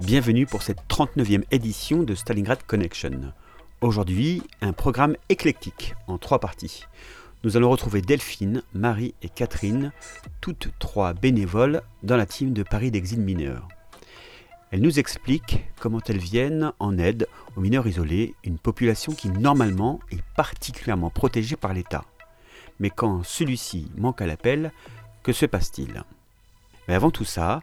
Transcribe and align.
bienvenue 0.00 0.46
pour 0.46 0.62
cette 0.62 0.80
39e 0.88 1.44
édition 1.50 2.02
de 2.02 2.14
Stalingrad 2.14 2.62
Connection. 2.66 3.32
Aujourd'hui, 3.80 4.42
un 4.60 4.72
programme 4.72 5.16
éclectique 5.28 5.94
en 6.06 6.18
trois 6.18 6.38
parties. 6.38 6.84
Nous 7.44 7.56
allons 7.56 7.70
retrouver 7.70 8.02
Delphine, 8.02 8.62
Marie 8.74 9.14
et 9.22 9.28
Catherine, 9.28 9.92
toutes 10.40 10.68
trois 10.78 11.14
bénévoles 11.14 11.82
dans 12.02 12.16
la 12.16 12.26
team 12.26 12.52
de 12.52 12.62
Paris 12.62 12.90
d'Exil 12.90 13.20
Mineur. 13.20 13.68
Elles 14.70 14.82
nous 14.82 14.98
expliquent 14.98 15.64
comment 15.80 16.00
elles 16.06 16.18
viennent 16.18 16.72
en 16.78 16.98
aide 16.98 17.26
aux 17.56 17.60
mineurs 17.60 17.86
isolés, 17.86 18.34
une 18.44 18.58
population 18.58 19.12
qui 19.12 19.30
normalement 19.30 20.00
est 20.10 20.22
particulièrement 20.36 21.10
protégée 21.10 21.56
par 21.56 21.72
l'État. 21.72 22.04
Mais 22.80 22.90
quand 22.90 23.22
celui-ci 23.24 23.90
manque 23.96 24.20
à 24.20 24.26
l'appel, 24.26 24.72
que 25.22 25.32
se 25.32 25.46
passe-t-il? 25.46 26.04
Mais 26.88 26.94
avant 26.94 27.10
tout 27.10 27.24
ça, 27.24 27.62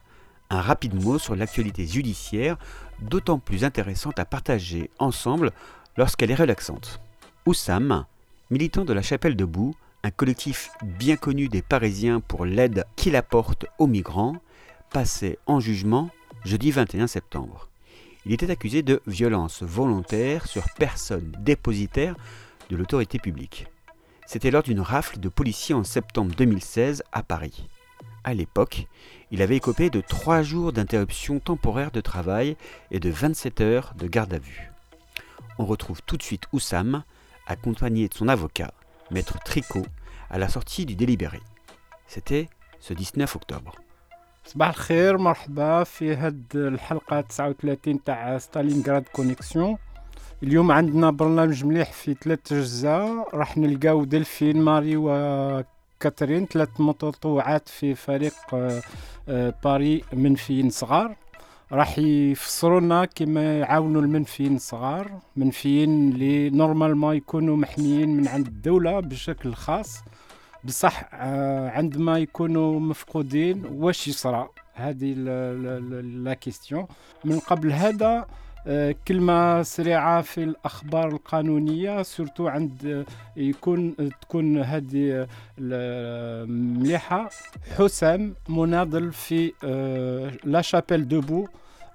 un 0.50 0.62
rapide 0.62 1.02
mot 1.02 1.18
sur 1.20 1.36
l'actualité 1.36 1.86
judiciaire, 1.86 2.58
d'autant 3.02 3.40
plus 3.40 3.64
intéressante 3.64 4.20
à 4.20 4.26
partager 4.26 4.90
ensemble 5.00 5.52
lorsqu'elle 5.98 6.32
est 6.32 6.36
relaxante. 6.36 7.00
Oussam, 7.46 8.06
militant 8.50 8.86
de 8.86 8.94
la 8.94 9.02
Chapelle 9.02 9.36
debout, 9.36 9.76
un 10.04 10.12
collectif 10.12 10.70
bien 10.84 11.16
connu 11.16 11.48
des 11.48 11.62
Parisiens 11.62 12.20
pour 12.20 12.46
l'aide 12.46 12.86
qu'il 12.96 13.16
apporte 13.16 13.66
aux 13.80 13.88
migrants, 13.88 14.36
passait 14.92 15.40
en 15.46 15.60
jugement 15.60 16.10
jeudi 16.46 16.72
21 16.72 17.08
septembre. 17.08 17.70
Il 18.26 18.32
était 18.32 18.52
accusé 18.52 18.84
de 18.84 19.02
violence 19.08 19.64
volontaire 19.64 20.48
sur 20.48 20.64
personne 20.78 21.32
dépositaire 21.40 22.16
de 22.70 22.76
l'autorité 22.76 23.20
publique. 23.20 23.68
C'était 24.26 24.52
lors 24.52 24.64
d'une 24.64 24.80
rafle 24.80 25.20
de 25.20 25.30
policiers 25.30 25.76
en 25.76 25.84
septembre 25.84 26.34
2016 26.36 27.04
à 27.12 27.24
Paris. 27.24 27.68
À 28.24 28.34
l'époque, 28.34 28.88
il 29.33 29.43
avait 29.43 29.57
écopé 29.57 29.91
de 29.91 30.01
trois 30.01 30.43
jours 30.43 30.73
d'interruption 30.73 31.39
temporaire 31.39 31.91
de 31.91 32.01
travail 32.01 32.57
et 32.91 33.01
de 33.01 33.11
27 33.11 33.61
heures 33.61 33.95
de 33.97 34.07
garde 34.07 34.35
à 34.35 34.39
vue. 34.39 34.71
On 35.59 35.67
retrouve 35.67 36.03
tout 36.03 36.17
de 36.17 36.23
suite 36.23 36.45
Oussam, 36.53 37.03
accompagné 37.47 38.09
de 38.09 38.15
son 38.15 38.29
avocat, 38.29 38.73
maître 39.11 39.39
Tricot, 39.45 39.87
à 40.31 40.39
la 40.39 40.49
sortie 40.49 40.87
du 40.87 40.95
délibéré. 40.95 41.41
C'était 42.07 42.49
ce 42.81 42.95
19 42.95 43.37
octobre. 43.37 43.73
صباح 44.45 44.69
الخير 44.69 45.19
مرحبا 45.19 45.85
في 45.85 46.17
هاد 46.17 46.45
الحلقة 46.55 47.21
39 47.21 48.05
تاع 48.05 48.39
ستالينغراد 48.39 49.05
كونيكسيون 49.13 49.79
اليوم 50.43 50.73
عندنا 50.73 51.11
برنامج 51.11 51.65
مليح 51.65 51.93
في 51.93 52.15
ثلاث 52.15 52.53
أجزاء 52.53 53.37
راح 53.37 53.59
نلقاو 53.59 54.05
دلفين 54.05 54.61
ماري 54.63 54.97
وكاترين 56.04 56.46
ثلاث 56.46 56.70
متطوعات 56.80 57.70
في 57.70 57.96
فريق 57.96 58.34
آه، 58.54 58.82
آه، 59.30 59.54
باري 59.64 60.04
منفيين 60.14 60.70
صغار. 60.70 61.16
راح 61.72 62.00
يفسروا 62.00 62.80
لنا 62.80 63.06
كيما 63.06 63.60
يعاونوا 63.60 64.02
المنفيين 64.02 64.56
الصغار 64.56 65.12
منفيين 65.36 66.12
اللي 66.12 66.50
نورمالمون 66.50 67.16
يكونوا 67.16 67.58
محميين 67.58 68.18
من 68.18 68.28
عند 68.28 68.48
الدولة 68.48 69.00
بشكل 69.00 69.54
خاص. 69.54 70.04
بصح 70.64 71.10
آه، 71.14 71.70
عندما 71.70 72.18
يكونوا 72.18 72.80
مفقودين 72.80 73.66
واش 73.66 74.08
يصرى 74.08 74.50
هذه 74.74 75.14
لا 76.24 76.34
كيستيون 76.34 76.88
من 77.26 77.40
قبل 77.40 77.72
هذا 77.72 78.28
كلمة 79.08 79.62
سريعة 79.64 80.22
في 80.22 80.44
الأخبار 80.44 81.08
القانونية 81.08 82.02
سورتو 82.02 82.48
عند 82.48 82.86
آه، 82.86 83.06
يكون 83.40 83.96
تكون 84.22 84.58
هذه 84.62 85.28
آه، 85.74 86.46
مليحة. 86.46 87.30
حسام 87.78 88.36
مناضل 88.50 89.12
في 89.12 89.54
آه، 89.64 90.32
لا 90.44 90.62
شابيل 90.62 91.08
دوبو. 91.08 91.48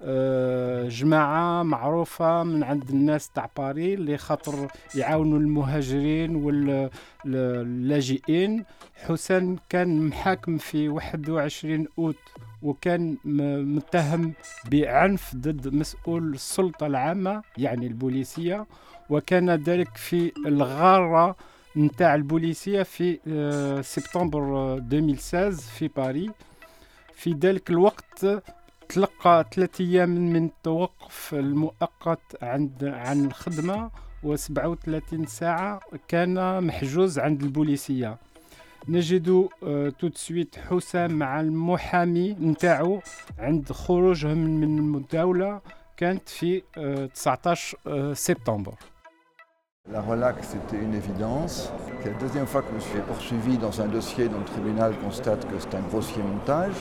آه، 0.03 0.89
جماعة 0.89 1.63
معروفة 1.63 2.43
من 2.43 2.63
عند 2.63 2.91
الناس 2.91 3.31
تاع 3.31 3.51
باري 3.57 3.95
اللي 3.95 4.19
خاطر 4.19 4.69
يعاونوا 4.95 5.39
المهاجرين 5.39 6.37
واللاجئين 7.25 8.65
حسام 9.07 9.57
كان 9.69 10.07
محاكم 10.09 10.59
في 10.59 10.89
21 10.89 11.87
أوت. 11.99 12.17
وكان 12.63 13.17
متهم 13.77 14.33
بعنف 14.71 15.35
ضد 15.37 15.75
مسؤول 15.75 16.35
السلطة 16.35 16.87
العامة 16.87 17.43
يعني 17.59 17.87
البوليسية. 17.87 18.67
وكان 19.11 19.51
ذلك 19.51 19.97
في 19.97 20.33
الغارة 20.47 21.37
نتاع 21.77 22.15
البوليسية 22.15 22.83
في 22.83 23.19
آه، 23.29 23.81
سبتمبر 23.81 24.57
آه، 24.57 24.75
2016 24.79 25.53
في 25.57 25.89
باريس. 25.89 26.31
في 27.15 27.33
ذلك 27.33 27.71
الوقت 27.71 28.27
تلقى 28.89 29.47
ثلاثة 29.55 29.85
أيام 29.85 30.09
من 30.09 30.45
التوقف 30.45 31.35
المؤقت 31.35 32.43
عند 32.43 32.85
عن 32.85 33.25
الخدمة 33.25 33.91
و37 34.27 35.27
ساعة 35.27 35.81
كان 36.09 36.65
محجوز 36.65 37.19
عند 37.19 37.43
البوليسية. 37.43 38.17
نجد 38.90 39.50
تو 40.00 40.10
سويت 40.16 40.56
حسام 40.70 41.12
مع 41.12 41.42
المحامي 41.42 42.34
نتاعو 42.34 43.00
عند 43.40 43.72
خروجهم 43.72 44.38
من 44.38 44.96
الدولة 44.96 45.62
كانت 45.98 46.30
في 46.30 46.62
آه، 46.78 47.06
19 47.06 47.78
آه، 47.88 48.14
سبتمبر 48.14 48.74
La 49.92 50.00
relax, 50.00 50.48
c'était 50.48 50.82
une 50.82 50.96
évidence. 50.96 51.70
C'est 52.02 52.12
la 52.12 52.18
deuxième 52.18 52.48
fois 52.48 52.62
que 52.62 52.70
je 52.70 52.76
me 52.76 52.80
suis 52.80 53.00
poursuivi 53.02 53.58
dans 53.58 53.82
un 53.82 53.88
dossier 53.88 54.30
dont 54.30 54.40
le 54.40 54.46
tribunal 54.46 54.94
constate 55.04 55.46
que 55.50 55.56
c'est 55.60 55.76
un 55.76 55.82
grossier 55.82 56.24
montage 56.24 56.80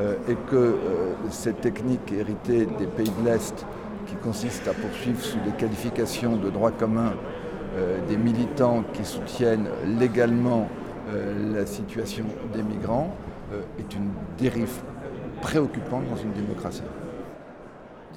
euh, 0.00 0.16
et 0.26 0.36
que 0.50 0.56
euh, 0.56 1.14
cette 1.28 1.60
technique 1.60 2.10
héritée 2.10 2.64
des 2.64 2.86
pays 2.86 3.12
de 3.18 3.24
l'Est 3.26 3.66
qui 4.06 4.14
consiste 4.16 4.66
à 4.68 4.72
poursuivre 4.72 5.20
sous 5.20 5.38
des 5.40 5.50
qualifications 5.50 6.36
de 6.36 6.48
droit 6.48 6.70
commun 6.70 7.12
euh, 7.76 7.98
des 8.08 8.16
militants 8.16 8.84
qui 8.94 9.04
soutiennent 9.04 9.68
légalement 9.86 10.62
euh, 10.62 10.85
la 11.13 11.65
situation 11.65 12.25
des 12.53 12.63
migrants 12.63 13.15
euh, 13.53 13.61
est 13.79 13.93
une 13.95 14.11
dérive 14.37 14.81
préoccupante 15.41 16.09
dans 16.09 16.17
une 16.17 16.33
démocratie. 16.33 16.83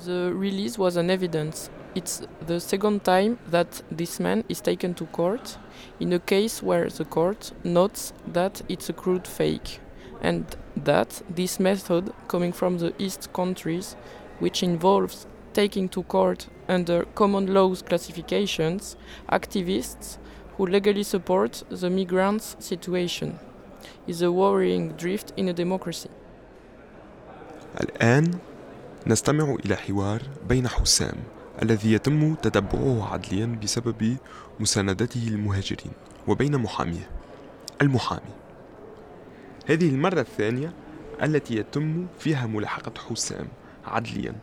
The 0.04 0.32
release 0.32 0.78
was 0.78 0.96
an 0.96 1.08
evidence. 1.08 1.70
It's 1.94 2.22
the 2.46 2.58
second 2.58 3.00
time 3.02 3.36
that 3.50 3.82
this 3.90 4.20
man 4.20 4.44
is 4.48 4.60
taken 4.62 4.94
to 4.94 5.04
court 5.06 5.58
in 6.00 6.12
a 6.12 6.18
case 6.18 6.62
where 6.62 6.88
the 6.88 7.04
court 7.04 7.52
notes 7.64 8.14
that 8.32 8.62
it's 8.68 8.88
a 8.88 8.92
crude 8.92 9.26
fake 9.26 9.80
and 10.22 10.44
that 10.76 11.22
this 11.34 11.58
method 11.58 12.12
coming 12.28 12.52
from 12.52 12.78
the 12.78 12.92
East 12.98 13.32
countries, 13.32 13.96
which 14.38 14.62
involves 14.62 15.26
taking 15.52 15.88
to 15.88 16.02
court 16.04 16.46
under 16.68 17.04
common 17.14 17.52
laws 17.52 17.82
classifications 17.82 18.96
activists 19.30 20.18
who 20.60 20.66
legally 20.66 21.02
support 21.02 21.62
the 21.70 21.88
migrants' 21.88 22.54
situation, 22.58 23.38
is 24.06 24.20
a 24.20 24.30
worrying 24.30 24.92
drift 25.02 25.32
in 25.38 25.48
a 25.48 25.54
democracy. 25.54 26.10
الآن 27.80 28.30
نستمع 29.06 29.56
إلى 29.64 29.76
حوار 29.76 30.22
بين 30.48 30.68
حسام 30.68 31.16
الذي 31.62 31.92
يتم 31.92 32.34
تتبعه 32.34 33.12
عدليا 33.12 33.58
بسبب 33.62 34.16
مساندته 34.60 35.20
للمهاجرين 35.20 35.92
وبين 36.28 36.56
محاميه 36.58 37.10
المحامي 37.82 38.34
هذه 39.66 39.88
المرة 39.88 40.20
الثانية 40.20 40.72
التي 41.22 41.56
يتم 41.56 42.06
فيها 42.18 42.46
ملاحقة 42.46 42.92
حسام 43.10 43.48
عدليا 43.86 44.34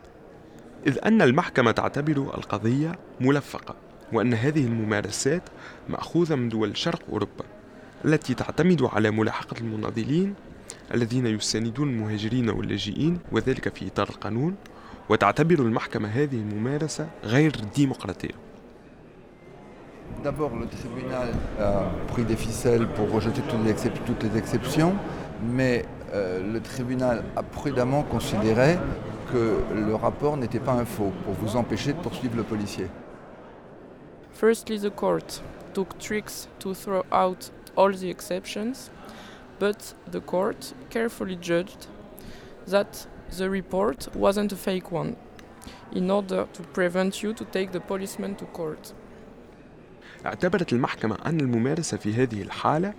إذ 0.87 0.97
أن 1.05 1.21
المحكمة 1.21 1.71
تعتبر 1.71 2.17
القضية 2.17 2.91
ملفقة 3.21 3.86
وأن 4.13 4.33
هذه 4.33 4.65
الممارسات 4.65 5.41
مأخوذة 5.89 6.35
من 6.35 6.49
دول 6.49 6.77
شرق 6.77 6.99
أوروبا 7.09 7.45
التي 8.05 8.33
تعتمد 8.33 8.81
على 8.83 9.11
ملاحقة 9.11 9.55
المناضلين 9.61 10.33
الذين 10.93 11.25
يساندون 11.25 11.89
المهاجرين 11.89 12.49
واللاجئين 12.49 13.19
وذلك 13.31 13.75
في 13.75 13.87
إطار 13.87 14.09
القانون 14.09 14.55
وتعتبر 15.09 15.59
المحكمة 15.59 16.07
هذه 16.07 16.35
الممارسة 16.35 17.07
غير 17.23 17.51
ديمقراطية 17.75 18.47
D'abord, 20.23 20.55
le 20.55 20.67
tribunal 20.67 21.29
a 21.59 21.83
pris 22.07 22.23
des 22.23 22.35
ficelles 22.35 22.87
pour 22.87 23.11
rejeter 23.11 23.41
toutes 23.41 24.23
les, 24.23 24.37
exceptions, 24.37 24.95
mais 25.43 25.85
euh, 26.13 26.53
le 26.53 26.59
tribunal 26.59 27.23
a 27.35 27.43
prudemment 27.43 28.03
considéré 28.03 28.79
que 29.31 29.59
le 29.75 29.93
rapport 29.95 30.37
n'était 30.37 30.59
pas 30.59 30.71
un 30.71 30.85
faux 30.85 31.11
pour 31.23 31.33
vous 31.33 31.55
empêcher 31.55 31.93
de 31.93 31.99
poursuivre 31.99 32.35
le 32.35 32.43
policier. 32.43 32.87
Firstly, 34.36 34.78
the 34.78 34.90
court 34.90 35.40
took 35.74 35.98
tricks 35.98 36.48
to 36.60 36.74
throw 36.74 37.04
out 37.12 37.50
all 37.76 37.92
the 37.92 38.10
exceptions, 38.10 38.90
but 39.58 39.94
the 40.10 40.20
court 40.20 40.74
carefully 40.90 41.36
judged 41.36 41.86
that 42.66 43.06
the 43.38 43.48
report 43.48 44.08
wasn't 44.14 44.52
a 44.52 44.56
fake 44.56 44.90
one, 44.92 45.16
in 45.92 46.10
order 46.10 46.46
to 46.52 46.62
prevent 46.62 47.22
you 47.22 47.32
to 47.32 47.44
take 47.44 47.72
the 47.72 47.80
policeman 47.80 48.34
to 48.36 48.44
court. 48.46 48.94
اعتبرت 50.26 50.72
المحكمة 50.72 51.18
أن 51.26 51.40
الممارسة 51.40 51.96
في 51.96 52.14
هذه 52.14 52.42
الحالة 52.42 52.94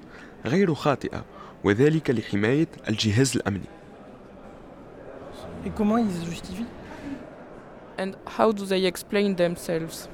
غير 0.46 0.74
خاطئة 0.74 1.26
وذلك 1.64 2.10
لحماية 2.10 2.68
الجهاز 2.90 3.36
الأمني 3.36 3.70
Et 5.66 5.70
comment 5.70 5.98
ils 5.98 6.12
se 6.12 6.26
justifient 6.30 6.68
And 7.98 8.16
how 8.26 8.52
do 8.52 8.66
they 8.66 8.86
explain 8.86 9.36
themselves? 9.36 10.10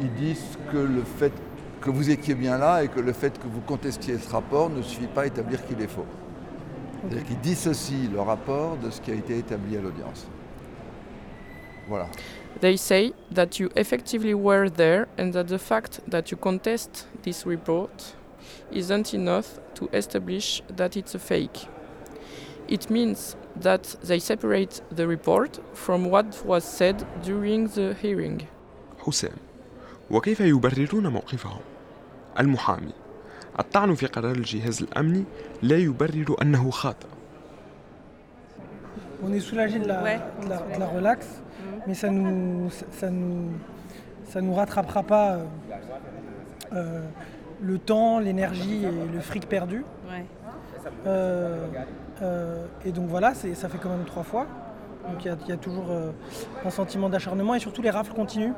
ils 0.00 0.12
disent 0.14 0.58
que 0.70 0.78
le 0.78 1.02
fait 1.02 1.32
que 1.80 1.90
vous 1.90 2.10
étiez 2.10 2.34
bien 2.34 2.58
là 2.58 2.84
et 2.84 2.88
que 2.88 3.00
le 3.00 3.12
fait 3.12 3.38
que 3.38 3.46
vous 3.46 3.60
contestiez 3.60 4.16
ce 4.18 4.30
rapport 4.30 4.70
ne 4.70 4.82
suffit 4.82 5.06
pas 5.06 5.22
à 5.22 5.26
établir 5.26 5.64
qu'il 5.66 5.80
est 5.80 5.88
faux. 5.88 6.06
C'est-à-dire 7.02 7.26
qu'ils 7.26 7.40
dissocient 7.40 8.10
le 8.12 8.20
rapport 8.20 8.76
de 8.76 8.90
ce 8.90 9.00
qui 9.00 9.10
a 9.10 9.14
été 9.14 9.38
établi 9.38 9.76
à 9.76 9.80
l'audience. 9.80 10.26
Voilà. 11.88 12.06
They 12.60 12.76
say 12.76 13.12
that 13.34 13.58
you 13.58 13.70
effectively 13.74 14.34
were 14.34 14.70
there 14.70 15.06
and 15.18 15.32
that 15.32 15.44
the 15.44 15.58
fact 15.58 16.00
that 16.08 16.30
you 16.30 16.36
contest 16.36 17.08
this 17.22 17.44
report 17.44 18.14
isn't 18.70 19.12
enough 19.12 19.58
to 19.74 19.88
establish 19.92 20.62
that 20.76 20.96
it's 20.96 21.14
a 21.14 21.18
fake. 21.18 21.66
It 22.68 22.88
means 22.88 23.36
that 23.60 23.96
they 24.02 24.20
separate 24.20 24.80
the 24.94 25.06
report 25.06 25.58
from 25.74 26.04
what 26.04 26.44
was 26.46 26.64
said 26.64 27.04
during 27.22 27.66
the 27.68 27.94
hearing. 28.00 28.46
Hussein. 28.98 29.38
وكيف 30.11 30.39
يبررون 30.39 31.07
موقفهم 31.07 31.59
المحامي 32.39 32.91
الطعن 33.59 33.95
في 33.95 34.05
قرار 34.05 34.31
الجهاز 34.31 34.81
الأمني 34.83 35.23
لا 35.61 35.77
يبرر 35.77 36.35
أنه 36.41 36.69
خاطئ 36.71 37.07
On 39.25 39.33
est 39.33 39.39
soulagé 39.39 39.79
de 39.79 39.87
la, 39.87 40.03
Ouais, 40.03 40.19
de 40.43 40.49
la- 40.49 40.61
on 40.67 40.71
est 40.71 40.75
de 40.75 40.79
la 40.79 40.85
relax, 40.87 41.25
mais 41.87 41.95
ça 41.95 42.09
nous, 42.09 42.69
ça 42.99 43.09
nous, 43.09 43.49
ça 44.31 44.41
nous 44.41 44.53
rattrapera 44.53 45.01
pas 45.01 45.27
euh, 45.31 45.43
euh, 46.73 47.01
le 47.61 47.79
temps, 47.79 48.19
l'énergie 48.19 48.83
et 48.85 48.91
le 49.15 49.19
fric 49.19 49.49
perdu. 49.49 49.83
Ouais. 50.07 50.23
Euh, 51.07 51.65
euh, 52.21 52.65
et 52.85 52.91
donc 52.91 53.07
voilà, 53.07 53.33
c'est- 53.33 53.55
ça 53.55 53.69
fait 53.69 53.79
quand 53.79 53.89
même 53.89 54.05
trois 54.05 54.23
fois. 54.31 54.45
Donc 55.09 55.25
il 55.25 55.27
y 55.29 55.31
a- 55.31 55.37
il 55.45 55.49
y, 55.49 55.51
a 55.53 55.57
toujours 55.57 55.87
euh, 55.89 56.11
un 56.63 56.69
sentiment 56.69 57.09
d'acharnement 57.09 57.55
et 57.55 57.59
surtout 57.59 57.81
les 57.81 57.89
rafles 57.89 58.13
continuent. 58.13 58.53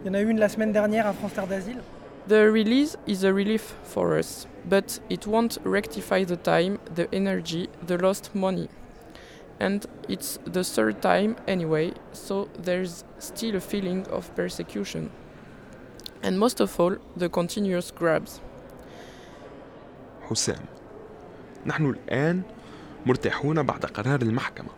Il 0.00 0.06
y 0.06 0.10
en 0.10 0.14
a 0.14 0.20
eu 0.20 0.28
une 0.28 0.38
la 0.38 0.48
semaine 0.48 0.70
dernière 0.70 1.08
à 1.08 1.12
France 1.12 1.34
Terre 1.34 1.48
d'Asile. 1.48 1.80
The 2.28 2.52
release 2.52 2.96
is 3.08 3.24
a 3.24 3.32
relief 3.32 3.74
for 3.82 4.16
us, 4.16 4.46
but 4.68 5.00
it 5.10 5.26
won't 5.26 5.58
rectify 5.64 6.24
the 6.24 6.36
time, 6.36 6.78
the 6.94 7.08
energy, 7.12 7.68
the 7.84 7.96
lost 7.96 8.30
money. 8.34 8.68
And 9.58 9.80
it's 10.08 10.38
the 10.44 10.62
third 10.62 11.00
time 11.00 11.34
anyway, 11.48 11.94
so 12.12 12.48
there's 12.62 13.04
still 13.18 13.56
a 13.56 13.60
feeling 13.60 14.06
of 14.12 14.32
persecution. 14.36 15.10
And 16.22 16.38
most 16.38 16.60
of 16.60 16.78
all, 16.78 16.96
the 17.16 17.28
continuous 17.28 17.90
grabs. 17.90 18.40
حسام 20.30 20.64
نحن 21.66 21.86
الآن 21.90 22.42
مرتاحون 23.06 23.62
بعد 23.62 23.84
قرار 23.84 24.22
المحكمة 24.22 24.70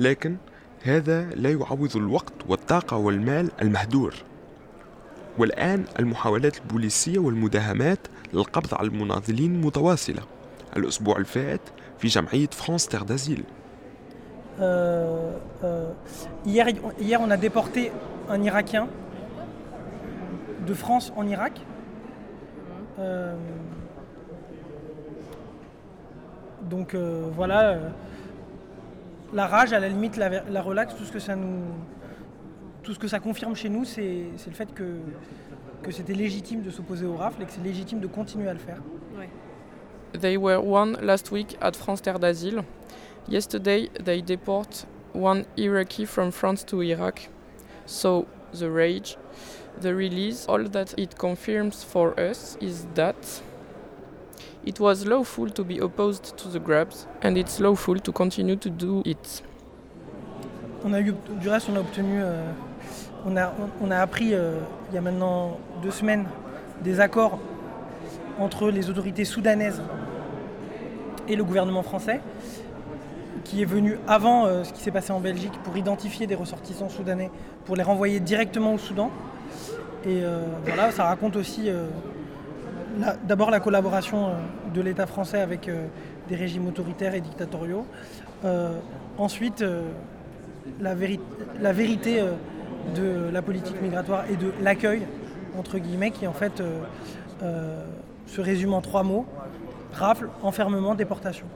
لكن 0.00 0.36
هذا 0.82 1.30
لا 1.30 1.50
يعوض 1.50 1.96
الوقت 1.96 2.34
والطاقة 2.48 2.96
والمال 2.96 3.50
المهدور 3.62 4.14
والآن 5.37 5.85
المحاولات 5.99 6.57
البوليسية 6.57 7.19
والمداهمات 7.19 7.99
للقبض 8.33 8.73
على 8.73 8.87
المناضلين 8.87 9.61
متواصلة 9.61 10.21
الأسبوع 10.77 11.17
الفائت 11.17 11.61
في 11.99 12.07
جمعية 12.07 12.47
فرانس 12.47 12.87
تير 12.87 13.03
دازيل 13.03 13.43
Euh, 14.59 15.31
euh, 15.63 15.89
hier, 16.45 16.67
hier, 16.99 17.19
on 17.21 17.31
a 17.31 17.37
déporté 17.37 17.91
un 18.29 18.43
Irakien 18.43 18.87
de 20.67 20.73
France 20.73 21.11
en 21.15 21.25
Irak. 21.25 21.59
Euh, 22.99 23.33
donc 26.69 26.93
euh, 26.93 27.25
voilà, 27.35 27.69
euh, 27.69 27.89
la 29.33 29.47
rage, 29.47 29.73
à 29.73 29.79
la 29.79 29.89
limite, 29.89 30.17
la, 30.17 30.43
la 30.43 30.61
relax, 30.61 30.95
tout 30.95 31.05
ce 31.05 31.11
que 31.11 31.19
ça 31.19 31.35
nous, 31.35 31.63
tout 32.86 32.94
ce 32.94 33.00
que 33.00 33.08
ça 33.08 33.18
confirme 33.18 33.56
chez 33.56 33.68
nous, 33.68 33.84
c'est 33.84 34.26
le 34.46 34.52
fait 34.52 34.72
que, 34.72 34.84
que 35.82 35.90
c'était 35.90 36.14
légitime 36.14 36.62
de 36.62 36.70
s'opposer 36.70 37.04
au 37.04 37.16
rafle 37.16 37.42
et 37.42 37.44
que 37.44 37.50
c'est 37.50 37.64
légitime 37.64 37.98
de 37.98 38.06
continuer 38.06 38.48
à 38.48 38.52
le 38.52 38.60
faire. 38.60 38.80
They 40.20 40.36
were 40.36 40.64
one 40.64 40.96
last 41.02 41.32
week 41.32 41.58
at 41.60 41.72
France 41.72 42.00
Terre 42.00 42.20
d'Asile. 42.20 42.62
Yesterday, 43.28 43.90
they 44.04 44.22
deport 44.22 44.86
one 45.12 45.44
Iraqi 45.58 46.06
from 46.06 46.30
France 46.30 46.64
to 46.64 46.80
Iraq. 46.80 47.28
So, 47.86 48.26
the 48.52 48.70
rage, 48.70 49.18
the 49.80 49.92
release, 49.92 50.46
all 50.48 50.62
that 50.70 50.94
it 50.96 51.18
confirms 51.18 51.82
for 51.82 52.14
us 52.18 52.56
is 52.60 52.86
that 52.94 53.42
it 54.64 54.78
was 54.78 55.04
lawful 55.04 55.50
to 55.50 55.64
be 55.64 55.78
opposed 55.78 56.36
to 56.36 56.48
the 56.48 56.60
grabs, 56.60 57.08
and 57.20 57.36
it's 57.36 57.58
lawful 57.58 57.98
to 57.98 58.12
continue 58.12 58.56
to 58.56 58.70
do 58.70 59.02
it. 59.04 59.42
On 60.84 60.94
a 60.94 61.00
eu, 61.00 61.14
du 61.40 61.48
reste, 61.48 61.68
on 61.68 61.76
a 61.76 61.80
obtenu, 61.80 62.22
euh, 62.22 62.52
on, 63.26 63.90
a, 63.90 63.98
appris 63.98 64.34
euh, 64.34 64.58
il 64.90 64.94
y 64.94 64.98
a 64.98 65.00
maintenant 65.00 65.58
deux 65.82 65.90
semaines 65.90 66.26
des 66.82 67.00
accords 67.00 67.38
entre 68.38 68.70
les 68.70 68.88
autorités 68.90 69.24
soudanaises 69.24 69.82
et 71.28 71.34
le 71.34 71.42
gouvernement 71.42 71.82
français, 71.82 72.20
qui 73.44 73.62
est 73.62 73.66
venu 73.66 73.98
avant 74.06 74.46
euh, 74.46 74.62
ce 74.62 74.72
qui 74.72 74.80
s'est 74.80 74.90
passé 74.92 75.12
en 75.12 75.20
Belgique 75.20 75.54
pour 75.64 75.76
identifier 75.76 76.26
des 76.26 76.34
ressortissants 76.34 76.88
soudanais, 76.88 77.30
pour 77.64 77.74
les 77.76 77.82
renvoyer 77.82 78.20
directement 78.20 78.74
au 78.74 78.78
Soudan. 78.78 79.10
Et 80.04 80.22
euh, 80.22 80.42
voilà, 80.64 80.92
ça 80.92 81.04
raconte 81.04 81.34
aussi 81.36 81.68
d'abord 83.24 83.50
la 83.50 83.58
collaboration 83.60 84.30
de 84.72 84.80
l'État 84.80 85.06
français 85.06 85.40
avec 85.40 85.68
des 86.28 86.36
régimes 86.36 86.68
autoritaires 86.68 87.14
et 87.14 87.20
dictatoriaux. 87.20 87.84
Ensuite, 89.18 89.64
la, 90.80 90.94
véri- 90.94 91.20
la 91.60 91.72
vérité 91.72 92.22
de 92.94 93.30
la 93.30 93.42
politique 93.42 93.80
migratoire 93.80 94.24
et 94.30 94.36
de 94.36 94.52
l'accueil, 94.62 95.02
entre 95.58 95.78
guillemets, 95.78 96.10
qui 96.10 96.26
en 96.26 96.32
fait 96.32 96.60
euh, 96.60 96.80
euh, 97.42 97.84
se 98.26 98.40
résume 98.40 98.74
en 98.74 98.80
trois 98.80 99.02
mots 99.02 99.26
rafle, 99.92 100.28
enfermement, 100.42 100.94
déportation. 100.94 101.46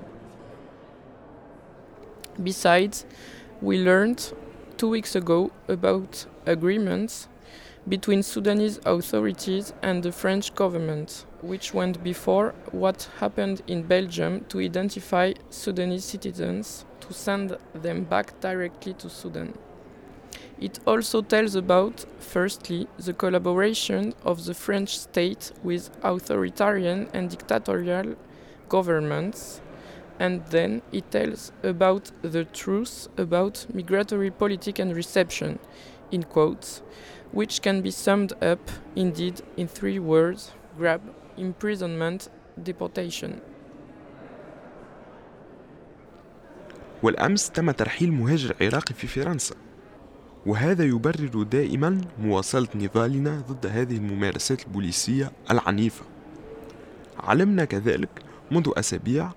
Besides, 2.39 3.05
we 3.61 3.77
learned 3.77 4.33
two 4.79 4.89
weeks 4.89 5.15
ago 5.15 5.51
about 5.69 6.27
agreements 6.47 7.29
between 7.87 8.23
Sudanese 8.23 8.81
authorities 8.85 9.73
and 9.83 10.03
the 10.03 10.13
French 10.13 10.55
government, 10.55 11.27
which 11.43 11.75
went 11.75 12.03
before 12.03 12.55
what 12.73 13.09
happened 13.21 13.63
in 13.67 13.83
Belgium 13.83 14.45
to 14.49 14.61
identify 14.61 15.33
Sudanese 15.51 16.05
citizens 16.05 16.85
to 17.01 17.13
send 17.13 17.57
them 17.75 18.05
back 18.05 18.39
directly 18.41 18.95
to 18.95 19.09
Sudan. 19.09 19.53
It 20.60 20.80
also 20.86 21.22
tells 21.22 21.56
about, 21.56 22.06
firstly, 22.20 22.88
the 22.98 23.14
collaboration 23.14 24.14
of 24.24 24.46
the 24.46 24.54
French 24.54 24.98
state 24.98 25.52
with 25.64 25.90
authoritarian 26.02 27.10
and 27.14 27.30
dictatorial 27.30 28.16
governments, 28.70 29.62
and 30.20 30.46
then 30.48 30.82
it 30.92 31.12
tells 31.12 31.52
about 31.64 32.12
the 32.22 32.46
truth 32.46 33.10
about 33.18 33.66
migratory 33.74 34.32
politic 34.32 34.80
and 34.80 34.96
reception, 34.96 35.60
in 36.12 36.24
quotes, 36.24 36.82
which 37.32 37.62
can 37.62 37.82
be 37.82 37.92
summed 37.92 38.32
up 38.42 38.72
indeed 38.96 39.42
in 39.58 39.68
three 39.68 40.00
words 40.00 40.52
grab, 40.78 41.02
imprisonment, 41.38 42.30
deportation. 42.64 43.42
والأمس 47.04 47.50
تم 47.50 47.72
ترحيل 47.72 48.12
مهاجر 48.12 48.56
عراقي 48.62 48.94
في 48.94 49.08
فرنسا 49.08 49.56
وهذا 50.47 50.85
يبرر 50.85 51.43
دائما 51.43 52.01
مواصلة 52.23 52.69
نضالنا 52.75 53.43
ضد 53.49 53.67
هذه 53.67 53.97
الممارسات 53.97 54.67
البوليسية 54.67 55.33
العنيفة. 55.51 56.05
علمنا 57.19 57.65
كذلك 57.65 58.09
منذ 58.51 58.71
أسابيع 58.77 59.31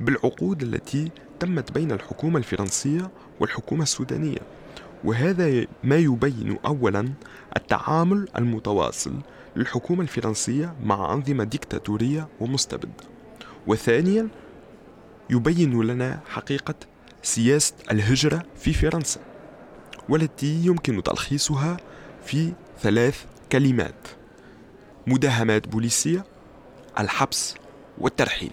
بالعقود 0.00 0.62
التي 0.62 1.10
تمت 1.40 1.72
بين 1.72 1.92
الحكومة 1.92 2.38
الفرنسية 2.38 3.10
والحكومة 3.40 3.82
السودانية 3.82 4.38
وهذا 5.04 5.66
ما 5.84 5.96
يبين 5.96 6.58
أولا 6.66 7.08
التعامل 7.56 8.28
المتواصل 8.38 9.14
للحكومة 9.56 10.02
الفرنسية 10.02 10.74
مع 10.84 11.12
أنظمة 11.12 11.44
ديكتاتورية 11.44 12.28
ومستبدة 12.40 13.04
وثانيا 13.66 14.28
يبين 15.30 15.82
لنا 15.82 16.20
حقيقة 16.28 16.74
سياسة 17.22 17.74
الهجرة 17.90 18.42
في 18.56 18.72
فرنسا. 18.72 19.20
والتي 20.08 20.66
يمكن 20.66 21.02
تلخيصها 21.02 21.76
في 22.24 22.52
ثلاث 22.82 23.24
كلمات. 23.52 23.94
مداهمات 25.06 25.68
بوليسية 25.68 26.24
الحبس 26.98 27.54
والترحيل. 27.98 28.52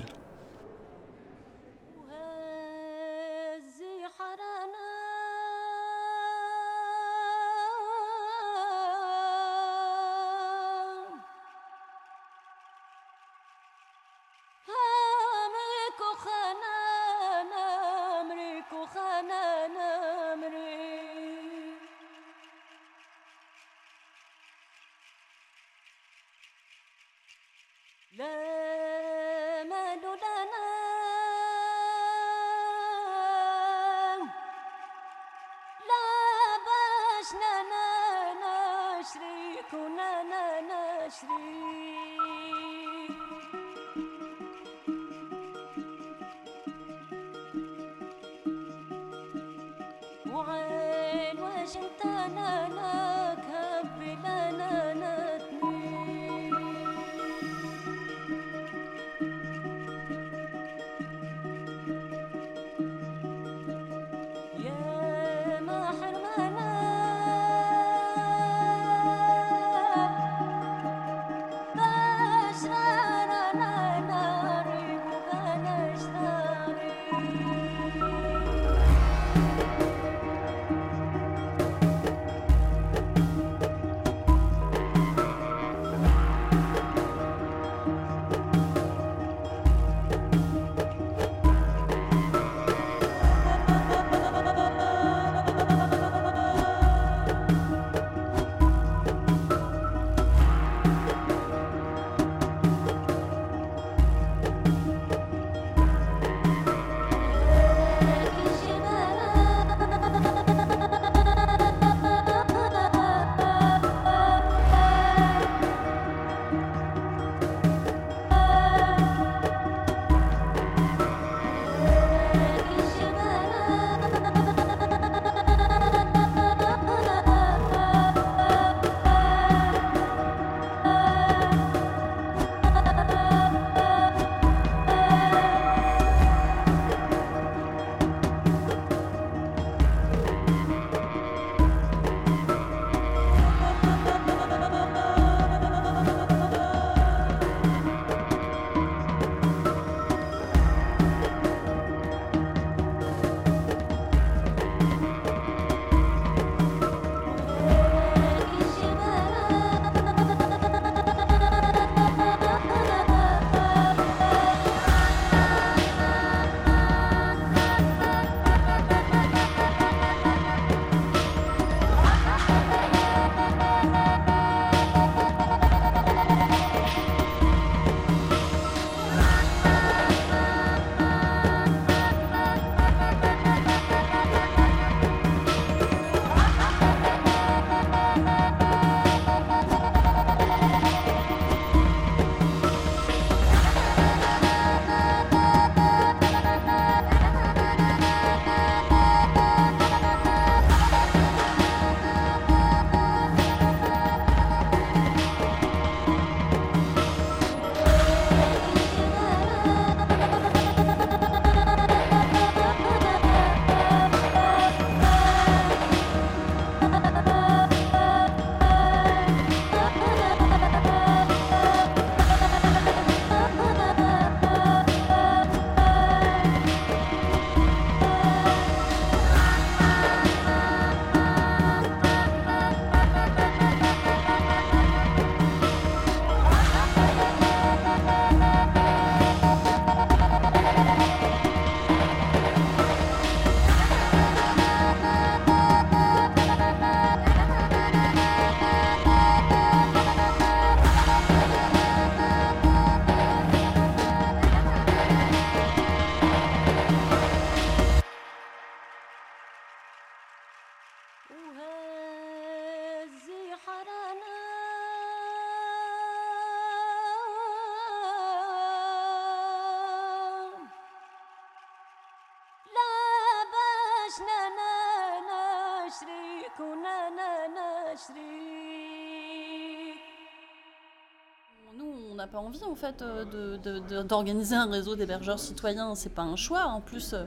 Pas 282.34 282.40
envie 282.40 282.64
en 282.64 282.74
fait 282.74 283.04
euh, 283.04 284.04
d'organiser 284.06 284.56
un 284.56 284.66
réseau 284.66 284.96
d'hébergeurs 284.96 285.38
citoyens. 285.38 285.94
C'est 285.94 286.16
pas 286.16 286.24
un 286.24 286.36
choix. 286.36 286.64
En 286.64 286.82
plus, 286.82 287.14
euh, 287.14 287.26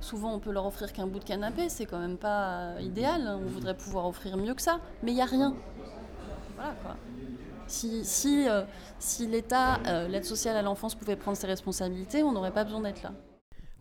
souvent 0.00 0.32
on 0.32 0.38
peut 0.38 0.52
leur 0.52 0.66
offrir 0.66 0.92
qu'un 0.92 1.08
bout 1.08 1.18
de 1.18 1.24
canapé. 1.24 1.68
C'est 1.68 1.84
quand 1.84 1.98
même 1.98 2.16
pas 2.16 2.50
euh, 2.50 2.80
idéal. 2.80 3.38
On 3.42 3.48
voudrait 3.48 3.76
pouvoir 3.76 4.06
offrir 4.06 4.36
mieux 4.36 4.54
que 4.54 4.62
ça, 4.62 4.78
mais 5.02 5.10
il 5.10 5.16
n'y 5.16 5.20
a 5.20 5.26
rien. 5.26 5.52
Voilà 6.54 6.74
quoi. 6.80 6.96
Si, 7.66 8.04
si, 8.04 8.46
si 9.00 9.26
l'État, 9.26 9.80
l'aide 10.08 10.24
sociale 10.24 10.56
à 10.56 10.62
l'enfance 10.62 10.94
pouvait 10.94 11.16
prendre 11.16 11.36
ses 11.36 11.48
responsabilités, 11.48 12.22
on 12.22 12.30
n'aurait 12.30 12.52
pas 12.52 12.62
besoin 12.62 12.80
d'être 12.80 13.02
là. 13.02 13.10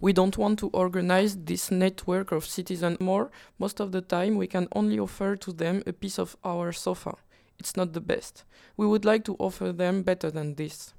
We 0.02 0.12
don't 0.12 0.36
want 0.40 0.56
to 0.56 0.72
organize 0.74 1.38
this 1.46 1.70
network 1.70 2.32
of 2.32 2.48
citizens 2.48 2.98
more. 3.00 3.28
Most 3.60 3.80
of 3.80 3.92
the 3.92 4.02
time, 4.02 4.38
we 4.38 4.48
can 4.48 4.66
only 4.74 5.00
offer 5.00 5.38
to 5.38 5.54
them 5.54 5.84
a 5.86 5.92
piece 5.92 6.18
of 6.18 6.36
our 6.44 6.74
sofa. 6.74 7.14
It's 7.60 7.76
not 7.76 7.94
the 7.94 8.02
best. 8.02 8.44
We 8.78 8.88
would 8.88 9.06
like 9.06 9.24
to 9.26 9.36
offer 9.40 9.72
them 9.72 10.04
better 10.04 10.30
than 10.30 10.56
this. 10.56 10.94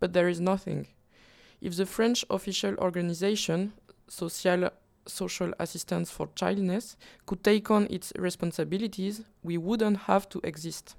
But 0.00 0.12
there 0.12 0.28
is 0.28 0.40
nothing. 0.40 0.88
If 1.60 1.76
the 1.76 1.86
French 1.86 2.24
official 2.30 2.76
organization, 2.76 3.72
Social, 4.08 4.70
Social 5.06 5.52
Assistance 5.58 6.10
for 6.10 6.28
Childness, 6.34 6.96
could 7.26 7.42
take 7.42 7.70
on 7.70 7.86
its 7.90 8.12
responsibilities, 8.16 9.22
we 9.42 9.58
wouldn't 9.58 9.98
have 9.98 10.28
to 10.30 10.40
exist. 10.44 10.94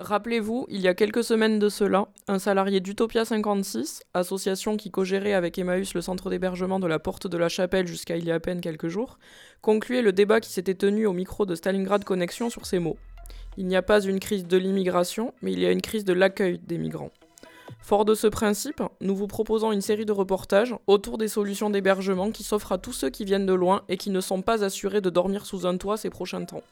Rappelez-vous, 0.00 0.64
il 0.68 0.80
y 0.80 0.86
a 0.86 0.94
quelques 0.94 1.24
semaines 1.24 1.58
de 1.58 1.68
cela, 1.68 2.06
un 2.28 2.38
salarié 2.38 2.78
d'Utopia 2.78 3.24
56, 3.24 4.02
association 4.14 4.76
qui 4.76 4.92
co-gérait 4.92 5.32
avec 5.32 5.58
Emmaüs 5.58 5.92
le 5.92 6.00
centre 6.02 6.30
d'hébergement 6.30 6.78
de 6.78 6.86
la 6.86 7.00
Porte 7.00 7.26
de 7.26 7.36
la 7.36 7.48
Chapelle 7.48 7.88
jusqu'à 7.88 8.16
il 8.16 8.24
y 8.24 8.30
a 8.30 8.36
à 8.36 8.40
peine 8.40 8.60
quelques 8.60 8.86
jours, 8.86 9.18
concluait 9.60 10.02
le 10.02 10.12
débat 10.12 10.38
qui 10.38 10.52
s'était 10.52 10.76
tenu 10.76 11.06
au 11.06 11.12
micro 11.12 11.46
de 11.46 11.56
Stalingrad 11.56 12.04
Connexion 12.04 12.48
sur 12.48 12.64
ces 12.64 12.78
mots. 12.78 12.96
Il 13.56 13.66
n'y 13.66 13.74
a 13.74 13.82
pas 13.82 14.00
une 14.00 14.20
crise 14.20 14.46
de 14.46 14.56
l'immigration, 14.56 15.34
mais 15.42 15.52
il 15.52 15.58
y 15.58 15.66
a 15.66 15.72
une 15.72 15.82
crise 15.82 16.04
de 16.04 16.12
l'accueil 16.12 16.60
des 16.60 16.78
migrants. 16.78 17.10
Fort 17.80 18.04
de 18.04 18.14
ce 18.14 18.28
principe, 18.28 18.80
nous 19.00 19.16
vous 19.16 19.26
proposons 19.26 19.72
une 19.72 19.80
série 19.80 20.06
de 20.06 20.12
reportages 20.12 20.76
autour 20.86 21.18
des 21.18 21.26
solutions 21.26 21.70
d'hébergement 21.70 22.30
qui 22.30 22.44
s'offrent 22.44 22.70
à 22.70 22.78
tous 22.78 22.92
ceux 22.92 23.10
qui 23.10 23.24
viennent 23.24 23.46
de 23.46 23.52
loin 23.52 23.82
et 23.88 23.96
qui 23.96 24.10
ne 24.10 24.20
sont 24.20 24.42
pas 24.42 24.62
assurés 24.62 25.00
de 25.00 25.10
dormir 25.10 25.44
sous 25.44 25.66
un 25.66 25.76
toit 25.76 25.96
ces 25.96 26.08
prochains 26.08 26.44
temps. 26.44 26.62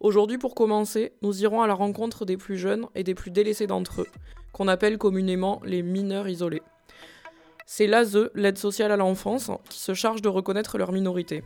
Aujourd'hui, 0.00 0.36
pour 0.36 0.54
commencer, 0.54 1.12
nous 1.22 1.42
irons 1.42 1.62
à 1.62 1.66
la 1.66 1.74
rencontre 1.74 2.24
des 2.24 2.36
plus 2.36 2.58
jeunes 2.58 2.86
et 2.94 3.04
des 3.04 3.14
plus 3.14 3.30
délaissés 3.30 3.66
d'entre 3.66 4.02
eux, 4.02 4.08
qu'on 4.52 4.68
appelle 4.68 4.98
communément 4.98 5.62
les 5.64 5.82
mineurs 5.82 6.28
isolés. 6.28 6.62
C'est 7.66 7.86
l'ASE, 7.86 8.30
l'aide 8.34 8.58
sociale 8.58 8.92
à 8.92 8.96
l'enfance, 8.96 9.50
qui 9.70 9.78
se 9.78 9.94
charge 9.94 10.20
de 10.20 10.28
reconnaître 10.28 10.76
leur 10.76 10.92
minorité. 10.92 11.42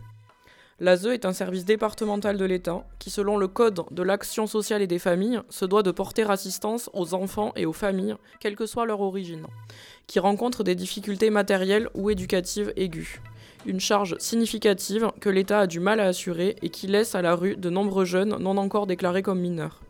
L'ASE 0.81 1.07
est 1.07 1.25
un 1.25 1.33
service 1.33 1.65
départemental 1.65 2.37
de 2.37 2.45
l'État 2.45 2.85
qui, 2.99 3.11
selon 3.11 3.37
le 3.37 3.49
Code 3.49 3.83
de 3.91 4.03
l'action 4.03 4.47
sociale 4.47 4.83
et 4.83 4.87
des 4.87 4.99
familles, 4.99 5.41
se 5.51 5.65
doit 5.65 5.83
de 5.83 5.91
porter 5.91 6.29
assistance 6.31 6.89
aux 6.93 7.15
enfants 7.15 7.53
et 7.57 7.67
aux 7.67 7.73
familles, 7.73 8.17
quelle 8.41 8.57
que 8.57 8.67
soit 8.67 8.87
leur 8.87 9.01
origine, 9.01 9.47
qui 10.07 10.19
rencontrent 10.21 10.65
des 10.65 10.75
difficultés 10.75 11.31
matérielles 11.31 11.89
ou 11.95 12.11
éducatives 12.11 12.73
aiguës 12.77 13.21
une 13.67 13.81
charge 13.81 14.17
significative 14.19 15.11
que 15.21 15.29
l'État 15.29 15.61
a 15.61 15.67
du 15.67 15.81
mal 15.81 16.01
à 16.01 16.07
assurer 16.07 16.57
et 16.63 16.71
qui 16.71 16.87
laisse 16.87 17.15
à 17.15 17.23
la 17.23 17.35
rue 17.35 17.57
de 17.57 17.71
nombreux 17.71 18.05
jeunes 18.05 18.37
non 18.39 18.57
encore 18.57 18.87
déclarés 18.87 19.23
comme 19.23 19.41
mineurs. 19.41 19.81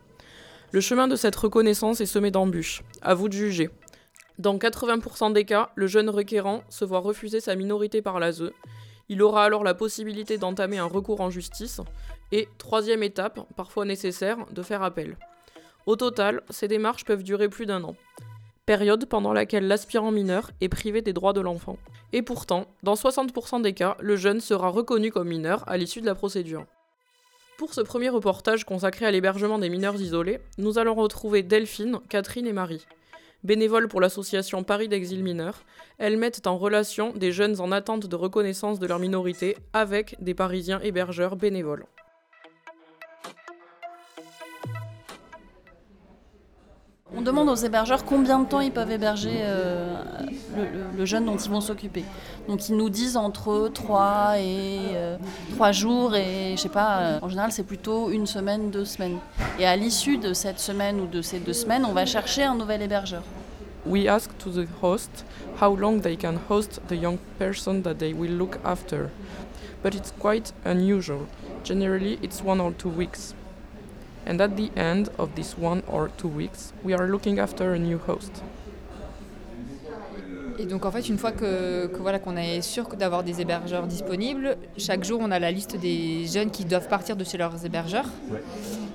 Le 0.71 0.81
chemin 0.81 1.07
de 1.07 1.15
cette 1.15 1.35
reconnaissance 1.35 2.01
est 2.01 2.05
semé 2.05 2.31
d'embûches. 2.31 2.83
À 3.01 3.15
vous 3.15 3.27
de 3.27 3.33
juger. 3.33 3.69
Dans 4.37 4.57
80% 4.57 5.33
des 5.33 5.45
cas, 5.45 5.71
le 5.75 5.87
jeune 5.87 6.09
requérant 6.09 6.63
se 6.69 6.85
voit 6.85 6.99
refuser 6.99 7.39
sa 7.39 7.55
minorité 7.55 8.01
par 8.01 8.19
l'ASE. 8.19 8.51
Il 9.09 9.21
aura 9.21 9.43
alors 9.43 9.63
la 9.63 9.73
possibilité 9.73 10.37
d'entamer 10.37 10.77
un 10.77 10.85
recours 10.85 11.21
en 11.21 11.29
justice 11.29 11.81
et, 12.31 12.47
troisième 12.57 13.03
étape, 13.03 13.39
parfois 13.55 13.85
nécessaire, 13.85 14.37
de 14.51 14.61
faire 14.61 14.83
appel. 14.83 15.17
Au 15.87 15.95
total, 15.95 16.43
ces 16.49 16.67
démarches 16.67 17.03
peuvent 17.03 17.23
durer 17.23 17.49
plus 17.49 17.65
d'un 17.65 17.83
an 17.83 17.95
période 18.69 19.07
pendant 19.07 19.33
laquelle 19.33 19.67
l'aspirant 19.67 20.11
mineur 20.11 20.51
est 20.61 20.69
privé 20.69 21.01
des 21.01 21.11
droits 21.11 21.33
de 21.33 21.41
l'enfant. 21.41 21.77
Et 22.13 22.21
pourtant, 22.21 22.67
dans 22.83 22.93
60% 22.93 23.63
des 23.63 23.73
cas, 23.73 23.97
le 23.99 24.15
jeune 24.15 24.39
sera 24.41 24.69
reconnu 24.69 25.09
comme 25.11 25.29
mineur 25.29 25.63
à 25.67 25.75
l'issue 25.75 26.01
de 26.01 26.05
la 26.05 26.13
procédure. 26.13 26.67
Pour 27.57 27.73
ce 27.73 27.81
premier 27.81 28.09
reportage 28.09 28.65
consacré 28.65 29.07
à 29.07 29.11
l'hébergement 29.11 29.57
des 29.57 29.69
mineurs 29.69 29.99
isolés, 29.99 30.39
nous 30.59 30.77
allons 30.77 30.93
retrouver 30.93 31.41
Delphine, 31.41 31.97
Catherine 32.09 32.45
et 32.45 32.53
Marie. 32.53 32.85
Bénévoles 33.43 33.87
pour 33.87 34.01
l'association 34.01 34.61
Paris 34.63 34.87
d'Exil 34.87 35.23
Mineur, 35.23 35.63
elles 35.97 36.17
mettent 36.17 36.45
en 36.45 36.59
relation 36.59 37.11
des 37.13 37.31
jeunes 37.31 37.59
en 37.61 37.71
attente 37.71 38.05
de 38.05 38.15
reconnaissance 38.15 38.77
de 38.77 38.85
leur 38.85 38.99
minorité 38.99 39.57
avec 39.73 40.15
des 40.19 40.35
Parisiens 40.35 40.79
hébergeurs 40.81 41.37
bénévoles. 41.37 41.87
On 47.17 47.21
demande 47.21 47.49
aux 47.49 47.55
hébergeurs 47.55 48.05
combien 48.05 48.39
de 48.39 48.45
temps 48.47 48.59
ils 48.59 48.71
peuvent 48.71 48.91
héberger 48.91 49.39
euh, 49.41 49.95
le, 50.95 51.05
jeune 51.05 51.25
dont 51.25 51.37
ils 51.37 51.49
vont 51.49 51.59
s'occuper. 51.61 52.05
Donc 52.47 52.69
ils 52.69 52.77
nous 52.77 52.89
disent 52.89 53.17
entre 53.17 53.69
3 53.73 54.35
et 54.37 54.79
3 55.55 55.67
euh, 55.67 55.73
jours 55.73 56.15
et 56.15 56.53
je 56.55 56.61
sais 56.61 56.69
pas, 56.69 56.99
euh, 56.99 57.19
en 57.23 57.29
général 57.29 57.51
c'est 57.51 57.63
plutôt 57.63 58.11
une 58.11 58.27
semaine, 58.27 58.69
deux 58.69 58.85
semaines. 58.85 59.17
Et 59.57 59.65
à 59.65 59.75
l'issue 59.75 60.17
de 60.17 60.33
cette 60.33 60.59
semaine 60.59 60.99
ou 60.99 61.07
de 61.07 61.23
ces 61.23 61.39
deux 61.39 61.53
semaines, 61.53 61.83
on 61.83 61.93
va 61.93 62.05
chercher 62.05 62.43
un 62.43 62.55
nouvel 62.55 62.83
hébergeur. 62.83 63.23
We 63.87 64.07
ask 64.07 64.29
to 64.39 64.51
the 64.51 64.67
host 64.81 65.25
how 65.59 65.75
long 65.75 66.01
they 66.01 66.15
can 66.15 66.35
host 66.47 66.79
the 66.89 66.95
young 66.95 67.17
person 67.39 67.81
that 67.81 67.95
they 67.95 68.13
will 68.13 68.37
look 68.37 68.59
after. 68.63 69.09
But 69.81 69.95
it's 69.95 70.13
quite 70.19 70.53
unusual. 70.63 71.25
Generally 71.63 72.19
it's 72.21 72.43
one 72.43 72.59
or 72.61 72.71
two 72.71 72.89
weeks. 72.89 73.33
And 74.29 74.39
at 74.41 74.49
the 74.49 74.69
end 74.77 75.09
of 75.17 75.33
this 75.33 75.57
one 75.57 75.81
or 75.91 76.11
two 76.17 76.27
weeks, 76.27 76.71
we 76.83 76.93
are 76.93 77.07
looking 77.07 77.39
after 77.39 77.73
a 77.73 77.79
new 77.79 77.97
host. 78.07 78.43
Et 80.59 80.65
donc 80.65 80.85
en 80.85 80.91
fait, 80.91 81.09
une 81.09 81.17
fois 81.17 81.31
que, 81.31 81.87
que 81.87 81.97
voilà 81.97 82.19
qu'on 82.19 82.37
est 82.37 82.61
sûr 82.61 82.87
d'avoir 82.89 83.23
des 83.23 83.41
hébergeurs 83.41 83.87
disponibles, 83.87 84.57
chaque 84.77 85.03
jour 85.03 85.19
on 85.23 85.31
a 85.31 85.39
la 85.39 85.51
liste 85.51 85.77
des 85.77 86.27
jeunes 86.27 86.51
qui 86.51 86.65
doivent 86.65 86.89
partir 86.89 87.15
de 87.15 87.23
chez 87.23 87.37
leurs 87.37 87.65
hébergeurs. 87.65 88.09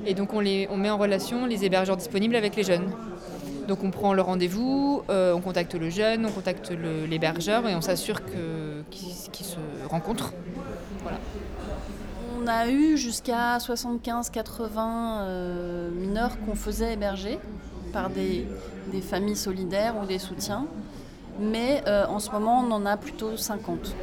Et 0.06 0.14
donc 0.14 0.34
on, 0.34 0.40
les, 0.40 0.68
on 0.70 0.76
met 0.76 0.90
en 0.90 0.98
relation 0.98 1.46
les 1.46 1.64
hébergeurs 1.64 1.96
disponibles 1.96 2.36
avec 2.36 2.54
les 2.54 2.62
jeunes. 2.62 2.90
Donc 3.66 3.82
on 3.82 3.90
prend 3.90 4.12
le 4.12 4.22
rendez-vous, 4.22 5.02
euh, 5.08 5.32
on 5.32 5.40
contacte 5.40 5.74
le 5.74 5.90
jeune, 5.90 6.26
on 6.26 6.30
contacte 6.30 6.70
l'hébergeur 7.08 7.66
et 7.66 7.74
on 7.74 7.80
s'assure 7.80 8.20
qu'ils 8.90 9.46
se 9.46 9.56
rencontrent. 9.88 10.32
Voilà 11.02 11.18
on 12.44 12.46
a 12.46 12.68
eu 12.68 12.96
jusqu'à 12.98 13.56
75-80 13.56 14.60
euh, 14.78 15.90
mineurs 15.90 16.32
qu'on 16.44 16.54
faisait 16.54 16.92
héberger 16.92 17.38
par 17.92 18.10
des, 18.10 18.46
familles 19.02 19.36
solidaires 19.36 19.94
ou 20.02 20.06
des 20.06 20.18
soutiens. 20.18 20.66
Mais 21.40 21.82
euh, 21.86 22.06
en 22.06 22.18
ce 22.18 22.30
moment, 22.30 22.64
on 22.66 22.70
en 22.70 22.86
a 22.86 22.96
plutôt 22.96 23.36
50. 23.36 23.94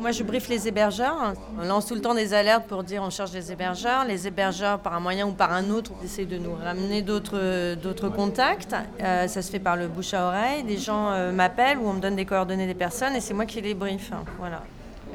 Moi, 0.00 0.10
je 0.10 0.22
briefe 0.22 0.48
les 0.48 0.68
hébergeurs. 0.68 1.34
On 1.58 1.64
lance 1.64 1.86
tout 1.86 1.94
le 1.94 2.00
temps 2.00 2.14
des 2.14 2.34
alertes 2.34 2.66
pour 2.66 2.84
dire 2.84 3.02
on 3.02 3.10
cherche 3.10 3.30
des 3.30 3.52
hébergeurs. 3.52 4.04
Les 4.04 4.26
hébergeurs, 4.26 4.80
par 4.80 4.94
un 4.94 5.00
moyen 5.00 5.26
ou 5.26 5.32
par 5.32 5.52
un 5.52 5.70
autre, 5.70 5.92
essaient 6.04 6.26
de 6.26 6.36
nous 6.36 6.54
ramener 6.54 7.00
d'autres 7.00 8.08
contacts. 8.08 8.74
Euh, 9.00 9.28
ça 9.28 9.40
se 9.40 9.50
fait 9.50 9.60
par 9.60 9.76
le 9.76 9.88
bouche 9.88 10.14
à 10.14 10.26
oreille. 10.26 10.64
Des 10.64 10.78
gens 10.78 11.32
m'appellent 11.32 11.78
ou 11.78 11.88
on 11.88 11.94
me 11.94 12.00
donne 12.00 12.16
des 12.16 12.26
coordonnées 12.26 12.66
des 12.66 12.74
personnes 12.74 13.14
et 13.14 13.20
c'est 13.20 13.34
moi 13.34 13.46
qui 13.46 13.60
les 13.60 13.74
briefe. 13.74 14.10
Voilà. 14.38 14.62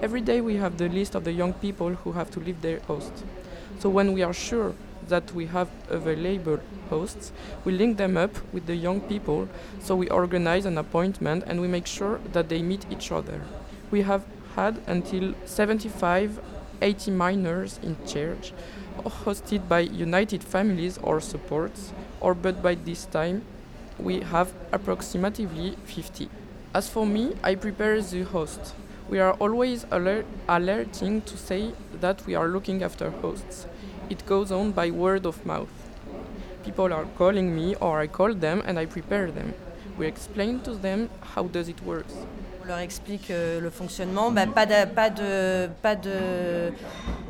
Every 0.02 0.22
day 0.22 0.42
we 0.42 0.56
have 0.56 0.78
the 0.80 0.90
list 0.90 1.14
of 1.14 1.26
the 1.26 1.32
young 1.32 1.54
people 1.54 1.90
who 1.90 2.14
have 2.14 2.32
to 2.32 2.40
leave 2.40 2.62
their 2.62 2.80
host. 2.80 3.14
So 3.78 3.88
when 3.88 4.14
we 4.14 4.24
are 4.24 4.34
sure 4.34 4.74
that 5.08 5.32
we 5.34 5.46
have 5.46 5.70
available 5.90 6.60
hosts, 6.90 7.32
we 7.66 7.74
link 7.74 7.98
them 7.98 8.18
up 8.18 8.36
with 8.52 8.66
the 8.66 8.76
young 8.76 9.02
people, 9.02 9.48
so 9.80 9.96
we 9.96 10.10
organize 10.10 10.66
an 10.66 10.80
appointment 10.80 11.44
and 11.46 11.62
we 11.62 11.68
make 11.68 11.86
sure 11.86 12.20
that 12.34 12.50
they 12.50 12.64
meet 12.64 12.88
each 12.90 13.12
other. 13.12 13.42
We 13.92 14.02
have 14.02 14.26
had 14.56 14.82
until 14.88 15.36
75 15.46 16.40
80 16.82 17.12
minors 17.12 17.80
in 17.84 17.96
church, 18.08 18.54
hosted 18.98 19.70
by 19.70 19.82
United 19.82 20.44
Families 20.44 20.98
or 21.04 21.22
supports, 21.22 21.94
or 22.20 22.34
but 22.34 22.64
by 22.64 22.74
this 22.74 23.06
time 23.06 23.44
we 24.00 24.22
have 24.22 24.52
approximately 24.72 25.76
50. 25.86 26.28
As 26.74 26.90
for 26.90 27.06
me, 27.06 27.36
I 27.44 27.54
prepare 27.54 28.02
the 28.02 28.24
host. 28.24 28.74
We 29.12 29.19
are 29.19 29.34
always 29.41 29.86
alert, 29.91 30.26
alerting 30.47 31.24
to 31.24 31.36
say 31.36 31.74
that 32.00 32.26
we 32.26 32.34
are 32.34 32.47
looking 32.47 32.82
after 32.82 33.10
hosts. 33.10 33.67
It 34.10 34.26
goes 34.26 34.54
on 34.54 34.71
by 34.71 34.89
word 34.89 35.26
of 35.26 35.45
mouth. 35.45 35.67
People 36.63 36.93
are 36.93 37.04
calling 37.17 37.54
me 37.54 37.76
or 37.82 38.00
I 38.00 38.08
call 38.08 38.34
them 38.34 38.63
and 38.65 38.80
I 38.80 38.86
prepare 38.86 39.30
them. 39.30 39.54
We 39.97 40.08
explain 40.08 40.62
to 40.62 40.76
them 40.76 41.10
how 41.36 41.43
does 41.43 41.67
it 41.67 41.84
work. 41.84 42.06
On 42.63 42.67
leur 42.67 42.78
explique 42.78 43.30
euh, 43.32 43.60
le 43.60 43.69
fonctionnement, 43.69 44.32
bah, 44.32 44.47
pas, 44.47 44.65
de, 44.65 44.86
pas 44.86 45.10
de, 45.10 45.67
pas 45.82 45.95
de, 45.95 46.71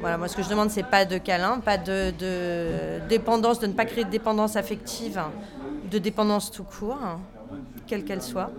voilà, 0.01 0.19
moi 0.19 0.27
ce 0.27 0.35
que 0.35 0.43
je 0.43 0.49
demande 0.49 0.69
c'est 0.69 0.85
pas 0.85 1.05
de 1.05 1.17
câlin, 1.17 1.61
pas 1.61 1.77
de, 1.79 2.11
de, 2.11 2.99
dépendance, 3.09 3.59
de 3.59 3.65
ne 3.65 3.73
pas 3.73 3.85
créer 3.85 4.03
de 4.03 4.09
dépendance 4.11 4.55
affective, 4.55 5.19
de 5.89 5.97
dépendance 5.97 6.51
tout 6.51 6.65
court, 6.65 6.99
quelle 7.87 8.03
qu'elle 8.03 8.21
soit. 8.21 8.51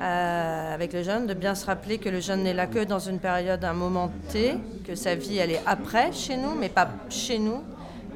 Euh, 0.00 0.74
avec 0.74 0.92
le 0.92 1.02
jeune, 1.02 1.26
de 1.26 1.34
bien 1.34 1.54
se 1.54 1.66
rappeler 1.66 1.98
que 1.98 2.08
le 2.08 2.20
jeune 2.20 2.42
n'est 2.42 2.54
là 2.54 2.66
que 2.66 2.84
dans 2.84 2.98
une 2.98 3.18
période, 3.18 3.64
un 3.64 3.72
moment 3.72 4.10
T, 4.30 4.54
que 4.86 4.94
sa 4.94 5.14
vie 5.14 5.38
elle 5.38 5.50
est 5.50 5.62
après 5.66 6.12
chez 6.12 6.36
nous, 6.36 6.54
mais 6.54 6.68
pas 6.68 6.88
chez 7.08 7.38
nous, 7.38 7.62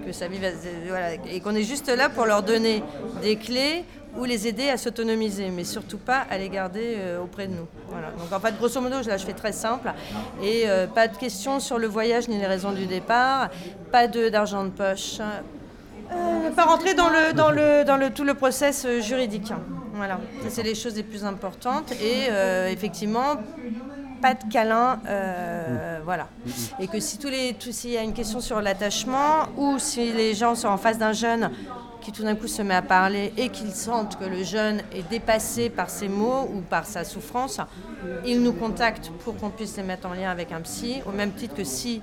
que 0.05 0.13
sa 0.13 0.29
vie 0.29 0.39
va, 0.39 0.49
voilà, 0.89 1.15
et 1.31 1.41
qu'on 1.41 1.55
est 1.55 1.63
juste 1.63 1.89
là 1.89 2.09
pour 2.09 2.27
leur 2.27 2.43
donner 2.43 2.83
des 3.23 3.37
clés 3.37 3.85
ou 4.19 4.25
les 4.25 4.47
aider 4.47 4.69
à 4.69 4.77
s'autonomiser, 4.77 5.51
mais 5.51 5.65
surtout 5.65 5.99
pas 5.99 6.27
à 6.31 6.39
les 6.39 6.49
garder 6.49 6.95
euh, 6.97 7.23
auprès 7.23 7.47
de 7.47 7.53
nous. 7.53 7.67
Voilà. 7.89 8.09
Donc 8.19 8.33
en 8.33 8.41
fait, 8.41 8.57
grosso 8.57 8.81
modo, 8.81 8.97
là 9.07 9.17
je 9.17 9.27
fais 9.27 9.33
très 9.35 9.53
simple, 9.53 9.93
et 10.43 10.65
euh, 10.67 10.87
pas 10.87 11.09
de 11.09 11.17
questions 11.17 11.61
sur 11.61 11.79
le 11.79 11.87
voyage 11.87 12.29
ni 12.29 12.39
les 12.39 12.47
raisons 12.47 12.73
du 12.73 12.87
départ, 12.87 13.51
pas 13.93 14.07
d'argent 14.07 14.65
de, 14.65 14.71
poche, 14.71 15.19
euh, 15.21 16.51
pas 16.51 16.65
rentrer 16.65 16.95
dans 16.95 17.09
le, 17.09 17.33
dans 17.35 17.51
le, 17.51 17.85
dans 17.85 17.97
le, 17.97 18.11
tout 18.11 18.25
le 18.25 18.35
process 18.35 18.87
juridique. 19.01 19.53
Voilà, 19.97 20.21
c'est 20.49 20.63
les 20.63 20.75
choses 20.75 20.95
les 20.95 21.03
plus 21.03 21.25
importantes, 21.25 21.93
et 21.93 22.29
effectivement, 22.71 23.37
pas 24.21 24.35
de 24.35 24.45
câlin, 24.53 24.99
voilà. 26.05 26.29
Et 26.79 26.87
que 26.87 27.01
si 27.01 27.19
tous 27.19 27.29
les, 27.29 27.57
s'il 27.71 27.91
y 27.91 27.97
a 27.97 28.03
une 28.03 28.13
question 28.13 28.41
sur 28.41 28.61
l'attachement, 28.61 29.47
ou 29.57 29.79
si 29.79 30.13
les 30.13 30.35
gens 30.35 30.55
sont 30.55 30.69
en 30.69 30.77
face 30.77 30.99
d'un 30.99 31.13
jeune 31.13 31.51
qui 32.03 32.13
tout 32.13 32.23
d'un 32.23 32.37
coup 32.37 32.47
se 32.47 32.63
met 32.63 32.75
à 32.75 32.83
parler 32.83 33.33
et 33.37 33.49
qu'il 33.49 33.73
sente 33.73 34.17
que 34.17 34.25
le 34.25 34.45
jeune 34.45 34.81
est 34.93 35.09
dépassé 35.09 35.71
par 35.71 35.91
ses 35.91 36.09
mots 36.09 36.49
ou 36.55 36.61
par 36.61 36.87
sa 36.87 37.03
souffrance, 37.03 37.59
il 38.25 38.43
nous 38.43 38.53
contacte 38.53 39.11
pour 39.25 39.37
qu'on 39.37 39.51
puisse 39.51 39.77
les 39.77 39.83
mettre 39.83 40.07
en 40.07 40.15
lien 40.15 40.31
avec 40.31 40.53
un 40.53 40.61
psy, 40.61 41.03
au 41.07 41.11
même 41.11 41.33
titre 41.33 41.55
que 41.55 41.65
si 41.65 42.01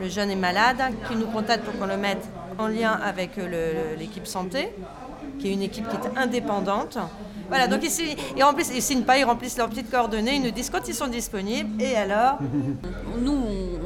le 0.00 0.08
jeune 0.08 0.30
est 0.30 0.36
malade, 0.36 0.78
qu'il 1.06 1.18
nous 1.18 1.28
contacte 1.28 1.64
pour 1.64 1.78
qu'on 1.78 1.86
le 1.86 1.96
mette 1.96 2.28
en 2.58 2.66
lien 2.66 2.92
avec 2.92 3.36
l'équipe 3.98 4.26
santé, 4.26 4.74
qui 5.38 5.48
est 5.48 5.52
une 5.52 5.62
équipe 5.62 5.88
qui 5.88 5.96
est 5.96 6.18
indépendante 6.18 6.98
voilà, 7.48 7.66
donc 7.66 7.82
ici, 7.82 8.16
ils 8.36 8.42
remplissent, 8.42 8.72
ils 8.74 8.82
signent 8.82 9.02
pas, 9.02 9.18
ils 9.18 9.24
remplissent 9.24 9.56
leurs 9.56 9.68
petites 9.68 9.90
coordonnées, 9.90 10.36
ils 10.36 10.42
nous 10.42 10.50
disent 10.50 10.70
quand 10.70 10.86
ils 10.86 10.94
sont 10.94 11.06
disponibles, 11.06 11.82
et 11.82 11.96
alors 11.96 12.38
Nous, 13.20 13.36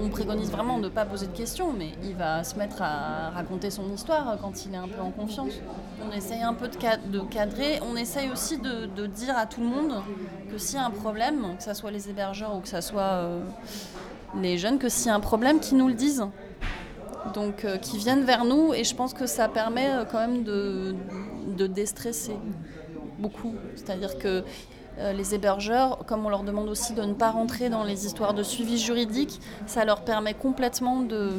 on, 0.03 0.09
préconise 0.09 0.51
vraiment 0.51 0.79
de 0.79 0.85
ne 0.85 0.89
pas 0.91 1.07
poser 1.07 1.27
de 1.27 1.35
questions, 1.35 1.73
mais 1.73 1.93
il 2.03 2.15
va 2.15 2.45
se 2.45 2.57
mettre 2.57 2.83
à 2.83 3.31
raconter 3.31 3.71
son 3.71 3.91
histoire 3.91 4.37
quand 4.43 4.67
il 4.67 4.75
est 4.75 4.79
un 4.79 4.89
peu 4.89 5.01
en 5.01 5.11
confiance. 5.11 5.55
On 6.07 6.15
essaye 6.15 6.43
un 6.43 6.53
peu 6.53 6.69
de, 6.69 7.21
cadrer, 7.31 7.81
on 7.91 7.97
essaye 7.97 8.31
aussi 8.31 8.59
de, 8.59 9.07
dire 9.07 9.37
à 9.39 9.47
tout 9.47 9.61
le 9.61 9.69
monde 9.69 10.03
que 10.51 10.59
s'il 10.59 10.77
y 10.77 10.83
a 10.83 10.85
un 10.85 10.91
problème, 10.91 11.57
que 11.57 11.63
ce 11.63 11.73
soit 11.73 11.91
les 11.91 12.11
hébergeurs 12.11 12.55
ou 12.55 12.61
que 12.61 12.69
ce 12.69 12.83
soit 12.83 13.03
euh, 13.03 13.43
les 14.39 14.59
jeunes, 14.59 14.79
que 14.79 14.91
s'il 14.91 15.07
y 15.07 15.11
a 15.11 15.15
un 15.15 15.21
problème, 15.21 15.61
qu'ils 15.61 15.79
nous 15.79 15.89
le 15.89 15.95
disent 15.95 16.27
donc 17.35 17.65
euh, 17.65 17.79
qui 17.79 17.99
viennent 17.99 18.25
vers 18.25 18.45
nous 18.45 18.75
et 18.75 18.83
je 18.83 18.95
pense 18.97 19.15
que 19.15 19.27
ça 19.27 19.49
permet 19.49 19.91
euh, 19.91 20.05
quand 20.05 20.19
même 20.19 20.43
de, 20.43 20.95
de 21.57 21.67
déstresser 21.67 22.37
beaucoup. 23.23 23.55
C'est-à-dire 23.77 24.19
que 24.19 24.45
euh, 24.99 25.13
les 25.15 25.35
hébergeurs, 25.35 26.05
comme 26.07 26.27
on 26.27 26.29
leur 26.29 26.43
demande 26.43 26.69
aussi 26.69 26.93
de 26.93 27.03
ne 27.03 27.15
pas 27.15 27.31
rentrer 27.31 27.71
dans 27.71 27.85
les 27.85 28.05
histoires 28.05 28.35
de 28.35 28.43
suivi 28.43 28.77
juridique, 28.77 29.41
ça 29.67 29.87
leur 29.87 30.03
permet 30.03 30.35
complètement 30.35 31.01
de, 31.01 31.31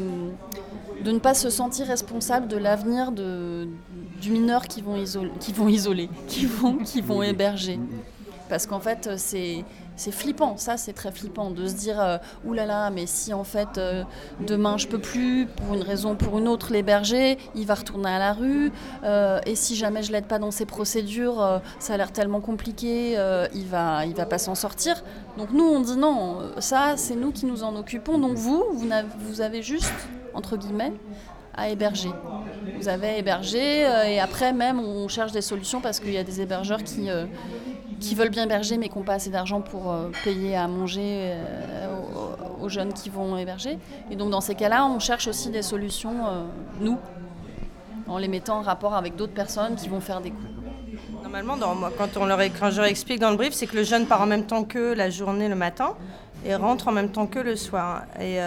de 1.04 1.12
ne 1.12 1.20
pas 1.20 1.36
se 1.36 1.52
sentir 1.52 1.86
responsable 1.86 2.48
de 2.48 2.58
l'avenir 2.58 3.12
du 3.12 4.32
mineur 4.32 4.68
qui 4.68 4.82
vont, 4.82 4.96
isoler, 4.96 5.32
qui 5.40 5.54
vont 5.54 5.68
isoler, 5.68 6.10
qui 6.28 6.48
vont, 6.48 6.78
qui 6.78 7.02
vont 7.02 7.22
héberger. 7.22 7.80
Parce 8.50 8.66
qu'en 8.66 8.80
fait, 8.80 9.12
c'est 9.18 9.64
c'est 9.96 10.12
flippant, 10.12 10.58
ça 10.58 10.78
c'est 10.78 10.94
très 10.94 11.12
flippant 11.12 11.52
de 11.52 11.68
se 11.68 11.74
dire 11.74 12.02
euh, 12.02 12.18
oulala, 12.46 12.90
mais 12.90 13.06
si 13.06 13.34
en 13.34 13.44
fait 13.44 13.78
euh, 13.78 14.04
demain 14.46 14.78
je 14.78 14.88
peux 14.88 15.00
plus, 15.00 15.46
pour 15.46 15.76
une 15.76 15.84
raison 15.84 16.14
ou 16.14 16.16
pour 16.16 16.38
une 16.40 16.48
autre, 16.48 16.72
l'héberger, 16.72 17.38
il 17.56 17.66
va 17.66 17.76
retourner 17.76 18.10
à 18.10 18.20
la 18.20 18.34
rue, 18.34 18.72
euh, 19.04 19.40
et 19.46 19.56
si 19.56 19.76
jamais 19.76 20.04
je 20.04 20.12
l'aide 20.12 20.26
pas 20.26 20.40
dans 20.40 20.52
ses 20.52 20.66
procédures, 20.66 21.62
ça 21.80 21.94
a 21.94 21.98
l'air 21.98 22.12
tellement 22.12 22.42
compliqué, 22.42 23.14
il 23.54 23.68
va, 23.68 24.06
il 24.06 24.16
va 24.16 24.26
pas 24.26 24.38
s'en 24.38 24.56
sortir. 24.56 25.04
Donc 25.38 25.52
nous 25.52 25.64
on 25.64 25.80
dit 25.82 25.98
non, 25.98 26.40
ça 26.60 26.94
c'est 26.96 27.16
nous 27.16 27.32
qui 27.32 27.46
nous 27.46 27.64
en 27.64 27.76
occupons, 27.76 28.18
donc 28.18 28.36
vous, 28.36 28.64
vous 28.74 28.92
avez, 28.92 29.08
vous 29.20 29.42
avez 29.42 29.62
juste, 29.62 29.94
entre 30.34 30.58
guillemets, 30.58 30.94
à 31.56 31.70
héberger. 31.70 32.10
Vous 32.80 32.88
avez 32.88 33.20
hébergé 33.20 33.82
et 34.08 34.20
après 34.20 34.54
même 34.54 34.80
on 34.80 35.08
cherche 35.08 35.32
des 35.32 35.42
solutions 35.42 35.82
parce 35.82 36.00
qu'il 36.00 36.14
y 36.14 36.18
a 36.18 36.24
des 36.24 36.42
hébergeurs 36.42 36.84
qui 36.84 37.10
qui 38.04 38.16
veulent 38.16 38.30
bien 38.30 38.44
héberger 38.44 38.78
mais 38.78 38.90
qui 38.90 38.98
n'ont 38.98 39.04
pas 39.04 39.14
assez 39.14 39.30
d'argent 39.30 39.62
pour 39.62 39.92
euh, 39.92 40.10
payer 40.24 40.56
à 40.56 40.68
manger 40.68 41.32
euh, 41.34 41.88
aux, 42.62 42.70
jeunes 42.70 42.94
qui 42.94 43.10
vont 43.10 43.38
héberger. 43.38 43.80
Et 44.12 44.16
donc 44.16 44.30
dans 44.30 44.42
ces 44.42 44.56
cas-là, 44.56 44.86
on 44.86 45.00
cherche 45.00 45.28
aussi 45.28 45.50
des 45.50 45.62
solutions, 45.62 46.28
euh, 46.28 46.44
nous, 46.82 46.98
en 48.08 48.18
les 48.18 48.28
mettant 48.28 48.58
en 48.58 48.62
rapport 48.62 48.94
avec 48.94 49.16
d'autres 49.16 49.34
personnes 49.34 49.76
qui 49.76 49.88
vont 49.88 50.02
faire 50.02 50.20
des 50.22 50.32
coups. 50.32 50.50
Normalement, 51.24 51.58
quand, 51.98 52.18
on 52.18 52.26
leur, 52.26 52.40
je 52.40 52.78
leur 52.78 52.86
explique 52.86 53.20
dans 53.20 53.32
le 53.32 53.38
brief, 53.38 53.54
c'est 53.54 53.66
que 53.66 53.76
le 53.76 53.84
jeune 53.84 54.06
part 54.06 54.22
en 54.22 54.28
même 54.28 54.46
temps 54.46 54.66
que 54.66 54.94
la 54.94 55.10
journée 55.10 55.48
le 55.48 55.56
matin 55.56 55.96
et 56.46 56.54
rentre 56.56 56.90
en 56.90 56.92
même 56.92 57.10
temps 57.10 57.26
que 57.26 57.40
le 57.40 57.56
soir. 57.56 58.04
Et 58.20 58.40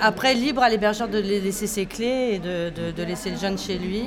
après, 0.00 0.34
libre 0.34 0.62
à 0.62 0.68
l'hébergeur 0.68 1.08
de 1.08 1.18
laisser 1.18 1.66
ses 1.66 1.86
clés 1.86 2.34
et 2.34 2.38
de 2.38 3.02
laisser 3.02 3.30
le 3.30 3.36
jeune 3.36 3.58
chez 3.58 3.78
lui. 3.78 4.04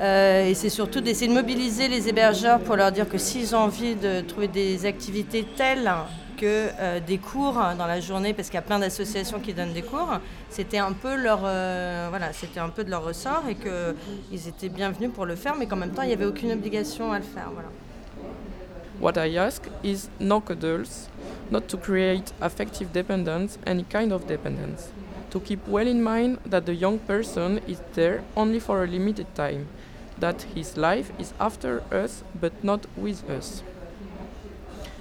Euh, 0.00 0.48
et 0.48 0.54
c'est 0.54 0.68
surtout 0.68 1.00
d'essayer 1.00 1.26
de 1.26 1.34
mobiliser 1.34 1.88
les 1.88 2.08
hébergeurs 2.08 2.60
pour 2.60 2.76
leur 2.76 2.92
dire 2.92 3.08
que 3.08 3.18
s'ils 3.18 3.54
ont 3.56 3.60
envie 3.60 3.96
de 3.96 4.20
trouver 4.20 4.46
des 4.46 4.86
activités 4.86 5.44
telles 5.56 5.90
que 6.36 6.68
euh, 6.78 7.00
des 7.00 7.18
cours 7.18 7.60
dans 7.76 7.86
la 7.86 7.98
journée, 7.98 8.32
parce 8.32 8.48
qu'il 8.48 8.54
y 8.54 8.58
a 8.58 8.62
plein 8.62 8.78
d'associations 8.78 9.40
qui 9.40 9.52
donnent 9.52 9.72
des 9.72 9.82
cours, 9.82 10.20
c'était 10.50 10.78
un 10.78 10.92
peu 10.92 11.16
leur, 11.16 11.40
euh, 11.42 12.06
voilà, 12.10 12.32
c'était 12.32 12.60
un 12.60 12.68
peu 12.68 12.84
de 12.84 12.90
leur 12.90 13.04
ressort 13.04 13.42
et 13.48 13.56
qu'ils 13.56 14.48
étaient 14.48 14.68
bienvenus 14.68 15.10
pour 15.12 15.26
le 15.26 15.34
faire, 15.34 15.56
mais 15.56 15.66
qu'en 15.66 15.76
même 15.76 15.90
temps 15.90 16.02
il 16.02 16.08
n'y 16.08 16.14
avait 16.14 16.26
aucune 16.26 16.52
obligation 16.52 17.12
à 17.12 17.18
le 17.18 17.24
faire. 17.24 17.50
Voilà. 17.52 17.68
What 19.00 19.12
I 19.16 19.36
ask 19.36 19.64
is 19.82 20.08
no 20.20 20.40
cuddles, 20.40 21.08
not 21.50 21.62
to 21.68 21.76
create 21.76 22.32
affective 22.40 22.92
dependence, 22.92 23.58
any 23.66 23.84
kind 23.84 24.12
of 24.12 24.26
dependence. 24.26 24.92
To 25.30 25.40
keep 25.40 25.60
well 25.68 25.86
in 25.86 26.02
mind 26.02 26.38
that 26.48 26.62
the 26.62 26.74
young 26.74 26.98
person 26.98 27.60
is 27.68 27.78
there 27.94 28.22
only 28.34 28.60
for 28.60 28.82
a 28.82 28.86
limited 28.86 29.26
time. 29.34 29.66
That 30.20 30.42
his 30.54 30.76
life 30.76 31.12
is 31.18 31.32
after 31.38 31.82
us 31.92 32.22
but 32.40 32.64
not 32.64 32.86
with 32.96 33.28
us. 33.30 33.62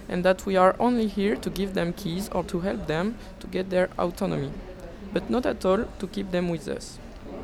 And 0.10 0.24
that 0.24 0.46
we 0.46 0.56
are 0.56 0.76
only 0.80 1.08
here 1.08 1.36
to 1.36 1.50
give 1.50 1.74
them 1.74 1.94
keys 1.94 2.30
or 2.30 2.44
to 2.46 2.62
help 2.62 2.88
them 2.88 3.18
to 3.40 3.48
get 3.48 3.70
their 3.70 3.90
autonomy, 4.00 4.52
but 5.12 5.30
not 5.30 5.46
at 5.46 5.66
all 5.66 5.86
to 6.00 6.08
keep 6.08 6.32
them 6.32 6.50
with 6.50 6.68
us. 6.68 6.98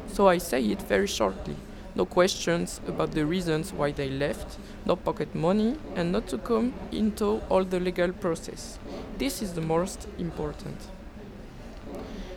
So 0.07 0.27
I 0.27 0.37
say 0.37 0.63
it 0.63 0.81
very 0.81 1.07
shortly 1.07 1.55
no 1.95 2.05
questions 2.05 2.81
about 2.87 3.11
the 3.11 3.25
reasons 3.25 3.71
why 3.71 3.91
they 3.91 4.09
left, 4.09 4.57
no 4.85 4.95
pocket 4.95 5.35
money, 5.35 5.77
and 5.95 6.11
not 6.11 6.27
to 6.27 6.37
come 6.37 6.73
into 6.91 7.41
all 7.49 7.63
the 7.63 7.79
legal 7.79 8.11
process. 8.11 8.79
This 9.17 9.41
is 9.41 9.53
the 9.53 9.61
most 9.61 10.07
important. 10.17 10.77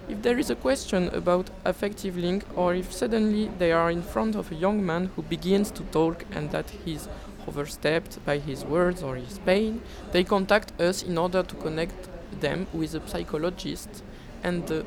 If 0.09 0.23
there 0.23 0.39
is 0.39 0.51
a 0.51 0.55
question 0.55 1.09
about 1.09 1.51
affective 1.65 2.17
link 2.17 2.45
or 2.55 2.77
if 2.77 2.93
suddenly 2.93 3.51
they 3.59 3.73
are 3.73 3.91
in 3.91 4.03
front 4.03 4.37
of 4.37 4.53
a 4.53 4.55
young 4.55 4.87
man 4.87 5.11
who 5.17 5.23
begins 5.23 5.73
to 5.73 5.83
talk 5.83 6.25
and 6.31 6.53
that 6.53 6.71
he's 6.85 7.09
overstepped 7.49 8.25
by 8.25 8.39
his 8.39 8.65
words 8.65 9.03
or 9.03 9.17
his 9.17 9.39
pain, 9.41 9.83
they 10.13 10.23
contact 10.23 10.81
us 10.81 11.03
in 11.03 11.19
order 11.19 11.43
to 11.43 11.57
connect 11.57 12.09
them 12.41 12.69
with 12.73 12.95
a 12.95 13.09
psychologist 13.09 14.05
and 14.45 14.69
the 14.69 14.85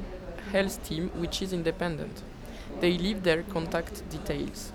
health 0.53 0.81
team 0.87 1.09
which 1.15 1.41
is 1.41 1.51
independent. 1.51 2.23
They 2.79 2.97
leave 2.97 3.23
their 3.23 3.43
contact 3.43 4.09
details. 4.09 4.71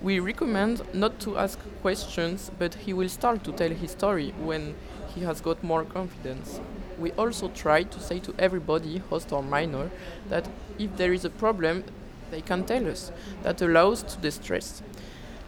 We 0.00 0.20
recommend 0.20 0.80
not 0.94 1.20
to 1.20 1.36
ask 1.36 1.58
questions, 1.82 2.50
but 2.58 2.74
he 2.74 2.94
will 2.94 3.10
start 3.10 3.44
to 3.44 3.52
tell 3.52 3.70
his 3.70 3.90
story 3.90 4.32
when 4.42 4.74
he 5.14 5.20
has 5.20 5.42
got 5.42 5.62
more 5.62 5.84
confidence 5.84 6.60
we 7.02 7.12
also 7.12 7.48
try 7.48 7.82
to 7.82 8.00
say 8.00 8.18
to 8.20 8.34
everybody, 8.38 8.98
host 8.98 9.32
or 9.32 9.42
minor, 9.42 9.90
that 10.28 10.48
if 10.78 10.96
there 10.96 11.12
is 11.12 11.24
a 11.24 11.30
problem, 11.30 11.84
they 12.30 12.40
can 12.40 12.64
tell 12.64 12.88
us. 12.88 13.12
That 13.42 13.60
allows 13.60 14.02
to 14.04 14.18
distress. 14.18 14.82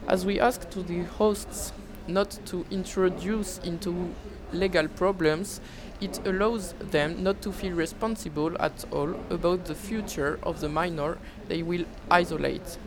As 0.07 0.27
we 0.27 0.39
ask 0.39 0.69
to 0.71 0.83
the 0.83 1.05
hosts 1.05 1.73
not 2.07 2.39
to 2.47 2.67
introduce 2.71 3.59
into 3.59 4.15
legal 4.53 4.89
problems, 4.89 5.61
it 6.01 6.21
allows 6.27 6.75
them 6.75 7.23
not 7.23 7.41
to 7.43 7.53
feel 7.53 7.73
responsible 7.73 8.61
at 8.61 8.85
all 8.91 9.15
about 9.31 9.65
the 9.65 9.75
future 9.75 10.39
of 10.43 10.61
the 10.61 10.69
minor 10.69 11.19
they 11.49 11.63
will 11.63 11.85
isolate. 12.11 12.79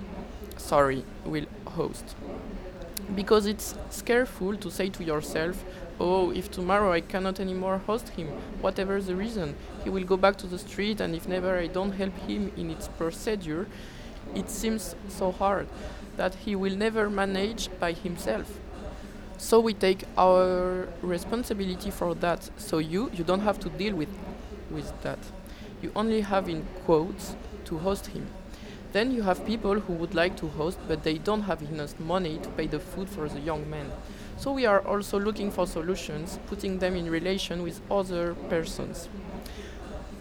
Sorry, 0.57 1.03
will 1.25 1.45
host. 1.65 2.15
Because 3.15 3.45
it's 3.45 3.75
scareful 3.89 4.55
to 4.57 4.69
say 4.69 4.89
to 4.89 5.03
yourself, 5.03 5.63
oh, 5.99 6.31
if 6.31 6.51
tomorrow 6.51 6.91
I 6.91 7.01
cannot 7.01 7.39
anymore 7.39 7.79
host 7.79 8.09
him, 8.09 8.27
whatever 8.61 9.01
the 9.01 9.15
reason, 9.15 9.55
he 9.83 9.89
will 9.89 10.03
go 10.03 10.17
back 10.17 10.37
to 10.37 10.47
the 10.47 10.59
street, 10.59 11.01
and 11.01 11.15
if 11.15 11.27
never 11.27 11.57
I 11.57 11.67
don't 11.67 11.93
help 11.93 12.15
him 12.19 12.51
in 12.55 12.69
its 12.69 12.87
procedure, 12.87 13.67
it 14.35 14.49
seems 14.49 14.95
so 15.07 15.31
hard 15.31 15.67
that 16.17 16.35
he 16.35 16.55
will 16.55 16.75
never 16.75 17.09
manage 17.09 17.69
by 17.79 17.93
himself. 17.93 18.59
So 19.37 19.59
we 19.59 19.73
take 19.73 20.03
our 20.17 20.87
responsibility 21.01 21.91
for 21.91 22.15
that. 22.15 22.49
So 22.57 22.79
you, 22.79 23.11
you 23.13 23.23
don't 23.23 23.41
have 23.41 23.59
to 23.59 23.69
deal 23.69 23.95
with, 23.95 24.09
with 24.71 24.91
that. 25.03 25.19
You 25.81 25.91
only 25.95 26.21
have 26.21 26.49
in 26.49 26.65
quotes 26.85 27.35
to 27.65 27.77
host 27.77 28.07
him. 28.07 28.27
Then 28.93 29.11
you 29.11 29.21
have 29.21 29.45
people 29.45 29.79
who 29.79 29.93
would 29.93 30.15
like 30.15 30.37
to 30.37 30.47
host, 30.47 30.79
but 30.87 31.03
they 31.03 31.19
don't 31.19 31.43
have 31.43 31.61
enough 31.61 31.99
money 31.99 32.39
to 32.39 32.49
pay 32.49 32.65
the 32.65 32.79
food 32.79 33.09
for 33.09 33.29
the 33.29 33.39
young 33.39 33.69
men. 33.69 33.91
So 34.37 34.51
we 34.51 34.67
are 34.67 34.81
also 34.87 35.19
looking 35.19 35.49
for 35.49 35.65
solutions, 35.65 36.39
putting 36.45 36.77
them 36.77 36.95
in 36.95 37.09
relation 37.09 37.63
with 37.63 37.81
other 37.89 38.35
persons. 38.49 39.09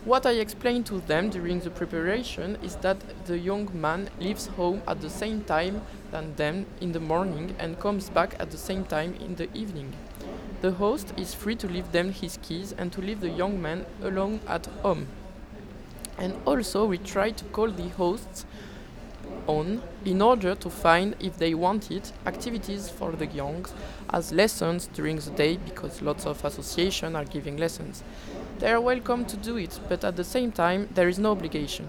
What 0.06 0.24
I 0.24 0.32
explained 0.32 0.86
to 0.86 1.00
them 1.00 1.28
during 1.28 1.60
the 1.60 1.70
preparation 1.70 2.56
is 2.62 2.76
that 2.76 2.96
the 3.26 3.38
young 3.38 3.68
man 3.78 4.08
leaves 4.18 4.46
home 4.46 4.82
at 4.88 5.00
the 5.02 5.10
same 5.10 5.42
time 5.44 5.82
than 6.12 6.34
them 6.36 6.64
in 6.80 6.92
the 6.92 7.00
morning 7.00 7.54
and 7.58 7.78
comes 7.78 8.08
back 8.08 8.36
at 8.38 8.50
the 8.50 8.56
same 8.56 8.84
time 8.84 9.14
in 9.14 9.34
the 9.34 9.52
evening. 9.52 9.92
The 10.62 10.70
host 10.72 11.12
is 11.18 11.34
free 11.34 11.56
to 11.56 11.66
leave 11.66 11.92
them 11.92 12.12
his 12.12 12.38
keys 12.40 12.72
and 12.78 12.90
to 12.92 13.02
leave 13.02 13.20
the 13.20 13.28
young 13.28 13.60
man 13.60 13.84
alone 14.02 14.40
at 14.46 14.66
home. 14.82 15.08
And 16.16 16.34
also, 16.46 16.86
we 16.86 16.96
try 16.96 17.32
to 17.32 17.44
call 17.46 17.70
the 17.70 17.88
hosts 17.90 18.46
on 19.46 19.82
in 20.04 20.22
order 20.22 20.54
to 20.54 20.70
find 20.70 21.14
if 21.20 21.38
they 21.38 21.54
wanted 21.54 22.10
activities 22.26 22.88
for 22.88 23.12
the 23.12 23.26
young 23.26 23.66
as 24.10 24.32
lessons 24.32 24.88
during 24.92 25.16
the 25.16 25.30
day 25.30 25.56
because 25.56 26.02
lots 26.02 26.26
of 26.26 26.44
associations 26.44 27.14
are 27.14 27.24
giving 27.24 27.56
lessons. 27.56 28.02
They 28.58 28.72
are 28.72 28.80
welcome 28.80 29.24
to 29.26 29.36
do 29.36 29.56
it, 29.56 29.78
but 29.88 30.04
at 30.04 30.16
the 30.16 30.24
same 30.24 30.52
time, 30.52 30.88
there 30.94 31.08
is 31.08 31.18
no 31.18 31.32
obligation. 31.32 31.88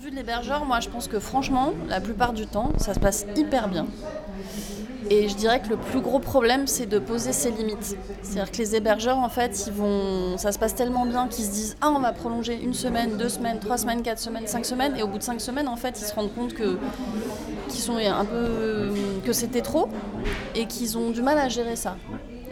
De 0.00 0.04
vue 0.06 0.10
de 0.10 0.16
l'hébergeur, 0.16 0.64
moi 0.64 0.80
je 0.80 0.88
pense 0.88 1.08
que 1.08 1.18
franchement, 1.18 1.72
la 1.88 2.00
plupart 2.00 2.32
du 2.32 2.46
temps, 2.46 2.72
ça 2.78 2.94
se 2.94 3.00
passe 3.00 3.26
hyper 3.36 3.68
bien. 3.68 3.86
Et 5.10 5.28
je 5.28 5.34
dirais 5.34 5.60
que 5.60 5.68
le 5.68 5.76
plus 5.76 6.00
gros 6.00 6.20
problème, 6.20 6.66
c'est 6.66 6.86
de 6.86 6.98
poser 6.98 7.32
ses 7.32 7.50
limites. 7.50 7.96
C'est-à-dire 8.22 8.50
que 8.50 8.56
les 8.58 8.76
hébergeurs, 8.76 9.18
en 9.18 9.28
fait, 9.28 9.64
ils 9.66 9.72
vont, 9.72 10.38
ça 10.38 10.52
se 10.52 10.58
passe 10.58 10.74
tellement 10.74 11.04
bien 11.04 11.26
qu'ils 11.26 11.44
se 11.44 11.50
disent 11.50 11.76
Ah, 11.80 11.90
on 11.94 11.98
va 11.98 12.12
prolonger 12.12 12.58
une 12.62 12.74
semaine, 12.74 13.16
deux 13.16 13.28
semaines, 13.28 13.58
trois 13.58 13.76
semaines, 13.76 14.02
quatre 14.02 14.20
semaines, 14.20 14.46
cinq 14.46 14.64
semaines. 14.64 14.96
Et 14.96 15.02
au 15.02 15.08
bout 15.08 15.18
de 15.18 15.22
cinq 15.22 15.40
semaines, 15.40 15.68
en 15.68 15.76
fait, 15.76 15.98
ils 16.00 16.04
se 16.04 16.14
rendent 16.14 16.32
compte 16.32 16.54
que, 16.54 16.78
peu, 18.30 18.94
que 19.24 19.32
c'était 19.32 19.62
trop 19.62 19.88
et 20.54 20.66
qu'ils 20.66 20.96
ont 20.96 21.10
du 21.10 21.22
mal 21.22 21.38
à 21.38 21.48
gérer 21.48 21.76
ça. 21.76 21.96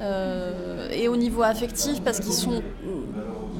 Euh, 0.01 0.89
et 0.91 1.09
au 1.09 1.17
niveau 1.17 1.43
affectif, 1.43 2.03
parce 2.03 2.21
qu'ils 2.21 2.33
sont 2.33 2.63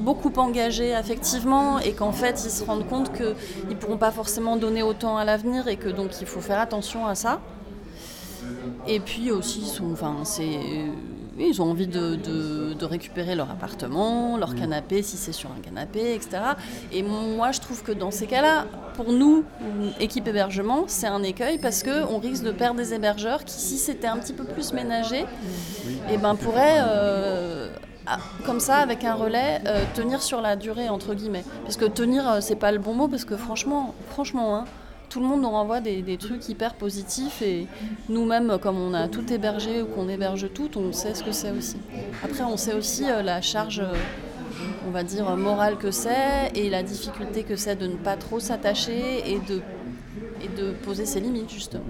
beaucoup 0.09 0.33
engagés 0.37 0.95
affectivement 0.95 1.77
et 1.77 1.93
qu'en 1.93 2.11
fait 2.11 2.41
ils 2.43 2.49
se 2.49 2.63
rendent 2.63 2.87
compte 2.87 3.13
qu'ils 3.13 3.35
ne 3.69 3.75
pourront 3.75 3.97
pas 3.97 4.09
forcément 4.09 4.55
donner 4.57 4.81
autant 4.81 5.17
à 5.17 5.23
l'avenir 5.23 5.67
et 5.67 5.75
que 5.75 5.89
donc 5.89 6.19
il 6.19 6.25
faut 6.25 6.41
faire 6.41 6.59
attention 6.59 7.05
à 7.05 7.13
ça. 7.13 7.39
Et 8.87 8.99
puis 8.99 9.29
aussi, 9.29 9.59
ils, 9.59 9.67
sont, 9.67 9.91
enfin, 9.91 10.15
ils 11.37 11.61
ont 11.61 11.69
envie 11.69 11.85
de, 11.85 12.85
récupérer 12.85 13.35
leur 13.35 13.51
appartement, 13.51 14.37
leur 14.37 14.55
canapé, 14.55 15.03
si 15.03 15.17
c'est 15.17 15.31
sur 15.31 15.51
un 15.51 15.61
canapé, 15.61 16.15
etc. 16.15 16.29
Et 16.91 17.03
moi, 17.03 17.51
je 17.51 17.59
trouve 17.59 17.83
que 17.83 17.91
dans 17.91 18.09
ces 18.09 18.25
cas-là, 18.25 18.65
pour 18.95 19.11
nous, 19.11 19.43
équipe 19.99 20.27
hébergement, 20.27 20.85
c'est 20.87 21.07
un 21.07 21.21
écueil 21.21 21.59
parce 21.59 21.83
qu'on 21.83 22.17
risque 22.17 22.43
de 22.43 22.51
perdre 22.51 22.77
des 22.77 22.95
hébergeurs 22.95 23.43
qui, 23.45 23.59
si 23.59 23.77
c'était 23.77 24.07
un 24.07 24.17
petit 24.17 24.33
peu 24.33 24.45
plus 24.45 24.73
ménagé, 24.73 25.19
et 25.19 25.25
eh 26.13 26.17
ben, 26.17 26.35
pourraient... 26.35 26.79
Euh, 26.79 27.48
comme 28.45 28.59
ça, 28.59 28.77
avec 28.77 29.03
un 29.03 29.13
relais, 29.13 29.61
euh, 29.67 29.83
tenir 29.93 30.21
sur 30.21 30.41
la 30.41 30.55
durée, 30.55 30.89
entre 30.89 31.13
guillemets. 31.13 31.45
Parce 31.63 31.77
que 31.77 31.85
tenir, 31.85 32.29
euh, 32.29 32.41
c'est 32.41 32.55
pas 32.55 32.71
le 32.71 32.79
bon 32.79 32.93
mot, 32.93 33.07
parce 33.07 33.25
que 33.25 33.37
franchement, 33.37 33.93
franchement, 34.09 34.55
hein, 34.55 34.65
tout 35.09 35.19
le 35.19 35.25
monde 35.25 35.41
nous 35.41 35.49
renvoie 35.49 35.81
des, 35.81 36.17
trucs 36.17 36.47
hyper 36.49 36.75
positifs 36.75 37.41
et 37.41 37.67
nous-mêmes, 38.09 38.59
comme 38.61 38.79
on 38.79 38.93
a 38.93 39.07
tout 39.07 39.33
hébergé 39.33 39.81
ou 39.81 39.85
qu'on 39.87 40.07
héberge 40.07 40.47
tout, 40.53 40.69
on 40.77 40.91
sait 40.93 41.15
ce 41.15 41.23
que 41.23 41.31
c'est 41.31 41.51
aussi. 41.51 41.77
Après, 42.23 42.43
on 42.43 42.57
sait 42.57 42.73
aussi 42.75 43.09
euh, 43.09 43.23
la 43.23 43.41
charge, 43.41 43.79
euh, 43.79 43.93
on 44.87 44.91
va 44.91 45.03
dire, 45.03 45.35
morale 45.35 45.77
que 45.77 45.89
c'est 45.89 46.51
et 46.53 46.69
la 46.69 46.83
difficulté 46.83 47.43
que 47.43 47.55
c'est 47.55 47.75
de 47.75 47.87
ne 47.87 47.95
pas 47.95 48.17
trop 48.17 48.39
s'attacher 48.39 49.23
et 49.25 49.39
de, 49.39 49.61
et 50.43 50.47
de 50.61 50.71
poser 50.71 51.05
ses 51.05 51.19
limites, 51.19 51.49
justement. 51.49 51.83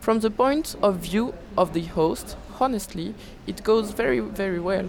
From 0.00 0.20
the 0.20 0.30
point 0.30 0.76
of 0.80 0.96
view 0.96 1.32
of 1.58 1.72
the 1.72 1.84
host, 1.94 2.38
honestly, 2.60 3.14
it 3.46 3.64
goes 3.64 3.92
very, 3.92 4.20
very 4.20 4.60
well. 4.60 4.88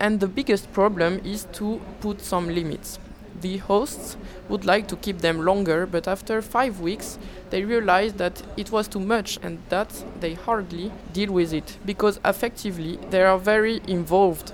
And 0.00 0.20
the 0.20 0.28
biggest 0.28 0.72
problem 0.72 1.20
is 1.24 1.46
to 1.52 1.80
put 2.00 2.20
some 2.20 2.48
limits. 2.48 2.98
The 3.40 3.58
hosts 3.58 4.16
would 4.48 4.64
like 4.64 4.88
to 4.88 4.96
keep 4.96 5.18
them 5.18 5.44
longer, 5.44 5.86
but 5.86 6.08
after 6.08 6.40
five 6.42 6.80
weeks, 6.80 7.18
they 7.50 7.64
realized 7.64 8.18
that 8.18 8.42
it 8.56 8.70
was 8.70 8.88
too 8.88 9.00
much 9.00 9.38
and 9.42 9.58
that 9.68 10.04
they 10.20 10.34
hardly 10.34 10.92
deal 11.12 11.32
with 11.32 11.52
it 11.52 11.78
because 11.84 12.20
effectively 12.24 12.98
they 13.10 13.22
are 13.22 13.38
very 13.38 13.80
involved. 13.86 14.52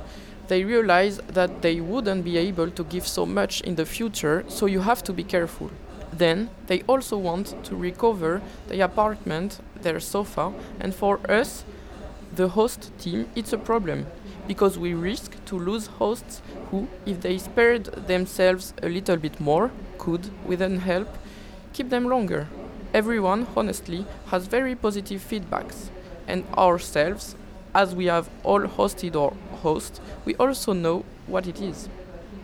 They 0.48 0.64
realize 0.64 1.18
that 1.28 1.62
they 1.62 1.80
wouldn't 1.80 2.24
be 2.24 2.36
able 2.36 2.70
to 2.72 2.84
give 2.84 3.06
so 3.06 3.24
much 3.24 3.60
in 3.60 3.76
the 3.76 3.86
future, 3.86 4.44
so 4.48 4.66
you 4.66 4.80
have 4.80 5.02
to 5.04 5.12
be 5.12 5.22
careful. 5.22 5.70
Then 6.12 6.50
they 6.66 6.82
also 6.88 7.16
want 7.16 7.54
to 7.64 7.76
recover 7.76 8.42
the 8.68 8.80
apartment, 8.80 9.60
their 9.82 10.00
sofa, 10.00 10.52
and 10.80 10.94
for 10.94 11.20
us, 11.30 11.64
the 12.34 12.48
host 12.48 12.92
team, 12.98 13.28
it's 13.34 13.52
a 13.52 13.58
problem 13.58 14.06
because 14.46 14.78
we 14.78 14.94
risk 14.94 15.44
to 15.46 15.58
lose 15.58 15.86
hosts 15.86 16.42
who, 16.70 16.88
if 17.06 17.20
they 17.20 17.38
spared 17.38 17.84
themselves 18.06 18.74
a 18.82 18.88
little 18.88 19.16
bit 19.16 19.40
more, 19.40 19.70
could, 19.98 20.30
with 20.46 20.60
help, 20.80 21.08
keep 21.72 21.90
them 21.90 22.08
longer. 22.08 22.48
Everyone, 22.92 23.46
honestly, 23.56 24.06
has 24.26 24.46
very 24.46 24.74
positive 24.74 25.20
feedbacks, 25.22 25.90
and 26.26 26.44
ourselves, 26.56 27.36
as 27.74 27.94
we 27.94 28.06
have 28.06 28.28
all 28.42 28.62
hosted 28.62 29.14
or 29.14 29.34
host, 29.62 30.00
we 30.24 30.34
also 30.36 30.72
know 30.72 31.04
what 31.26 31.46
it 31.46 31.60
is. 31.60 31.88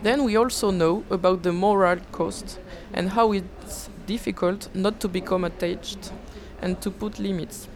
Then 0.03 0.23
we 0.23 0.37
also 0.37 0.71
know 0.71 1.03
about 1.09 1.43
the 1.43 1.51
moral 1.51 1.99
cost 2.11 2.59
and 2.93 3.09
how 3.09 3.31
it's 3.33 3.89
difficult 4.05 4.69
not 4.73 4.99
to 5.01 5.07
become 5.07 5.43
attached 5.43 6.11
and 6.61 6.79
to 6.81 6.91
put 6.91 7.19
limits. 7.19 7.67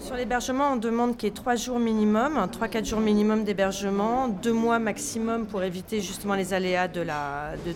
Sur 0.00 0.16
l'hébergement, 0.16 0.72
on 0.72 0.76
demande 0.76 1.18
qu'il 1.18 1.28
y 1.28 1.30
ait 1.30 1.34
trois 1.34 1.56
jours 1.56 1.78
minimum, 1.78 2.48
3-4 2.50 2.86
jours 2.86 3.00
minimum 3.00 3.44
d'hébergement, 3.44 4.28
deux 4.28 4.52
mois 4.52 4.78
maximum 4.78 5.44
pour 5.46 5.62
éviter 5.62 6.00
justement 6.00 6.34
les 6.34 6.54
aléas 6.54 6.88
de, 6.88 7.04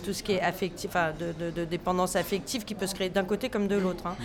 tout 0.03 0.11
ce 0.11 0.23
qui 0.23 0.31
est 0.33 0.41
affectif, 0.41 0.89
enfin 0.89 1.11
de, 1.19 1.65
dépendance 1.65 2.15
affective 2.15 2.65
qui 2.65 2.73
peut 2.73 2.87
se 2.87 2.95
créer 2.95 3.09
d'un 3.09 3.23
côté 3.23 3.49
comme 3.49 3.67
de 3.67 3.75
l'autre. 3.75 4.07
Hein. 4.07 4.15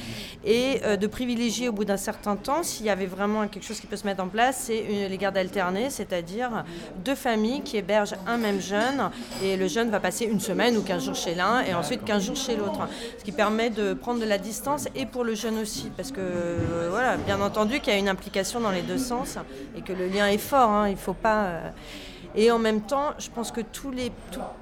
Et 0.44 0.80
euh, 0.84 0.96
de 0.96 1.06
privilégier 1.06 1.68
au 1.68 1.72
bout 1.72 1.84
d'un 1.84 1.98
certain 1.98 2.36
temps, 2.36 2.62
s'il 2.62 2.86
y 2.86 2.90
avait 2.90 3.06
vraiment 3.06 3.46
quelque 3.48 3.66
chose 3.66 3.78
qui 3.78 3.86
peut 3.86 3.96
se 3.96 4.06
mettre 4.06 4.22
en 4.22 4.28
place, 4.28 4.62
c'est 4.66 5.08
les 5.08 5.18
gardes 5.18 5.36
alternées, 5.36 5.90
c'est-à-dire 5.90 6.64
deux 7.04 7.14
familles 7.14 7.60
qui 7.62 7.76
hébergent 7.76 8.16
un 8.26 8.38
même 8.38 8.60
jeune 8.60 9.10
et 9.44 9.58
le 9.58 9.68
jeune 9.68 9.90
va 9.90 10.00
passer 10.00 10.24
une 10.24 10.40
semaine 10.40 10.74
ou 10.78 10.82
15 10.82 11.04
jours 11.04 11.14
chez 11.14 11.34
l'un 11.34 11.60
et 11.62 11.74
ensuite 11.74 12.02
15 12.04 12.24
jours 12.24 12.36
chez 12.36 12.56
l'autre. 12.56 12.88
Ce 13.18 13.24
qui 13.24 13.32
permet 13.32 13.68
de 13.68 13.92
prendre 13.92 14.20
de 14.20 14.26
la 14.26 14.38
distance 14.38 14.88
et 14.94 15.04
pour 15.04 15.22
le 15.22 15.34
jeune 15.34 15.58
aussi, 15.58 15.90
parce 15.96 16.12
que 16.12 16.20
euh, 16.20 16.88
voilà, 16.90 17.18
bien 17.18 17.40
entendu, 17.42 17.80
y 17.90 17.96
a 17.96 17.98
une 17.98 18.08
implication 18.08 18.60
dans 18.60 18.70
les 18.70 18.82
deux 18.82 18.98
sens 18.98 19.38
et 19.76 19.82
que 19.82 19.92
le 19.92 20.06
lien 20.06 20.28
est 20.28 20.38
fort. 20.38 20.70
Hein, 20.70 20.88
il 20.88 20.96
faut 20.96 21.14
pas. 21.14 21.44
Euh, 21.44 21.70
et 22.34 22.50
en 22.50 22.58
même 22.58 22.82
temps, 22.82 23.10
je 23.18 23.28
pense 23.28 23.50
que 23.50 23.60
tous 23.60 23.90
les, 23.90 24.12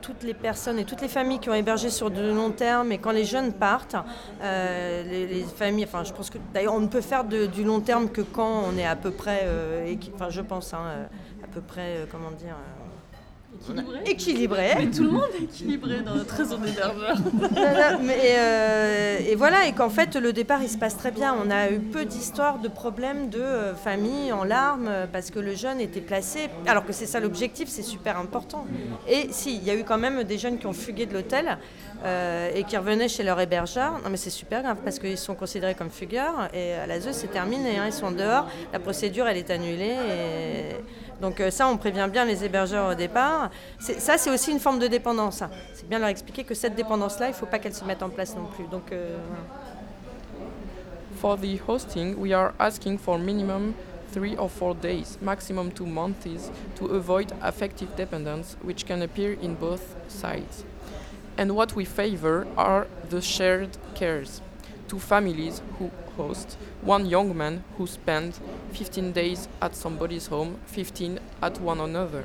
toutes 0.00 0.22
les 0.22 0.32
personnes 0.32 0.78
et 0.78 0.84
toutes 0.84 1.02
les 1.02 1.08
familles 1.08 1.38
qui 1.38 1.50
ont 1.50 1.54
hébergé 1.54 1.90
sur 1.90 2.10
de 2.10 2.32
long 2.32 2.50
terme, 2.50 2.92
et 2.92 2.98
quand 2.98 3.10
les 3.10 3.24
jeunes 3.24 3.52
partent, 3.52 3.96
euh, 4.42 5.02
les, 5.04 5.44
familles, 5.44 5.84
enfin, 5.84 6.02
je 6.02 6.14
pense 6.14 6.30
que 6.30 6.38
d'ailleurs, 6.54 6.74
on 6.74 6.80
ne 6.80 6.86
peut 6.86 7.02
faire 7.02 7.24
du 7.24 7.64
long 7.64 7.80
terme 7.80 8.08
que 8.08 8.22
quand 8.22 8.64
on 8.66 8.78
est 8.78 8.86
à 8.86 8.96
peu 8.96 9.10
près, 9.10 9.42
euh, 9.44 9.94
enfin, 10.14 10.30
je 10.30 10.40
pense, 10.40 10.72
hein, 10.72 11.08
à 11.44 11.46
peu 11.46 11.60
près, 11.60 12.06
comment 12.10 12.30
dire 12.30 12.56
Équilibré. 14.06 14.74
Mais 14.78 14.86
tout 14.90 15.04
le 15.04 15.10
monde 15.10 15.28
est 15.38 15.44
équilibré 15.44 16.00
dans 16.00 16.14
notre 16.14 16.34
réseau 16.34 16.56
d'hébergeurs. 16.56 17.18
mais 18.02 18.36
euh, 18.38 19.18
et 19.26 19.34
voilà, 19.34 19.66
et 19.66 19.72
qu'en 19.72 19.90
fait 19.90 20.16
le 20.16 20.32
départ 20.32 20.62
il 20.62 20.68
se 20.68 20.78
passe 20.78 20.96
très 20.96 21.10
bien. 21.10 21.34
On 21.44 21.50
a 21.50 21.70
eu 21.70 21.78
peu 21.78 22.04
d'histoires, 22.04 22.58
de 22.58 22.68
problèmes 22.68 23.28
de 23.28 23.40
euh, 23.40 23.74
famille 23.74 24.32
en 24.32 24.44
larmes 24.44 24.90
parce 25.12 25.30
que 25.30 25.38
le 25.38 25.54
jeune 25.54 25.80
était 25.80 26.00
placé. 26.00 26.48
Alors 26.66 26.84
que 26.84 26.92
c'est 26.92 27.06
ça 27.06 27.20
l'objectif, 27.20 27.68
c'est 27.68 27.82
super 27.82 28.18
important. 28.18 28.66
Et 29.08 29.28
si, 29.30 29.56
il 29.56 29.64
y 29.64 29.70
a 29.70 29.74
eu 29.74 29.84
quand 29.84 29.98
même 29.98 30.24
des 30.24 30.38
jeunes 30.38 30.58
qui 30.58 30.66
ont 30.66 30.72
fugué 30.72 31.06
de 31.06 31.14
l'hôtel 31.14 31.58
euh, 32.04 32.50
et 32.54 32.64
qui 32.64 32.76
revenaient 32.76 33.08
chez 33.08 33.22
leur 33.22 33.40
hébergeur. 33.40 34.00
Non 34.04 34.10
mais 34.10 34.16
c'est 34.16 34.30
super 34.30 34.62
grave 34.62 34.78
parce 34.84 34.98
qu'ils 34.98 35.18
sont 35.18 35.34
considérés 35.34 35.74
comme 35.74 35.90
fugueurs 35.90 36.48
et 36.54 36.74
à 36.74 36.86
la 36.86 37.00
ZEU 37.00 37.12
c'est 37.12 37.28
terminé. 37.28 37.78
Hein. 37.78 37.84
ils 37.86 37.92
sont 37.92 38.10
dehors, 38.10 38.48
la 38.72 38.78
procédure 38.78 39.26
elle 39.26 39.36
est 39.36 39.50
annulée. 39.50 39.96
Et 40.10 40.76
donc 41.20 41.40
euh, 41.40 41.50
ça, 41.50 41.68
on 41.68 41.76
prévient 41.76 42.09
bien 42.11 42.24
les 42.24 42.44
hébergeurs 42.44 42.92
au 42.92 42.94
départ. 42.94 43.50
Ça, 43.78 44.18
c'est 44.18 44.31
aussi 44.31 44.52
une 44.52 44.61
forme 44.61 44.78
de 44.78 44.87
dépendance. 44.87 45.42
C'est 45.74 45.88
bien 45.88 45.98
leur 45.98 46.09
expliquer 46.09 46.44
que 46.44 46.54
cette 46.54 46.74
dépendance-là, 46.74 47.26
il 47.26 47.31
ne 47.31 47.35
faut 47.35 47.46
pas 47.46 47.59
qu'elle 47.59 47.74
se 47.74 47.85
mette 47.85 48.02
en 48.02 48.09
place 48.09 48.35
non 48.37 48.46
plus. 48.55 48.66
Donc, 48.66 48.92
euh, 48.92 49.16
For 51.20 51.36
the 51.36 51.61
hosting, 51.66 52.16
we 52.16 52.32
are 52.32 52.53
asking 52.61 52.97
for 52.97 53.18
minimum 53.18 53.74
three 54.12 54.36
or 54.36 54.49
four 54.49 54.74
days, 54.76 55.18
maximum 55.20 55.72
two 55.72 55.86
months, 55.86 56.51
to 56.76 56.86
avoid 56.86 57.32
affective 57.42 57.88
dependence, 57.97 58.57
which 58.62 58.86
can 58.86 59.03
appear 59.03 59.36
in 59.42 59.55
both 59.55 59.97
sides. 60.07 60.64
And 61.36 61.51
what 61.57 61.74
we 61.74 61.84
favor 61.84 62.47
are 62.57 62.86
the 63.11 63.20
shared 63.20 63.76
cares. 63.97 64.40
Two 64.89 64.99
families 64.99 65.61
who 65.78 65.91
host, 66.16 66.57
one 66.80 67.05
young 67.05 67.36
man 67.36 67.62
who 67.76 67.86
spent 67.86 68.41
15 68.72 69.12
days 69.12 69.47
at 69.61 69.74
somebody's 69.74 70.28
home, 70.28 70.57
15 70.64 71.20
at 71.43 71.61
one 71.61 71.78
another. 71.78 72.24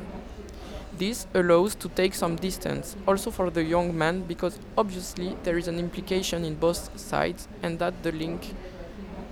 This 0.98 1.28
allows 1.34 1.76
to 1.76 1.90
take 1.90 2.16
some 2.16 2.38
distance, 2.38 2.96
also 3.06 3.32
for 3.32 3.50
the 3.50 3.66
young 3.66 3.98
man, 3.98 4.22
because 4.22 4.60
obviously 4.78 5.36
there 5.44 5.58
is 5.58 5.68
an 5.68 5.78
implication 5.78 6.46
in 6.46 6.56
both 6.56 6.98
sides, 6.98 7.50
and 7.62 7.80
that 7.80 8.02
the 8.02 8.14
link, 8.14 8.56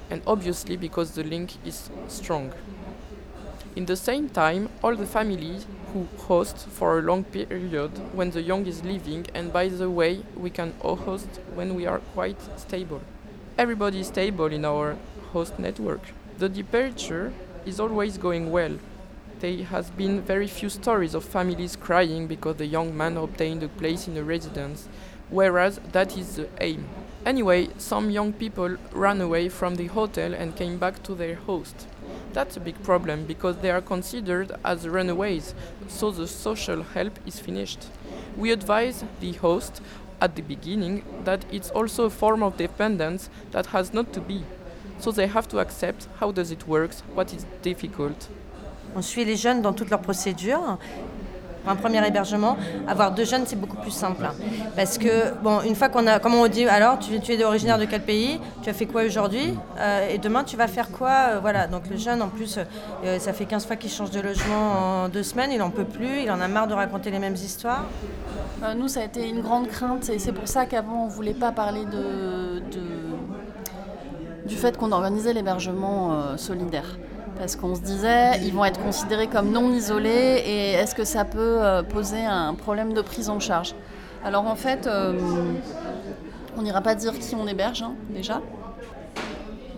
and 0.09 0.21
obviously 0.27 0.75
because 0.75 1.11
the 1.11 1.23
link 1.23 1.53
is 1.65 1.89
strong. 2.09 2.51
In 3.77 3.85
the 3.85 3.95
same 3.95 4.27
time, 4.27 4.67
all 4.83 4.97
the 4.97 5.05
families 5.05 5.65
who 5.93 6.05
host 6.27 6.67
for 6.67 6.99
a 6.99 7.01
long 7.01 7.23
period 7.23 7.91
when 8.13 8.31
the 8.31 8.41
young 8.41 8.65
is 8.65 8.83
leaving, 8.83 9.25
and 9.33 9.53
by 9.53 9.69
the 9.69 9.89
way, 9.89 10.23
we 10.35 10.49
can 10.49 10.73
host 10.81 11.29
when 11.55 11.75
we 11.75 11.85
are 11.85 11.99
quite 12.13 12.41
stable 12.59 13.01
everybody 13.61 13.99
is 13.99 14.07
stable 14.07 14.47
in 14.47 14.65
our 14.65 14.97
host 15.33 15.59
network. 15.59 16.01
The 16.39 16.49
departure 16.49 17.31
is 17.63 17.79
always 17.79 18.17
going 18.17 18.49
well. 18.49 18.79
There 19.39 19.63
has 19.65 19.91
been 19.91 20.19
very 20.23 20.47
few 20.47 20.67
stories 20.67 21.13
of 21.13 21.23
families 21.23 21.75
crying 21.75 22.25
because 22.25 22.55
the 22.55 22.65
young 22.65 22.97
man 22.97 23.17
obtained 23.17 23.61
a 23.61 23.67
place 23.67 24.07
in 24.07 24.17
a 24.17 24.23
residence, 24.23 24.89
whereas 25.29 25.79
that 25.91 26.17
is 26.17 26.37
the 26.37 26.49
aim. 26.59 26.87
Anyway, 27.23 27.69
some 27.77 28.09
young 28.09 28.33
people 28.33 28.77
ran 28.93 29.21
away 29.21 29.47
from 29.47 29.75
the 29.75 29.85
hotel 29.85 30.33
and 30.33 30.55
came 30.55 30.79
back 30.79 31.03
to 31.03 31.13
their 31.13 31.35
host. 31.35 31.87
That's 32.33 32.57
a 32.57 32.61
big 32.67 32.81
problem 32.81 33.25
because 33.25 33.57
they 33.57 33.69
are 33.69 33.81
considered 33.81 34.53
as 34.65 34.87
runaways, 34.87 35.53
so 35.87 36.09
the 36.09 36.27
social 36.27 36.81
help 36.81 37.19
is 37.27 37.39
finished. 37.39 37.89
We 38.35 38.51
advise 38.51 39.05
the 39.19 39.33
host 39.33 39.83
at 40.21 40.35
the 40.35 40.41
beginning 40.41 41.03
that 41.25 41.43
it's 41.51 41.71
also 41.71 42.05
a 42.05 42.09
form 42.09 42.43
of 42.43 42.55
dependence 42.55 43.29
that 43.51 43.67
has 43.67 43.93
not 43.93 44.13
to 44.13 44.21
be. 44.21 44.43
So 44.99 45.11
they 45.11 45.27
have 45.27 45.47
to 45.49 45.59
accept 45.59 46.07
how 46.19 46.31
does 46.31 46.51
it 46.51 46.67
work, 46.67 46.93
what 47.15 47.33
is 47.33 47.45
difficult. 47.63 48.29
On 48.95 49.01
suit 49.01 49.25
les 49.25 49.35
jeunes 49.35 49.61
dans 49.61 49.73
toutes 49.73 49.89
leurs 49.89 50.01
procédures 50.01 50.77
Un 51.67 51.75
premier 51.75 52.05
hébergement, 52.05 52.57
avoir 52.87 53.11
deux 53.11 53.23
jeunes, 53.25 53.43
c'est 53.45 53.55
beaucoup 53.55 53.77
plus 53.77 53.91
simple. 53.91 54.25
hein. 54.25 54.33
Parce 54.75 54.97
que, 54.97 55.31
bon, 55.43 55.61
une 55.61 55.75
fois 55.75 55.89
qu'on 55.89 56.07
a, 56.07 56.17
comme 56.19 56.33
on 56.33 56.47
dit, 56.47 56.65
alors, 56.67 56.97
tu, 56.97 57.13
es 57.13 57.43
originaire 57.43 57.77
de 57.77 57.85
quel 57.85 58.01
pays? 58.01 58.39
Tu 58.63 58.69
as 58.69 58.73
fait 58.73 58.87
quoi 58.87 59.03
aujourd'hui? 59.03 59.53
Euh, 59.79 60.09
Et 60.09 60.17
demain, 60.17 60.43
tu 60.43 60.57
vas 60.57 60.67
faire 60.67 60.89
quoi? 60.91 61.09
Euh, 61.11 61.39
Voilà, 61.41 61.67
donc 61.67 61.83
le 61.89 61.97
jeune, 61.97 62.21
en 62.21 62.29
plus, 62.29 62.57
euh, 63.05 63.19
ça 63.19 63.31
fait 63.33 63.45
15 63.45 63.65
fois 63.67 63.75
qu'il 63.75 63.91
change 63.91 64.09
de 64.11 64.19
logement 64.21 65.03
en 65.03 65.09
deux 65.09 65.23
semaines, 65.23 65.51
il 65.51 65.59
n'en 65.59 65.69
peut 65.69 65.85
plus, 65.85 66.21
il 66.23 66.31
en 66.31 66.41
a 66.41 66.47
marre 66.47 66.67
de 66.67 66.73
raconter 66.73 67.11
les 67.11 67.19
mêmes 67.19 67.35
histoires. 67.35 67.85
Nous, 68.77 68.87
ça 68.87 69.01
a 69.01 69.03
été 69.03 69.27
une 69.29 69.41
grande 69.41 69.67
crainte 69.67 70.09
et 70.09 70.19
c'est 70.19 70.31
pour 70.31 70.47
ça 70.47 70.65
qu'avant, 70.65 71.03
on 71.03 71.05
ne 71.07 71.11
voulait 71.11 71.33
pas 71.33 71.51
parler 71.51 71.85
de, 71.85 72.61
du 74.47 74.55
fait 74.55 74.77
qu'on 74.77 74.91
organisait 74.91 75.33
l'hébergement 75.33 76.37
solidaire. 76.37 76.97
Parce 77.41 77.55
qu'on 77.55 77.73
se 77.73 77.81
disait, 77.81 78.39
ils 78.43 78.53
vont 78.53 78.63
être 78.65 78.79
considérés 78.79 79.25
comme 79.25 79.49
non 79.49 79.73
isolés 79.73 80.43
et 80.45 80.73
est-ce 80.73 80.93
que 80.93 81.03
ça 81.03 81.25
peut 81.25 81.39
euh, 81.39 81.81
poser 81.81 82.23
un 82.23 82.53
problème 82.53 82.93
de 82.93 83.01
prise 83.01 83.29
en 83.29 83.39
charge? 83.39 83.73
Alors 84.23 84.45
en 84.45 84.55
fait, 84.55 84.85
euh, 84.85 85.19
on 86.55 86.61
n'ira 86.61 86.81
pas 86.81 86.93
dire 86.93 87.17
qui 87.17 87.33
on 87.33 87.47
héberge, 87.47 87.81
hein, 87.81 87.95
déjà. 88.11 88.35
De 88.35 88.41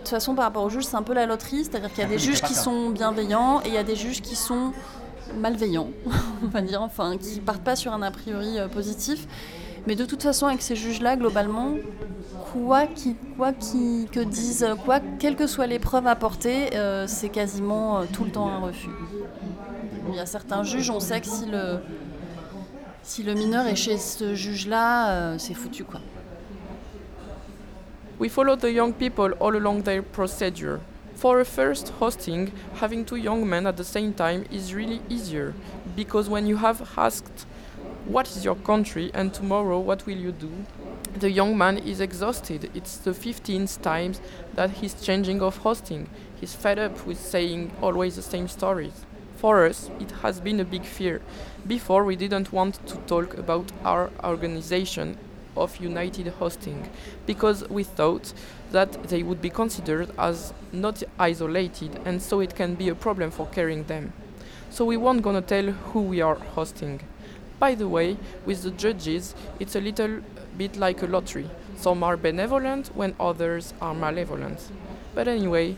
toute 0.00 0.08
façon, 0.08 0.34
par 0.34 0.44
rapport 0.44 0.62
aux 0.62 0.68
juges, 0.68 0.84
c'est 0.84 0.96
un 0.96 1.02
peu 1.02 1.14
la 1.14 1.24
loterie, 1.24 1.64
c'est-à-dire 1.64 1.88
qu'il 1.88 2.00
y 2.00 2.06
a 2.06 2.10
des 2.10 2.18
juges 2.18 2.42
qui 2.42 2.52
sont 2.52 2.90
bienveillants 2.90 3.62
et 3.62 3.68
il 3.68 3.72
y 3.72 3.78
a 3.78 3.82
des 3.82 3.96
juges 3.96 4.20
qui 4.20 4.36
sont 4.36 4.72
malveillants, 5.34 5.88
on 6.44 6.48
va 6.48 6.60
dire, 6.60 6.82
enfin, 6.82 7.16
qui 7.16 7.40
partent 7.40 7.64
pas 7.64 7.76
sur 7.76 7.94
un 7.94 8.02
a 8.02 8.10
priori 8.10 8.58
euh, 8.58 8.68
positif. 8.68 9.26
Mais 9.86 9.96
de 9.96 10.04
toute 10.04 10.22
façon, 10.22 10.46
avec 10.46 10.62
ces 10.62 10.76
juges-là, 10.76 11.16
globalement, 11.16 11.74
quoi, 12.52 12.86
qui, 12.86 13.16
quoi 13.36 13.52
qui, 13.52 14.08
que 14.10 14.20
disent, 14.20 14.66
quoi, 14.84 15.00
quelles 15.18 15.36
que 15.36 15.46
soient 15.46 15.66
les 15.66 15.78
preuves 15.78 16.06
apportées, 16.06 16.74
euh, 16.74 17.06
c'est 17.06 17.28
quasiment 17.28 17.98
euh, 18.00 18.04
tout 18.10 18.24
le 18.24 18.30
temps 18.30 18.48
un 18.48 18.60
refus. 18.60 18.88
Il 20.08 20.14
y 20.14 20.18
a 20.18 20.26
certains 20.26 20.62
juges, 20.62 20.90
on 20.90 21.00
sait 21.00 21.20
que 21.20 21.26
si 21.26 21.46
le, 21.46 21.80
si 23.02 23.22
le 23.22 23.34
mineur 23.34 23.66
est 23.66 23.76
chez 23.76 23.98
ce 23.98 24.34
juge-là, 24.34 25.10
euh, 25.10 25.38
c'est 25.38 25.54
foutu, 25.54 25.84
quoi. 25.84 26.00
We 28.18 28.30
follow 28.30 28.56
the 28.56 28.72
young 28.72 28.92
people 28.92 29.34
all 29.40 29.56
along 29.56 29.82
their 29.82 30.02
procedure. 30.02 30.78
For 31.16 31.40
a 31.40 31.44
first 31.44 31.92
hosting, 32.00 32.50
having 32.80 33.04
two 33.04 33.16
young 33.16 33.44
men 33.44 33.66
at 33.66 33.74
the 33.76 33.84
same 33.84 34.12
time 34.12 34.44
is 34.50 34.72
really 34.72 35.00
easier 35.10 35.52
because 35.96 36.28
when 36.28 36.46
you 36.46 36.56
have 36.56 36.82
asked, 36.96 37.46
What 38.06 38.28
is 38.28 38.44
your 38.44 38.56
country 38.56 39.10
and 39.14 39.32
tomorrow 39.32 39.78
what 39.78 40.04
will 40.04 40.18
you 40.18 40.30
do? 40.30 40.52
The 41.16 41.30
young 41.30 41.56
man 41.56 41.78
is 41.78 42.00
exhausted. 42.02 42.70
It's 42.74 42.98
the 42.98 43.12
15th 43.12 43.80
time 43.80 44.12
that 44.52 44.72
he's 44.72 44.92
changing 44.92 45.40
of 45.40 45.56
hosting. 45.56 46.10
He's 46.38 46.54
fed 46.54 46.78
up 46.78 47.06
with 47.06 47.18
saying 47.18 47.72
always 47.80 48.16
the 48.16 48.22
same 48.22 48.46
stories. 48.46 49.06
For 49.36 49.64
us, 49.64 49.90
it 50.00 50.10
has 50.22 50.38
been 50.38 50.60
a 50.60 50.66
big 50.66 50.84
fear. 50.84 51.22
Before, 51.66 52.04
we 52.04 52.14
didn't 52.14 52.52
want 52.52 52.86
to 52.88 52.96
talk 53.06 53.38
about 53.38 53.72
our 53.86 54.10
organization 54.22 55.16
of 55.56 55.78
United 55.78 56.26
Hosting 56.28 56.90
because 57.24 57.66
we 57.70 57.84
thought 57.84 58.34
that 58.72 59.04
they 59.04 59.22
would 59.22 59.40
be 59.40 59.48
considered 59.48 60.10
as 60.18 60.52
not 60.72 61.02
isolated 61.18 61.98
and 62.04 62.20
so 62.20 62.40
it 62.40 62.54
can 62.54 62.74
be 62.74 62.90
a 62.90 62.94
problem 62.94 63.30
for 63.30 63.46
carrying 63.46 63.84
them. 63.84 64.12
So 64.68 64.84
we 64.84 64.98
weren't 64.98 65.22
gonna 65.22 65.40
tell 65.40 65.70
who 65.70 66.02
we 66.02 66.20
are 66.20 66.34
hosting. 66.34 67.00
By 67.58 67.74
the 67.74 67.88
way, 67.88 68.16
with 68.44 68.62
the 68.62 68.70
judges, 68.70 69.34
it's 69.60 69.76
a 69.76 69.80
little 69.80 70.20
bit 70.58 70.76
like 70.76 71.02
a 71.02 71.06
lottery. 71.06 71.48
Some 71.76 72.02
are 72.02 72.16
benevolent 72.16 72.90
when 72.94 73.14
others 73.18 73.74
are 73.80 73.94
malevolent. 73.94 74.70
But 75.14 75.28
anyway, 75.28 75.76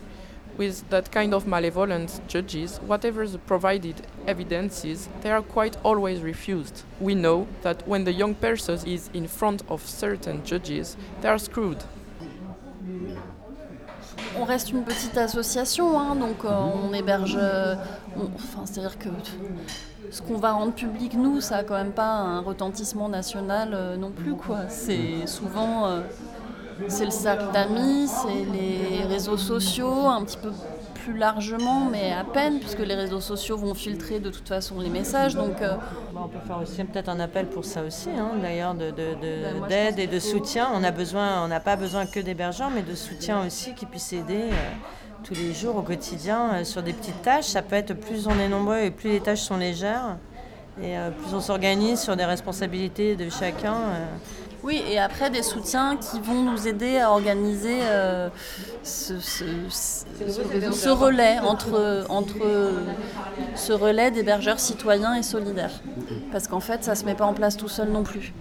with 0.57 0.89
that 0.89 1.11
kind 1.11 1.33
of 1.33 1.45
malevolent 1.45 2.19
judges, 2.27 2.79
whatever 2.79 3.27
the 3.27 3.37
provided 3.37 4.07
evidence 4.27 4.83
is, 4.83 5.07
they 5.21 5.31
are 5.31 5.41
quite 5.43 5.77
always 5.83 6.21
refused. 6.21 6.83
We 6.99 7.13
know 7.13 7.47
that 7.61 7.87
when 7.87 8.03
the 8.05 8.13
young 8.13 8.33
person 8.35 8.79
is 8.87 9.09
in 9.13 9.27
front 9.27 9.63
of 9.69 9.85
certain 9.85 10.43
judges, 10.43 10.97
they 11.21 11.29
are 11.29 11.39
screwed. 11.39 11.83
On 14.35 14.45
reste 14.45 14.71
une 14.71 14.83
petite 14.83 15.17
association, 15.17 15.99
hein, 15.99 16.15
donc 16.15 16.43
euh, 16.45 16.49
on 16.49 16.93
héberge. 16.93 17.35
euh, 17.39 17.75
enfin, 18.15 18.65
c'est-à-dire 18.65 18.97
que 18.99 19.09
ce 20.11 20.21
qu'on 20.21 20.37
va 20.37 20.51
rendre 20.53 20.73
public, 20.73 21.13
nous, 21.15 21.41
ça 21.41 21.57
a 21.57 21.63
quand 21.63 21.75
même 21.75 21.91
pas 21.91 22.07
un 22.09 22.39
retentissement 22.41 23.09
national 23.09 23.71
euh, 23.73 23.97
non 23.97 24.11
plus, 24.11 24.33
quoi. 24.35 24.69
C'est 24.69 25.25
souvent. 25.27 25.87
euh, 25.87 26.01
c'est 26.87 27.05
le 27.05 27.11
cercle 27.11 27.45
d'amis, 27.53 28.07
c'est 28.07 28.45
les 28.53 29.03
réseaux 29.05 29.35
sociaux, 29.37 30.05
un 30.07 30.23
petit 30.23 30.37
peu 30.37 30.51
plus 30.93 31.17
largement, 31.17 31.85
mais 31.91 32.11
à 32.13 32.23
peine, 32.23 32.59
puisque 32.59 32.79
les 32.85 32.93
réseaux 32.93 33.19
sociaux 33.19 33.57
vont 33.57 33.73
filtrer 33.73 34.19
de 34.19 34.29
toute 34.29 34.47
façon 34.47 34.79
les 34.79 34.89
messages. 34.89 35.33
Donc, 35.33 35.59
euh, 35.61 35.73
Bon, 36.13 36.21
on 36.25 36.27
peut 36.27 36.37
faire 36.45 36.59
aussi 36.61 36.83
peut-être 36.83 37.09
un 37.09 37.19
appel 37.19 37.47
pour 37.47 37.65
ça 37.65 37.81
aussi, 37.81 38.09
hein, 38.11 38.31
d'ailleurs, 38.41 38.75
de- 38.75 38.91
de- 38.91 38.91
de- 38.91 39.43
Ben, 39.43 39.57
moi, 39.57 39.67
je 39.67 39.69
d'aide 39.69 39.97
et 39.99 40.05
de 40.07 40.19
soutien. 40.19 40.67
On 40.75 40.83
a 40.83 40.91
besoin, 40.91 41.43
on 41.43 41.47
n'a 41.47 41.59
pas 41.59 41.77
besoin 41.77 42.05
que 42.05 42.19
d'hébergeurs, 42.19 42.69
mais 42.69 42.83
de 42.83 42.93
soutien 42.93 43.43
aussi 43.45 43.73
qui 43.73 43.87
puisse 43.87 44.13
aider 44.13 44.49
tous 45.23 45.33
les 45.33 45.53
jours 45.53 45.75
au 45.77 45.81
quotidien 45.81 46.53
euh, 46.53 46.63
sur 46.63 46.83
des 46.83 46.93
petites 46.93 47.21
tâches. 47.21 47.45
Ça 47.45 47.61
peut 47.61 47.75
être 47.75 47.93
plus 47.93 48.27
on 48.27 48.39
est 48.39 48.47
nombreux 48.49 48.79
et 48.79 48.91
plus 48.91 49.11
les 49.11 49.19
tâches 49.19 49.41
sont 49.41 49.57
légères, 49.57 50.17
et 50.81 50.97
euh, 50.97 51.09
plus 51.11 51.33
on 51.33 51.41
s'organise 51.41 51.99
sur 51.99 52.15
des 52.15 52.25
responsabilités 52.25 53.15
de 53.15 53.29
chacun. 53.29 53.73
euh. 53.75 54.05
Oui, 54.63 54.81
et 54.89 54.99
après 54.99 55.29
des 55.29 55.43
soutiens 55.43 55.97
qui 55.97 56.19
vont 56.19 56.41
nous 56.41 56.67
aider 56.67 56.97
à 56.97 57.11
organiser 57.11 57.77
ce, 58.83 59.13
relais 60.89 61.37
entre, 61.39 62.03
ce 63.55 63.71
relais 63.71 64.09
d'hébergeurs 64.11 64.59
citoyens 64.59 65.13
et 65.13 65.23
solidaires. 65.23 65.79
Parce 66.31 66.47
qu'en 66.47 66.59
fait, 66.59 66.83
ça 66.83 66.95
se 66.95 67.05
met 67.05 67.13
pas 67.13 67.25
en 67.25 67.33
place 67.33 67.55
tout 67.55 67.69
seul 67.69 67.89
non 67.89 68.03
plus. 68.03 68.33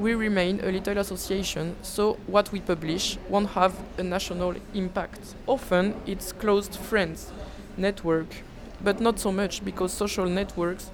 We 0.00 0.14
remain 0.14 0.60
a 0.60 0.72
little 0.72 0.96
association, 0.96 1.76
so 1.82 2.14
what 2.26 2.50
we 2.52 2.60
publish 2.60 3.18
won't 3.28 3.50
have 3.50 3.74
a 3.98 4.02
national 4.02 4.54
impact. 4.72 5.34
Often 5.46 5.94
it's 6.06 6.32
closed 6.32 6.74
friends, 6.74 7.30
network, 7.76 8.28
but 8.82 8.98
not 8.98 9.18
so 9.18 9.30
much 9.30 9.62
because 9.62 9.92
social 9.92 10.24
networks 10.24 10.90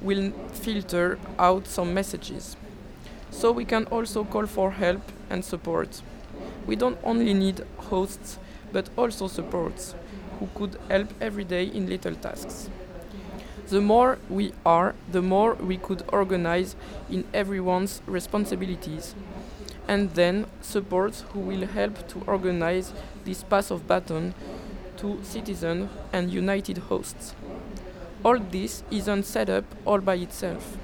will 0.00 0.30
filter 0.52 1.18
out 1.40 1.66
some 1.66 1.92
messages. 1.92 2.56
So 3.32 3.50
we 3.50 3.64
can 3.64 3.86
also 3.86 4.22
call 4.22 4.46
for 4.46 4.70
help 4.70 5.02
and 5.28 5.44
support. 5.44 6.00
We 6.68 6.76
don't 6.76 6.98
only 7.02 7.34
need 7.34 7.64
hosts, 7.90 8.38
but 8.70 8.88
also 8.96 9.26
supports 9.26 9.96
who 10.38 10.48
could 10.54 10.78
help 10.88 11.12
every 11.20 11.42
day 11.42 11.64
in 11.64 11.88
little 11.88 12.14
tasks. 12.14 12.70
The 13.68 13.80
more 13.80 14.18
we 14.28 14.52
are, 14.64 14.94
the 15.10 15.22
more 15.22 15.54
we 15.54 15.76
could 15.76 16.04
organize 16.08 16.76
in 17.10 17.24
everyone's 17.34 18.00
responsibilities, 18.06 19.14
and 19.88 20.10
then 20.14 20.46
support 20.60 21.24
who 21.32 21.40
will 21.40 21.66
help 21.66 22.06
to 22.08 22.22
organize 22.26 22.92
this 23.24 23.42
pass 23.42 23.72
of 23.72 23.88
baton 23.88 24.34
to 24.98 25.18
citizens 25.24 25.90
and 26.12 26.32
united 26.32 26.78
hosts. 26.78 27.34
All 28.24 28.38
this 28.38 28.84
isn't 28.90 29.24
set 29.24 29.50
up 29.50 29.64
all 29.84 29.98
by 29.98 30.14
itself. 30.14 30.76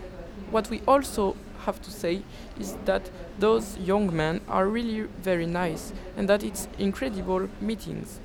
What 0.50 0.68
we 0.68 0.82
also 0.86 1.36
have 1.64 1.80
to 1.82 1.90
say 1.90 2.22
is 2.58 2.76
that 2.84 3.10
those 3.38 3.78
young 3.78 4.14
men 4.14 4.40
are 4.48 4.66
really 4.66 5.08
very 5.22 5.46
nice 5.46 5.92
and 6.16 6.28
that 6.28 6.42
it's 6.42 6.68
incredible 6.78 7.48
meetings. 7.60 8.18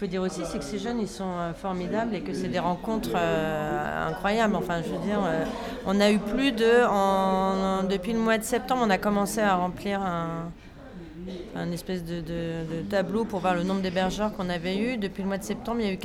Faut 0.00 0.06
dire 0.06 0.22
aussi, 0.22 0.40
c'est 0.46 0.56
que 0.58 0.64
ces 0.64 0.78
jeunes, 0.78 0.98
ils 0.98 1.06
sont 1.06 1.28
euh, 1.28 1.52
formidables 1.52 2.14
et 2.14 2.22
que 2.22 2.32
c'est 2.32 2.48
des 2.48 2.58
rencontres 2.58 3.10
euh, 3.14 4.08
incroyables. 4.08 4.56
Enfin, 4.56 4.80
je 4.82 4.88
veux 4.90 5.04
dire, 5.04 5.20
euh, 5.22 5.44
on 5.84 6.00
a 6.00 6.10
eu 6.10 6.18
plus 6.18 6.52
de... 6.52 6.86
en- 6.88 7.82
depuis 7.82 8.14
le 8.14 8.18
mois 8.18 8.38
de 8.38 8.42
septembre, 8.42 8.82
on 8.86 8.88
a 8.88 8.96
commencé 8.96 9.42
à 9.42 9.56
remplir 9.56 10.00
un, 10.00 11.70
espèce 11.70 12.02
de, 12.02 12.20
de- 12.22 12.80
tableau 12.88 13.26
pour 13.26 13.40
voir 13.40 13.54
le 13.54 13.62
nombre 13.62 13.82
d'hébergeurs 13.82 14.32
qu'on 14.34 14.48
avait 14.48 14.78
eu. 14.78 14.96
Depuis 14.96 15.20
le 15.22 15.28
mois 15.28 15.36
de 15.36 15.44
septembre, 15.44 15.80
il 15.80 15.86
y 15.86 15.90
a 15.90 15.92
eu 15.92 15.98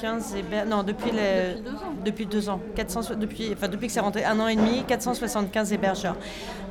475 0.00 0.34
hébergeurs. 0.36 0.66
Non, 0.66 0.82
depuis, 0.82 1.10
les- 1.10 1.56
depuis 2.04 2.26
deux 2.26 2.48
ans. 2.48 2.60
400 2.74 3.14
depuis, 3.18 3.52
enfin, 3.52 3.68
depuis 3.68 3.86
que 3.86 3.92
c'est 3.92 4.00
rentré, 4.00 4.24
un 4.24 4.38
an 4.40 4.48
et 4.48 4.56
demi, 4.56 4.84
475 4.86 5.72
hébergeurs. 5.72 6.16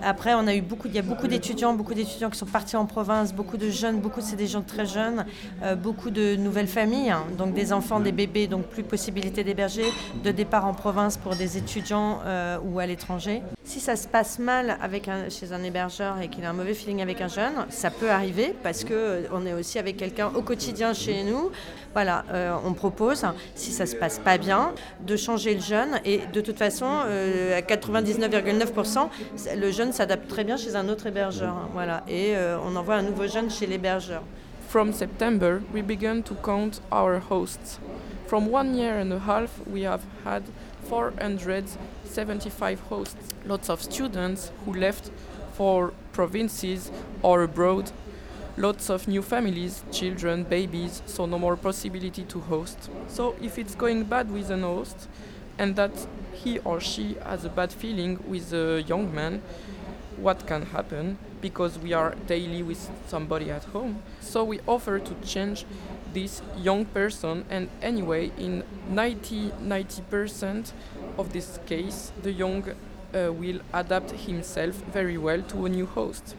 Après, 0.03 0.34
on 0.36 0.45
a 0.47 0.53
eu 0.55 0.61
beaucoup, 0.61 0.88
il 0.88 0.93
y 0.95 0.99
a 0.99 1.01
beaucoup 1.01 1.28
d'étudiants, 1.28 1.73
beaucoup 1.73 1.93
d'étudiants 1.93 2.30
qui 2.30 2.38
sont 2.38 2.45
partis 2.45 2.76
en 2.76 2.86
province, 2.86 3.34
beaucoup 3.34 3.57
de 3.57 3.69
jeunes, 3.69 3.99
beaucoup 3.99 4.21
c'est 4.21 4.36
des 4.36 4.47
gens 4.47 4.61
très 4.61 4.86
jeunes, 4.86 5.26
euh, 5.63 5.76
beaucoup 5.76 6.11
de 6.11 6.36
nouvelles 6.36 6.67
familles, 6.67 7.09
hein, 7.11 7.23
donc 7.38 7.53
des 7.53 7.73
enfants, 7.73 7.99
des 7.99 8.11
bébés, 8.11 8.47
donc 8.47 8.65
plus 8.67 8.84
possibilité 8.84 9.43
d'héberger, 9.43 9.86
de 10.23 10.32
départ 10.32 10.65
en 10.65 10.73
province 10.73 11.17
pour 11.17 11.36
des 11.36 11.57
étudiants 11.57 12.19
euh, 12.26 12.57
ou 12.63 12.80
à 12.80 12.86
l'étranger. 12.86 13.41
Si 13.63 13.80
ça 13.80 13.95
se 13.95 14.07
passe 14.07 14.38
mal 14.38 14.78
avec 14.82 15.07
un, 15.07 15.30
chez 15.30 15.51
un 15.53 15.63
hébergeur 15.63 16.19
et 16.21 16.28
qu'il 16.28 16.45
a 16.45 16.49
un 16.51 16.53
mauvais 16.53 16.73
feeling 16.76 17.01
avec 17.01 17.21
un 17.21 17.28
jeune, 17.28 17.53
ça 17.69 17.89
peut 17.89 18.11
arriver 18.11 18.53
parce 18.61 18.84
que 18.84 18.93
euh, 18.93 19.21
on 19.34 19.45
est 19.45 19.53
aussi 19.53 19.80
avec 19.80 19.97
quelqu'un 19.97 20.30
au 20.36 20.41
quotidien 20.41 20.93
chez 20.93 21.23
nous. 21.23 21.49
Voilà, 21.93 22.26
on 22.65 22.73
propose, 22.73 23.14
si 23.55 23.72
ça 23.72 23.86
se 23.86 23.95
passe 23.95 24.20
pas 24.20 24.38
bien, 24.38 24.74
de 25.05 25.16
changer 25.16 25.55
le 25.55 25.61
jeune 25.61 25.99
et 26.05 26.22
de 26.34 26.41
toute 26.41 26.57
façon, 26.57 26.86
euh, 27.07 27.57
à 27.57 27.61
99,9%, 27.61 29.09
le 29.57 29.72
jeune 29.72 29.91
s'adapte 29.93 30.28
très 30.28 30.43
bien 30.43 30.57
chez 30.57 30.76
un 30.76 30.88
autre 30.89 31.07
hébergeur. 31.07 31.49
hein, 31.53 31.70
Voilà, 31.74 32.03
et 32.07 32.36
euh, 32.36 32.57
on 32.63 32.76
envoie 32.76 32.95
un 32.95 33.03
nouveau 33.03 33.28
jeune 33.28 33.49
chez 33.49 33.66
l'hébergeur. 33.68 34.22
From 34.70 34.91
September, 34.93 35.61
we 35.74 35.82
began 35.82 36.22
to 36.24 36.36
count 36.43 36.82
our 36.91 37.22
hosts. 37.30 37.80
From 38.28 38.51
one 38.51 38.76
year 38.76 38.99
and 38.99 39.11
a 39.11 39.20
half, 39.20 39.49
we 39.72 39.86
have 39.86 40.01
had 40.26 40.43
475 40.89 42.80
hosts. 42.89 43.16
Lots 43.47 43.70
of 43.70 43.82
students 43.82 44.51
who 44.66 44.74
left 44.74 45.11
for 45.55 45.93
provinces 46.11 46.91
or 47.22 47.43
abroad. 47.43 47.91
Lots 48.58 48.89
of 48.89 49.08
new 49.08 49.22
families, 49.22 49.84
children, 49.91 50.43
babies, 50.43 51.01
so 51.06 51.26
no 51.26 51.38
more 51.38 51.58
possibility 51.58 52.24
to 52.24 52.39
host. 52.39 52.89
So 53.10 53.36
if 53.41 53.60
it's 53.60 53.76
going 53.76 54.06
bad 54.06 54.32
with 54.32 54.49
an 54.49 54.62
host 54.62 55.10
and 55.58 55.76
that 55.76 56.08
he 56.32 56.60
or 56.60 56.80
she 56.80 57.18
has 57.26 57.43
a 57.43 57.49
bad 57.49 57.74
feeling 57.74 58.24
with 58.26 58.53
a 58.53 58.82
young 58.88 59.14
man, 59.14 59.41
what 60.18 60.47
can 60.47 60.68
happen 60.68 61.18
because 61.41 61.78
we 61.78 61.91
are 61.91 62.16
daily 62.28 62.64
with 62.64 62.89
somebody 63.08 63.51
at 63.51 63.66
home. 63.66 64.01
So 64.22 64.45
we 64.45 64.62
offer 64.66 64.99
to 64.99 65.14
change 65.16 65.66
this 66.14 66.41
young 66.58 66.86
person 66.86 67.43
and 67.49 67.70
anyway 67.82 68.32
in 68.38 68.64
90 68.88 69.51
90% 69.62 70.72
of 71.18 71.34
this 71.34 71.60
case 71.66 72.14
the 72.24 72.32
young 72.32 72.64
uh, 72.70 73.34
will 73.34 73.60
adapt 73.74 74.12
himself 74.12 74.76
very 74.93 75.18
well 75.18 75.41
to 75.41 75.66
a 75.66 75.70
new 75.70 75.86
host. 75.86 76.36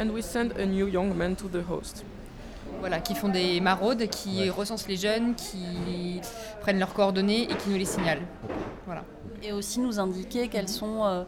And 0.00 0.10
we 0.10 0.22
send 0.22 0.52
a 0.58 0.64
new 0.64 0.88
young 0.88 1.14
man 1.14 1.36
to 1.36 1.48
the 1.48 1.62
host. 1.68 2.04
Voilà, 2.80 3.00
qui 3.00 3.14
font 3.14 3.28
des 3.28 3.60
maraudes, 3.60 4.08
qui 4.08 4.50
recensent 4.50 4.88
les 4.88 4.96
jeunes, 4.96 5.34
qui 5.34 6.20
prennent 6.60 6.78
leurs 6.78 6.94
coordonnées 6.94 7.42
et 7.42 7.54
qui 7.54 7.70
nous 7.70 7.76
les 7.76 7.84
signalent. 7.84 8.22
Voilà. 8.86 9.04
Et 9.42 9.52
aussi 9.52 9.78
nous 9.78 10.00
indiquer 10.00 10.48
quels 10.48 10.68
sont 10.68 11.04
euh, 11.04 11.22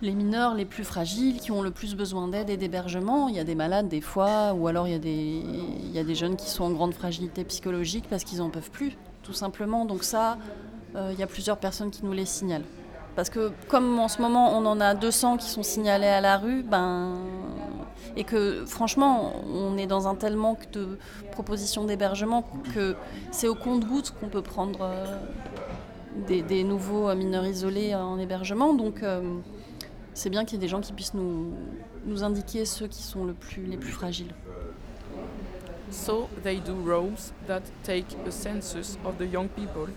les 0.00 0.12
mineurs 0.12 0.54
les 0.54 0.64
plus 0.64 0.84
fragiles, 0.84 1.38
qui 1.38 1.52
ont 1.52 1.62
le 1.62 1.70
plus 1.70 1.94
besoin 1.94 2.26
d'aide 2.26 2.50
et 2.50 2.56
d'hébergement. 2.56 3.28
Il 3.28 3.36
y 3.36 3.38
a 3.38 3.44
des 3.44 3.54
malades 3.54 3.88
des 3.88 4.00
fois, 4.00 4.52
ou 4.54 4.66
alors 4.66 4.88
il 4.88 4.92
y, 4.92 4.96
a 4.96 4.98
des, 4.98 5.42
il 5.44 5.92
y 5.92 5.98
a 5.98 6.04
des 6.04 6.14
jeunes 6.14 6.36
qui 6.36 6.50
sont 6.50 6.64
en 6.64 6.70
grande 6.70 6.94
fragilité 6.94 7.44
psychologique 7.44 8.06
parce 8.10 8.24
qu'ils 8.24 8.38
n'en 8.38 8.50
peuvent 8.50 8.70
plus, 8.70 8.96
tout 9.22 9.34
simplement. 9.34 9.84
Donc 9.84 10.02
ça, 10.02 10.38
euh, 10.96 11.10
il 11.12 11.20
y 11.20 11.22
a 11.22 11.28
plusieurs 11.28 11.58
personnes 11.58 11.90
qui 11.90 12.04
nous 12.04 12.12
les 12.12 12.26
signalent. 12.26 12.64
Parce 13.14 13.30
que 13.30 13.52
comme 13.68 13.98
en 13.98 14.08
ce 14.08 14.22
moment 14.22 14.56
on 14.56 14.64
en 14.66 14.80
a 14.80 14.94
200 14.94 15.36
qui 15.36 15.48
sont 15.48 15.62
signalés 15.62 16.06
à 16.06 16.20
la 16.20 16.38
rue, 16.38 16.62
ben, 16.62 17.18
et 18.16 18.24
que 18.24 18.64
franchement 18.66 19.32
on 19.46 19.76
est 19.76 19.86
dans 19.86 20.08
un 20.08 20.14
tel 20.14 20.36
manque 20.36 20.70
de 20.72 20.98
propositions 21.30 21.84
d'hébergement 21.84 22.44
que 22.74 22.94
c'est 23.30 23.48
au 23.48 23.54
compte-goutte 23.54 24.14
qu'on 24.18 24.28
peut 24.28 24.42
prendre 24.42 24.80
euh, 24.82 25.18
des, 26.26 26.64
nouveaux 26.64 27.08
euh, 27.08 27.14
mineurs 27.14 27.46
isolés 27.46 27.94
en 27.94 28.18
hébergement. 28.18 28.74
Donc 28.74 29.02
euh, 29.02 29.22
c'est 30.14 30.30
bien 30.30 30.44
qu'il 30.44 30.58
y 30.58 30.60
ait 30.60 30.66
des 30.66 30.68
gens 30.68 30.80
qui 30.80 30.92
puissent 30.92 31.14
nous, 31.14 31.52
nous 32.06 32.24
indiquer 32.24 32.64
ceux 32.64 32.86
qui 32.86 33.02
sont 33.02 33.24
le 33.24 33.34
plus, 33.34 33.64
les 33.64 33.76
plus 33.76 33.92
fragiles. 33.92 34.34
So 35.90 36.28
they 36.42 36.58
do 36.58 36.74
that 37.46 37.60
take 37.82 38.16
a 38.26 38.30
census 38.30 38.96
of 39.04 39.18
the 39.18 39.30
young 39.30 39.48
people, 39.48 39.92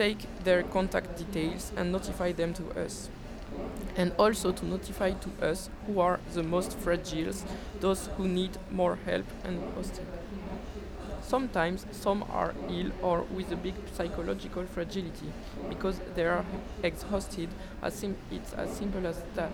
take 0.00 0.26
their 0.44 0.62
contact 0.62 1.16
details 1.18 1.72
and 1.76 1.92
notify 1.92 2.32
them 2.32 2.54
to 2.54 2.64
us. 2.84 3.10
And 3.96 4.12
also 4.18 4.52
to 4.52 4.64
notify 4.66 5.12
to 5.12 5.30
us 5.50 5.68
who 5.86 6.00
are 6.00 6.20
the 6.32 6.42
most 6.42 6.78
fragile, 6.78 7.34
those 7.80 8.08
who 8.16 8.28
need 8.28 8.56
more 8.70 8.96
help 9.04 9.26
and 9.44 9.60
hosting. 9.74 10.06
Sometimes 11.22 11.86
some 11.92 12.24
are 12.30 12.54
ill 12.68 12.90
or 13.02 13.22
with 13.22 13.52
a 13.52 13.56
big 13.56 13.74
psychological 13.94 14.64
fragility 14.66 15.32
because 15.68 16.00
they 16.14 16.26
are 16.26 16.44
exhausted. 16.82 17.48
As 17.82 17.94
sim- 17.94 18.16
it's 18.30 18.52
as 18.54 18.70
simple 18.76 19.06
as 19.06 19.22
that. 19.34 19.52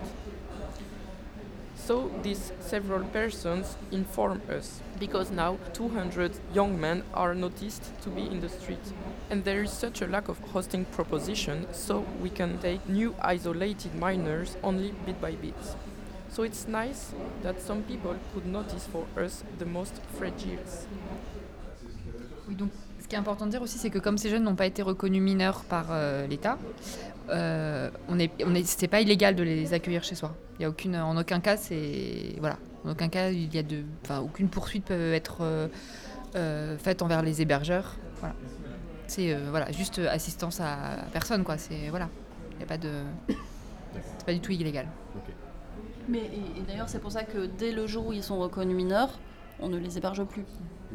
So 1.87 2.11
these 2.21 2.51
several 2.59 3.05
persons 3.13 3.77
inform 3.93 4.41
us 4.49 4.81
because 4.99 5.31
now 5.31 5.57
200 5.71 6.33
young 6.53 6.77
men 6.77 7.01
are 7.13 7.33
noticed 7.33 7.81
to 8.01 8.09
be 8.09 8.23
in 8.23 8.41
the 8.41 8.49
street. 8.49 8.91
And 9.29 9.45
there 9.45 9.63
is 9.63 9.71
such 9.71 10.01
a 10.01 10.07
lack 10.07 10.27
of 10.27 10.37
hosting 10.51 10.83
proposition, 10.83 11.65
so 11.71 12.05
we 12.21 12.29
can 12.29 12.57
take 12.57 12.89
new 12.89 13.15
isolated 13.21 13.95
minors 13.95 14.57
only 14.63 14.93
bit 15.05 15.21
by 15.21 15.35
bit. 15.35 15.55
So 16.27 16.43
it's 16.43 16.67
nice 16.67 17.13
that 17.41 17.61
some 17.61 17.83
people 17.83 18.17
could 18.33 18.45
notice 18.45 18.85
for 18.85 19.05
us 19.15 19.45
the 19.57 19.65
most 19.65 19.93
fragile. 20.17 20.59
Oui, 22.49 22.55
donc 22.55 22.71
ce 22.99 23.07
qui 23.07 23.15
est 23.15 23.19
important 23.19 23.45
de 23.45 23.51
dire 23.51 23.61
aussi, 23.61 23.77
c'est 23.77 23.89
que 23.89 23.99
comme 23.99 24.17
ces 24.17 24.29
jeunes 24.29 24.43
n'ont 24.43 24.55
pas 24.55 24.65
été 24.65 24.81
reconnus 24.81 25.21
mineurs 25.21 25.63
par 25.63 25.85
euh, 25.91 26.27
l'État, 26.27 26.57
euh, 27.29 27.89
on 28.07 28.19
est, 28.19 28.31
on 28.45 28.55
est, 28.55 28.65
c'est 28.65 28.87
pas 28.87 29.01
illégal 29.01 29.35
de 29.35 29.43
les 29.43 29.73
accueillir 29.73 30.03
chez 30.03 30.15
soi. 30.15 30.35
Il 30.59 30.63
y 30.63 30.65
a 30.65 30.69
aucune, 30.69 30.95
en 30.95 31.17
aucun 31.17 31.39
cas, 31.39 31.57
c'est 31.57 32.35
voilà, 32.39 32.57
en 32.85 32.91
aucun 32.91 33.09
cas, 33.09 33.29
il 33.29 33.53
y 33.53 33.59
a 33.59 33.63
de, 33.63 33.83
enfin, 34.03 34.19
aucune 34.19 34.49
poursuite 34.49 34.85
peut 34.85 35.13
être 35.13 35.37
euh, 35.41 35.67
euh, 36.35 36.77
faite 36.77 37.01
envers 37.01 37.21
les 37.21 37.41
hébergeurs. 37.41 37.95
Voilà, 38.19 38.35
c'est 39.07 39.33
euh, 39.33 39.47
voilà, 39.49 39.71
juste 39.71 39.99
assistance 39.99 40.59
à, 40.61 40.97
personne, 41.11 41.43
quoi. 41.43 41.57
C'est 41.57 41.89
voilà, 41.89 42.09
il 42.55 42.61
y 42.61 42.63
a 42.63 42.67
pas 42.67 42.77
de, 42.77 42.91
c'est 43.27 44.25
pas 44.25 44.33
du 44.33 44.39
tout 44.39 44.51
illégal. 44.51 44.87
Mais 46.07 46.19
et, 46.19 46.59
et 46.59 46.63
d'ailleurs, 46.65 46.89
c'est 46.89 46.99
pour 46.99 47.11
ça 47.11 47.23
que 47.23 47.45
dès 47.45 47.71
le 47.71 47.85
jour 47.85 48.07
où 48.07 48.13
ils 48.13 48.23
sont 48.23 48.39
reconnus 48.39 48.75
mineurs, 48.75 49.19
on 49.59 49.69
ne 49.69 49.77
les 49.77 49.97
héberge 49.97 50.23
plus. 50.23 50.45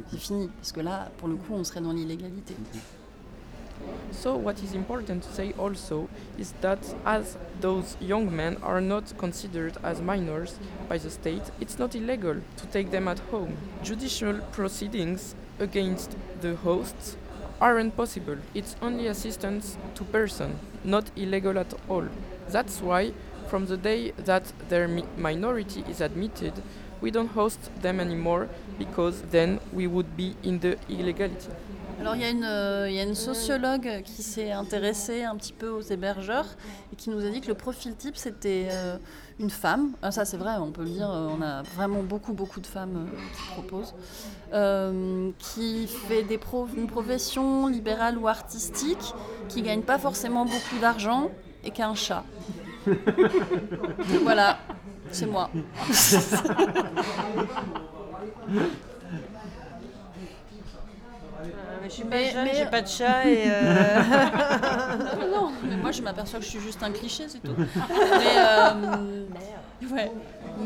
C'est 0.08 0.18
fini, 0.18 0.48
parce 0.56 0.72
que 0.72 0.80
là, 0.80 1.10
pour 1.18 1.28
le 1.28 1.36
coup, 1.36 1.52
on 1.52 1.64
serait 1.64 1.80
dans 1.80 1.92
l'illégalité. 1.92 2.54
So, 4.10 4.36
what 4.36 4.62
is 4.62 4.74
important 4.74 5.22
to 5.24 5.32
say 5.32 5.52
also 5.58 6.08
is 6.38 6.52
that 6.60 6.94
as 7.04 7.36
those 7.60 7.96
young 8.00 8.34
men 8.34 8.58
are 8.62 8.80
not 8.80 9.16
considered 9.18 9.76
as 9.82 10.00
minors 10.00 10.58
by 10.88 10.98
the 10.98 11.10
state, 11.10 11.42
it's 11.60 11.78
not 11.78 11.94
illegal 11.94 12.36
to 12.56 12.66
take 12.66 12.90
them 12.90 13.08
at 13.08 13.18
home. 13.30 13.56
Judicial 13.82 14.38
proceedings 14.52 15.34
against 15.58 16.16
the 16.40 16.56
hosts 16.56 17.16
aren't 17.60 17.96
possible. 17.96 18.36
It's 18.54 18.76
only 18.82 19.06
assistance 19.06 19.76
to 19.94 20.04
person, 20.04 20.58
not 20.84 21.10
illegal 21.16 21.58
at 21.58 21.72
all. 21.88 22.06
That's 22.48 22.80
why, 22.80 23.12
from 23.48 23.66
the 23.66 23.76
day 23.76 24.10
that 24.12 24.52
their 24.68 24.88
mi- 24.88 25.04
minority 25.16 25.84
is 25.88 26.00
admitted, 26.00 26.54
we 27.00 27.10
don't 27.10 27.28
host 27.28 27.70
them 27.82 28.00
anymore 28.00 28.48
because 28.78 29.22
then 29.30 29.60
we 29.72 29.86
would 29.86 30.16
be 30.16 30.34
in 30.42 30.60
the 30.60 30.76
illegality. 30.88 31.50
Alors 32.02 32.16
il 32.16 32.22
y, 32.22 32.24
a 32.24 32.30
une, 32.30 32.42
euh, 32.42 32.90
il 32.90 32.96
y 32.96 32.98
a 32.98 33.04
une 33.04 33.14
sociologue 33.14 34.02
qui 34.04 34.24
s'est 34.24 34.50
intéressée 34.50 35.22
un 35.22 35.36
petit 35.36 35.52
peu 35.52 35.68
aux 35.68 35.82
hébergeurs 35.82 36.46
et 36.92 36.96
qui 36.96 37.10
nous 37.10 37.24
a 37.24 37.28
dit 37.28 37.40
que 37.40 37.46
le 37.46 37.54
profil 37.54 37.94
type 37.94 38.16
c'était 38.16 38.66
euh, 38.72 38.96
une 39.38 39.50
femme. 39.50 39.92
Ah, 40.02 40.10
ça 40.10 40.24
c'est 40.24 40.36
vrai, 40.36 40.54
on 40.58 40.72
peut 40.72 40.82
le 40.82 40.88
dire, 40.88 41.08
euh, 41.08 41.28
on 41.30 41.40
a 41.40 41.62
vraiment 41.62 42.02
beaucoup 42.02 42.32
beaucoup 42.32 42.58
de 42.58 42.66
femmes 42.66 43.08
qui 43.36 43.42
proposent, 43.52 43.94
qui 45.38 45.86
fait 45.86 46.26
une 46.76 46.88
profession 46.88 47.68
libérale 47.68 48.18
ou 48.18 48.26
artistique, 48.26 49.14
qui 49.48 49.62
gagne 49.62 49.82
pas 49.82 49.98
forcément 49.98 50.44
beaucoup 50.44 50.78
d'argent 50.80 51.30
et 51.62 51.70
qui 51.70 51.82
a 51.82 51.88
un 51.88 51.94
chat. 51.94 52.24
voilà, 54.24 54.58
c'est 55.12 55.26
moi. 55.26 55.50
je 61.88 61.94
suis 61.94 62.02
pas 62.04 62.10
Mais- 62.16 62.30
jeune, 62.30 62.44
mais- 62.44 62.54
j'ai 62.54 62.66
pas 62.66 62.82
de 62.82 62.88
chat 62.98 63.24
et. 63.26 63.44
euh, 63.46 64.02
non, 65.20 65.26
non, 65.26 65.40
non, 65.46 65.52
mais 65.64 65.76
moi 65.76 65.90
je 65.92 66.02
m'aperçois 66.02 66.38
que 66.38 66.44
je 66.44 66.50
suis 66.50 66.60
juste 66.60 66.82
un 66.82 66.90
cliché, 66.92 67.24
c'est 67.28 67.38
tout. 67.40 67.54
Mais, 67.58 68.38
euh, 68.38 68.72
ouais. 69.90 70.12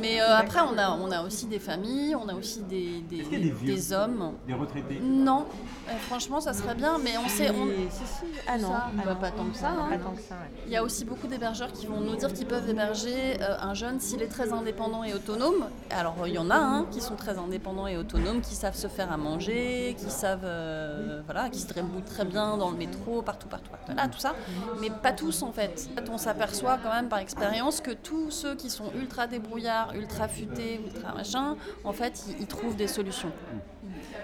Mais 0.00 0.20
euh, 0.20 0.36
après, 0.36 0.60
on 0.60 0.76
a, 0.78 0.90
on 0.90 1.10
a 1.10 1.22
aussi 1.22 1.46
des 1.46 1.58
familles, 1.60 2.14
on 2.16 2.28
a 2.28 2.34
aussi 2.34 2.60
des, 2.62 3.00
des, 3.08 3.20
Est-ce 3.20 3.28
qu'il 3.28 3.38
y 3.38 3.42
a 3.42 3.44
des 3.44 3.50
vieux 3.52 3.74
des 3.74 3.92
hommes. 3.92 4.32
Des 4.46 4.54
retraités 4.54 5.00
Non, 5.02 5.46
Euh, 5.88 5.92
franchement, 6.08 6.40
ça 6.40 6.52
serait 6.52 6.74
bien, 6.74 6.98
mais 6.98 7.12
on 7.24 7.28
sait. 7.28 7.50
On... 7.50 7.66
Si, 7.90 8.04
si. 8.04 8.24
Ah 8.48 8.58
non, 8.58 8.68
Ça, 8.72 8.86
ah 8.86 8.90
bah, 9.04 9.14
non. 9.14 9.20
pas 9.20 9.30
tant 9.30 9.44
que 9.44 9.56
ça. 9.56 9.68
hein. 9.70 9.86
Pas 9.88 9.98
tant 9.98 10.10
que 10.10 10.20
ça, 10.22 10.34
ouais. 10.34 10.50
Il 10.66 10.72
y 10.72 10.76
a 10.76 10.82
aussi 10.82 11.04
beaucoup 11.04 11.28
d'hébergeurs 11.28 11.70
qui 11.70 11.86
vont 11.86 12.00
nous 12.00 12.16
dire 12.16 12.32
qu'ils 12.32 12.46
peuvent 12.46 12.68
héberger 12.68 13.40
euh, 13.40 13.56
un 13.60 13.72
jeune 13.74 14.00
s'il 14.00 14.20
est 14.20 14.26
très 14.28 14.52
indépendant 14.52 15.04
et 15.04 15.14
autonome. 15.14 15.66
Alors 15.90 16.16
il 16.26 16.34
y 16.34 16.38
en 16.38 16.50
a 16.50 16.56
hein, 16.56 16.86
qui 16.90 17.00
sont 17.00 17.14
très 17.14 17.38
indépendants 17.38 17.86
et 17.86 17.96
autonomes, 17.96 18.40
qui 18.40 18.56
savent 18.56 18.74
se 18.74 18.88
faire 18.88 19.12
à 19.12 19.16
manger, 19.16 19.94
qui 19.96 20.10
savent, 20.10 20.40
euh, 20.44 21.22
voilà, 21.26 21.48
qui 21.50 21.60
se 21.60 21.72
débrouillent 21.72 22.02
très 22.02 22.24
bien 22.24 22.56
dans 22.56 22.70
le 22.72 22.76
métro, 22.76 23.22
partout, 23.22 23.46
partout, 23.46 23.70
partout, 23.70 23.92
là, 23.96 24.08
tout 24.08 24.18
ça. 24.18 24.34
Mais 24.80 24.90
pas 24.90 25.12
tous 25.12 25.42
en 25.44 25.52
fait. 25.52 25.88
En 25.92 26.00
fait, 26.00 26.10
on 26.10 26.18
s'aperçoit 26.18 26.78
quand 26.82 26.90
même 26.92 27.08
par 27.08 27.20
expérience 27.20 27.80
que 27.80 27.92
tous 27.92 28.32
ceux 28.32 28.56
qui 28.56 28.70
sont 28.70 28.90
ultra 28.96 29.05
débrouillards, 29.28 29.94
ultra 29.94 30.28
futés, 30.28 30.80
ultra 30.84 31.14
machin, 31.14 31.56
en 31.84 31.92
fait, 31.92 32.24
ils, 32.40 32.46
trouvent 32.46 32.76
des 32.76 32.88
solutions. 32.88 33.32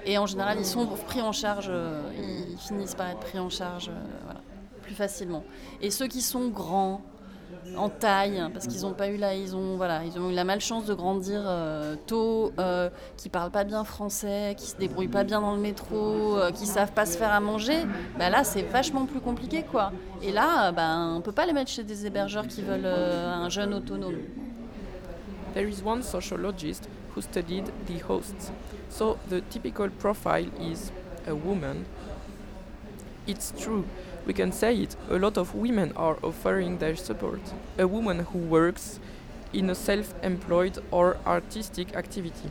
Et 0.05 0.19
en 0.19 0.27
général, 0.27 0.59
ils 0.59 0.67
sont 0.67 0.87
pris 0.87 1.21
en 1.21 1.33
charge, 1.33 1.69
euh, 1.71 2.03
ils 2.51 2.59
finissent 2.59 2.95
par 2.95 3.09
être 3.09 3.21
pris 3.21 3.39
en 3.39 3.51
charge 3.51 3.89
euh, 3.89 4.33
plus 4.83 4.95
facilement. 4.95 5.45
Et 5.81 5.91
ceux 5.91 6.09
qui 6.09 6.23
sont 6.23 6.49
grands, 6.49 7.03
en 7.77 7.89
taille, 7.89 8.43
parce 8.53 8.67
qu'ils 8.67 8.83
n'ont 8.83 8.93
pas 8.93 9.09
eu 9.09 9.17
la, 9.17 9.35
ils 9.35 9.55
ont, 9.55 9.77
voilà, 9.77 10.05
ils 10.05 10.19
ont 10.19 10.31
eu 10.31 10.35
la 10.35 10.45
malchance 10.45 10.85
de 10.87 10.95
grandir 10.95 11.43
euh, 11.45 11.97
tôt, 12.07 12.53
euh, 12.59 12.91
qui 13.17 13.29
parlent 13.29 13.51
pas 13.51 13.65
bien 13.65 13.85
français, 13.85 14.55
qui 14.57 14.67
se 14.67 14.77
débrouillent 14.77 15.09
pas 15.09 15.25
bien 15.25 15.41
dans 15.41 15.55
le 15.55 15.61
métro, 15.61 16.37
euh, 16.37 16.51
qui 16.51 16.67
savent 16.67 16.93
pas 16.93 17.07
se 17.07 17.17
faire 17.17 17.33
à 17.33 17.41
manger, 17.41 17.85
bah 18.19 18.31
là 18.31 18.45
c'est 18.45 18.63
vachement 18.63 19.07
plus 19.07 19.21
compliqué 19.21 19.63
quoi. 19.63 19.93
Et 20.23 20.33
là, 20.33 20.73
ben 20.73 21.15
on 21.17 21.21
peut 21.21 21.33
pas 21.33 21.47
les 21.47 21.53
mettre 21.53 21.71
chez 21.71 21.85
des 21.85 22.07
hébergeurs 22.07 22.47
qui 22.47 22.63
veulent 22.63 22.87
un 22.87 23.49
jeune 23.49 23.75
autonome. 23.75 24.19
There 25.55 25.69
is 25.69 25.83
one 25.83 26.03
sociologist 26.03 26.89
who 27.11 27.23
studied 27.23 27.71
the 27.87 27.99
hosts. 27.99 28.51
So 28.89 29.19
the 29.29 29.43
typical 29.43 29.89
profile 29.91 30.51
is 30.61 30.93
a 31.27 31.35
woman. 31.35 31.87
It's 33.27 33.53
true, 33.59 33.85
we 34.27 34.33
can 34.33 34.51
say 34.53 34.77
it. 34.77 34.97
A 35.11 35.19
lot 35.19 35.37
of 35.37 35.55
women 35.55 35.93
are 35.95 36.19
offering 36.23 36.79
their 36.79 36.97
support. 36.97 37.41
A 37.79 37.87
woman 37.87 38.21
who 38.21 38.39
works 38.39 38.99
in 39.53 39.69
a 39.71 39.75
self 39.75 40.15
employed 40.23 40.79
or 40.91 41.19
artistic 41.27 41.95
activity, 41.95 42.51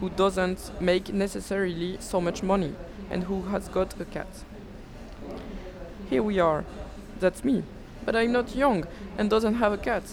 who 0.00 0.08
doesn't 0.10 0.70
make 0.80 1.12
necessarily 1.12 1.96
so 2.00 2.20
much 2.20 2.42
money, 2.42 2.74
and 3.10 3.24
who 3.24 3.42
has 3.42 3.68
got 3.68 4.00
a 4.00 4.04
cat. 4.04 4.44
Here 6.08 6.22
we 6.22 6.38
are. 6.38 6.64
That's 7.18 7.44
me. 7.44 7.64
But 8.04 8.16
I'm 8.16 8.32
not 8.32 8.54
young 8.54 8.86
and 9.18 9.30
doesn't 9.30 9.54
have 9.54 9.72
a 9.72 9.78
cat. 9.78 10.04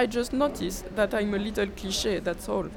I 0.00 0.06
just 0.06 0.32
noticed 0.32 0.96
that 0.96 1.12
I'm 1.12 1.34
a 1.34 1.38
little 1.38 1.66
cliche, 1.66 2.20
that's 2.20 2.48
all. 2.48 2.68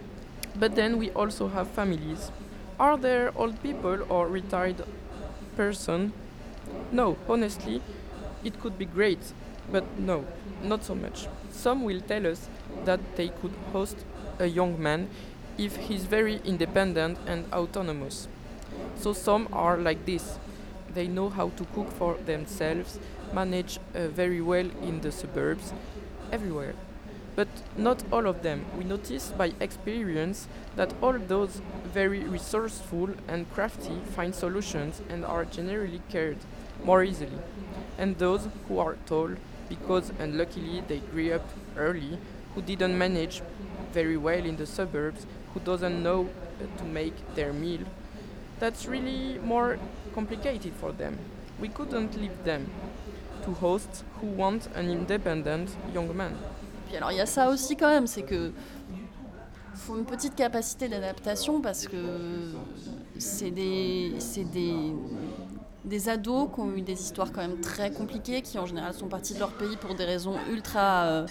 But 0.58 0.76
then 0.76 0.98
we 0.98 1.10
also 1.12 1.48
have 1.48 1.70
families. 1.70 2.34
Are 2.78 2.98
there 2.98 3.32
old 3.38 3.64
people 3.64 4.00
or 4.10 4.28
retired 4.28 4.84
person? 5.56 6.12
No, 6.92 7.16
honestly, 7.30 7.82
it 8.44 8.60
could 8.60 8.78
be 8.78 8.84
great, 8.84 9.32
but 9.72 9.86
no, 9.98 10.26
not 10.62 10.84
so 10.84 10.96
much. 10.96 11.30
Some 11.50 11.86
will 11.86 12.02
tell 12.02 12.28
us 12.28 12.50
that 12.84 13.00
they 13.16 13.30
could 13.30 13.54
host 13.72 13.96
a 14.38 14.48
young 14.48 14.84
man 14.84 15.08
if 15.58 15.78
he's 15.78 16.04
very 16.04 16.42
independent 16.44 17.18
and 17.26 17.46
autonomous. 17.54 18.28
So 18.98 19.14
some 19.14 19.48
are 19.54 19.78
like 19.78 20.06
this. 20.06 20.40
They 20.94 21.08
know 21.08 21.30
how 21.30 21.52
to 21.56 21.64
cook 21.74 21.90
for 21.94 22.18
themselves, 22.26 23.00
manage 23.32 23.80
uh, 23.96 24.10
very 24.10 24.42
well 24.42 24.70
in 24.82 25.00
the 25.00 25.14
suburbs, 25.14 25.72
everywhere. 26.30 26.74
But 27.36 27.48
not 27.76 28.04
all 28.12 28.28
of 28.28 28.44
them. 28.44 28.66
We 28.78 28.84
notice 28.84 29.30
by 29.30 29.54
experience 29.60 30.48
that 30.76 30.94
all 31.02 31.14
those 31.14 31.62
very 31.86 32.20
resourceful 32.20 33.10
and 33.28 33.52
crafty 33.54 34.00
find 34.16 34.36
solutions 34.36 35.02
and 35.10 35.26
are 35.26 35.46
generally 35.46 36.02
cared 36.10 36.38
more 36.84 37.04
easily. 37.04 37.40
And 37.98 38.18
those 38.18 38.48
who 38.68 38.78
are 38.80 38.98
tall, 39.06 39.32
because 39.68 40.12
unluckily 40.20 40.84
they 40.88 41.00
grew 41.00 41.34
up 41.34 41.50
early, 41.76 42.20
who 42.54 42.62
didn't 42.62 42.98
manage 42.98 43.42
very 43.94 44.18
well 44.18 44.46
in 44.46 44.58
the 44.58 44.66
suburbs, 44.66 45.26
who 45.54 45.60
doesn't 45.60 46.04
know 46.04 46.30
to 46.78 46.84
make 46.84 47.14
their 47.36 47.54
meal, 47.54 47.82
that's 48.60 48.86
really 48.86 49.40
more 49.40 49.80
complicated 50.14 50.74
for 50.74 50.92
them. 50.92 51.18
We 51.60 51.68
couldn't 51.68 52.20
leave 52.20 52.44
them 52.44 52.70
to 53.44 53.54
hosts 53.54 54.04
who 54.20 54.28
want 54.28 54.68
an 54.76 54.90
independent 54.90 55.76
young 55.94 56.16
man. 56.16 56.38
Alors 56.96 57.12
il 57.12 57.18
y 57.18 57.22
a 57.22 57.26
ça 57.26 57.50
aussi 57.50 57.76
quand 57.76 57.89
même, 57.89 58.08
c'est 58.08 58.24
que 58.24 58.52
faut 59.76 59.98
une 59.98 60.06
petite 60.06 60.36
capacité 60.36 60.88
d'adaptation 60.88 61.60
parce 61.60 61.88
que 61.88 62.52
c'est 63.18 63.52
des, 63.52 64.14
c'est 64.20 64.44
des, 64.46 64.94
des 65.84 66.10
ados 66.10 66.50
qui 66.54 66.62
ont 66.62 66.72
eu 66.74 66.82
des 66.82 67.02
histoires 67.02 67.32
quand 67.32 67.41
même 67.41 67.60
très 67.60 67.91
compliquées, 67.91 68.41
qui 68.41 68.58
en 68.58 68.66
général 68.66 68.94
sont 68.94 69.08
partis 69.08 69.34
de 69.34 69.39
leur 69.39 69.52
pays 69.52 69.76
pour 69.78 69.96
des 69.96 70.06
raisons 70.06 70.36
ultra 70.50 71.04
euh, 71.06 71.28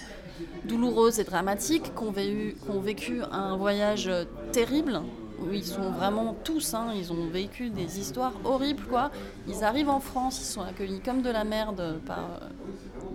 douloureuses 0.65 1.19
et 1.19 1.23
dramatiques, 1.23 1.95
qui 1.95 2.03
ont, 2.03 2.11
vécu, 2.11 2.55
vécu 2.81 3.21
un 3.31 3.57
voyage 3.57 4.09
terrible, 4.51 5.01
où 5.39 5.51
ils 5.51 5.65
sont 5.65 5.89
vraiment 5.89 6.35
tous, 6.43 6.73
hein, 6.73 6.93
ils 6.95 7.11
ont 7.11 7.27
vécu 7.27 7.69
des 7.69 7.99
histoires 7.99 8.33
horribles 8.43 8.83
quoi. 8.83 9.09
Ils 9.47 9.63
arrivent 9.63 9.89
en 9.89 9.99
France, 9.99 10.39
ils 10.39 10.51
sont 10.51 10.61
accueillis 10.61 10.99
comme 10.99 11.21
de 11.21 11.29
la 11.29 11.43
merde 11.43 11.99
par 12.05 12.19
euh, 12.19 12.47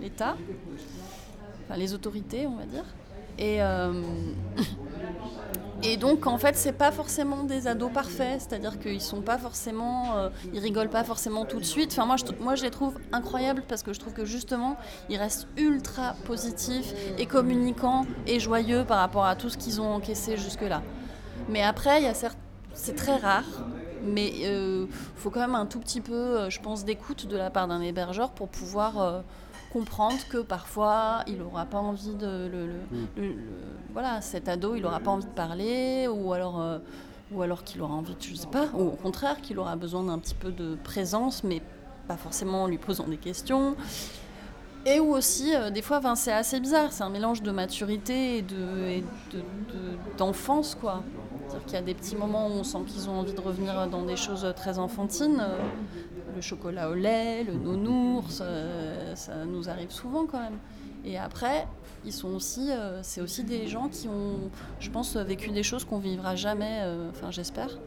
l'État, 0.00 0.36
les 1.76 1.94
autorités 1.94 2.46
on 2.46 2.56
va 2.56 2.64
dire. 2.64 2.84
Et, 3.38 3.62
euh, 3.62 4.02
et 5.82 5.96
donc, 5.96 6.26
en 6.26 6.38
fait, 6.38 6.56
c'est 6.56 6.72
pas 6.72 6.90
forcément 6.90 7.44
des 7.44 7.66
ados 7.66 7.92
parfaits, 7.92 8.40
c'est-à-dire 8.40 8.78
qu'ils 8.78 9.00
sont 9.00 9.20
pas 9.20 9.38
forcément, 9.38 10.16
euh, 10.16 10.28
ils 10.52 10.60
rigolent 10.60 10.90
pas 10.90 11.04
forcément 11.04 11.44
tout 11.44 11.60
de 11.60 11.64
suite. 11.64 11.92
Enfin, 11.92 12.04
moi, 12.04 12.16
je, 12.16 12.24
moi, 12.42 12.56
je 12.56 12.64
les 12.64 12.70
trouve 12.70 12.98
incroyables 13.12 13.62
parce 13.68 13.82
que 13.82 13.92
je 13.92 14.00
trouve 14.00 14.12
que 14.12 14.24
justement, 14.24 14.76
ils 15.08 15.16
restent 15.16 15.46
ultra 15.56 16.14
positifs 16.26 16.92
et 17.16 17.26
communicants 17.26 18.06
et 18.26 18.40
joyeux 18.40 18.84
par 18.84 18.98
rapport 18.98 19.24
à 19.24 19.36
tout 19.36 19.48
ce 19.48 19.56
qu'ils 19.56 19.80
ont 19.80 19.92
encaissé 19.94 20.36
jusque-là. 20.36 20.82
Mais 21.48 21.62
après, 21.62 22.12
c'est 22.74 22.96
très 22.96 23.16
rare, 23.16 23.44
mais 24.02 24.28
il 24.28 24.46
euh, 24.46 24.86
faut 25.16 25.30
quand 25.30 25.40
même 25.40 25.54
un 25.54 25.66
tout 25.66 25.78
petit 25.78 26.00
peu, 26.00 26.50
je 26.50 26.60
pense, 26.60 26.84
d'écoute 26.84 27.26
de 27.26 27.36
la 27.36 27.50
part 27.50 27.68
d'un 27.68 27.80
hébergeur 27.80 28.30
pour 28.30 28.48
pouvoir 28.48 29.22
comprendre 29.72 30.18
que 30.30 30.38
parfois 30.38 31.22
il 31.26 31.38
n'aura 31.38 31.64
pas 31.66 31.78
envie 31.78 32.14
de 32.14 32.48
le, 32.52 32.66
le- 33.16 33.34
voilà 33.92 34.20
cet 34.20 34.48
ado 34.48 34.74
il 34.74 34.82
n'aura 34.82 35.00
pas 35.00 35.10
envie 35.10 35.24
de 35.26 35.30
parler 35.30 36.08
ou 36.08 36.32
alors 36.32 36.60
euh, 36.60 36.78
ou 37.32 37.42
alors 37.42 37.62
qu'il 37.64 37.82
aura 37.82 37.94
envie 37.94 38.14
de, 38.14 38.22
je 38.22 38.34
sais 38.34 38.46
pas 38.46 38.66
ou 38.74 38.80
au 38.88 38.90
contraire 38.96 39.40
qu'il 39.40 39.58
aura 39.58 39.76
besoin 39.76 40.02
d'un 40.04 40.18
petit 40.18 40.34
peu 40.34 40.50
de 40.50 40.76
présence 40.82 41.44
mais 41.44 41.60
pas 42.06 42.16
forcément 42.16 42.62
en 42.64 42.66
lui 42.68 42.78
posant 42.78 43.06
des 43.06 43.18
questions. 43.18 43.76
Et 44.86 45.00
ou 45.00 45.12
aussi 45.14 45.54
euh, 45.54 45.70
des 45.70 45.82
fois 45.82 46.00
c'est 46.14 46.32
assez 46.32 46.58
bizarre 46.60 46.92
c'est 46.92 47.02
un 47.02 47.10
mélange 47.10 47.42
de 47.42 47.50
maturité 47.50 48.38
et 48.38 48.42
de 48.42 48.86
et 48.88 49.04
de- 49.32 49.38
de- 49.38 50.16
d'enfance 50.16 50.74
quoi. 50.80 51.02
C'est-à-dire 51.48 51.64
qu'il 51.66 51.74
y 51.74 51.78
a 51.78 51.82
des 51.82 51.94
petits 51.94 52.16
moments 52.16 52.46
où 52.48 52.52
on 52.52 52.64
sent 52.64 52.78
qu'ils 52.86 53.08
ont 53.10 53.18
envie 53.20 53.32
de 53.34 53.40
revenir 53.40 53.86
dans 53.88 54.02
des 54.02 54.16
choses 54.16 54.46
très 54.56 54.78
enfantines 54.78 55.40
euh, 55.40 55.58
le 56.34 56.40
chocolat 56.40 56.90
au 56.90 56.94
lait, 56.94 57.44
le 57.44 57.54
nounours, 57.54 58.40
euh, 58.42 59.14
ça 59.14 59.44
nous 59.44 59.68
arrive 59.68 59.90
souvent 59.90 60.26
quand 60.26 60.40
même. 60.40 60.58
Et 61.04 61.16
après, 61.18 61.66
ils 62.04 62.12
sont 62.12 62.34
aussi, 62.34 62.70
euh, 62.70 63.02
c'est 63.02 63.20
aussi 63.20 63.44
des 63.44 63.66
gens 63.66 63.88
qui 63.88 64.08
ont, 64.08 64.50
je 64.80 64.90
pense, 64.90 65.16
vécu 65.16 65.50
des 65.50 65.62
choses 65.62 65.84
qu'on 65.84 65.98
vivra 65.98 66.36
jamais, 66.36 66.80
euh, 66.82 67.10
enfin 67.10 67.30
j'espère. 67.30 67.78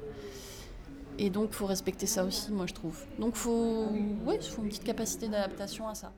Et 1.20 1.30
donc, 1.30 1.52
faut 1.52 1.66
respecter 1.66 2.08
ça 2.08 2.24
aussi, 2.24 2.52
moi 2.52 2.66
je 2.68 2.74
trouve. 2.74 2.98
Donc, 3.20 3.36
faut, 3.36 3.88
ouais, 4.26 4.40
faut 4.42 4.64
une 4.64 4.70
petite 4.70 4.84
capacité 4.84 5.28
d'adaptation 5.28 5.88
à 5.88 5.96
ça. 5.96 6.12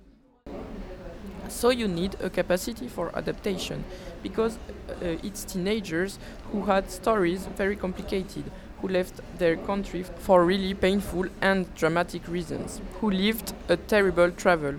So 1.49 1.71
you 1.71 1.87
need 1.87 2.15
a 2.23 2.29
capacity 2.29 2.87
for 2.87 3.11
adaptation 3.13 3.83
because 4.23 4.57
uh, 5.01 5.17
it's 5.23 5.45
teenagers 5.45 6.17
who 6.51 6.63
had 6.63 6.89
stories 6.89 7.47
very 7.57 7.75
complicated, 7.75 8.45
who 8.83 8.89
left 8.89 9.21
their 9.37 9.55
country 9.55 10.03
for 10.03 10.43
really 10.43 10.73
painful 10.73 11.25
and 11.39 11.73
dramatic 11.73 12.27
reasons, 12.27 12.81
who 12.99 13.09
lived 13.09 13.53
a 13.69 13.77
terrible 13.77 14.29
travel. 14.29 14.75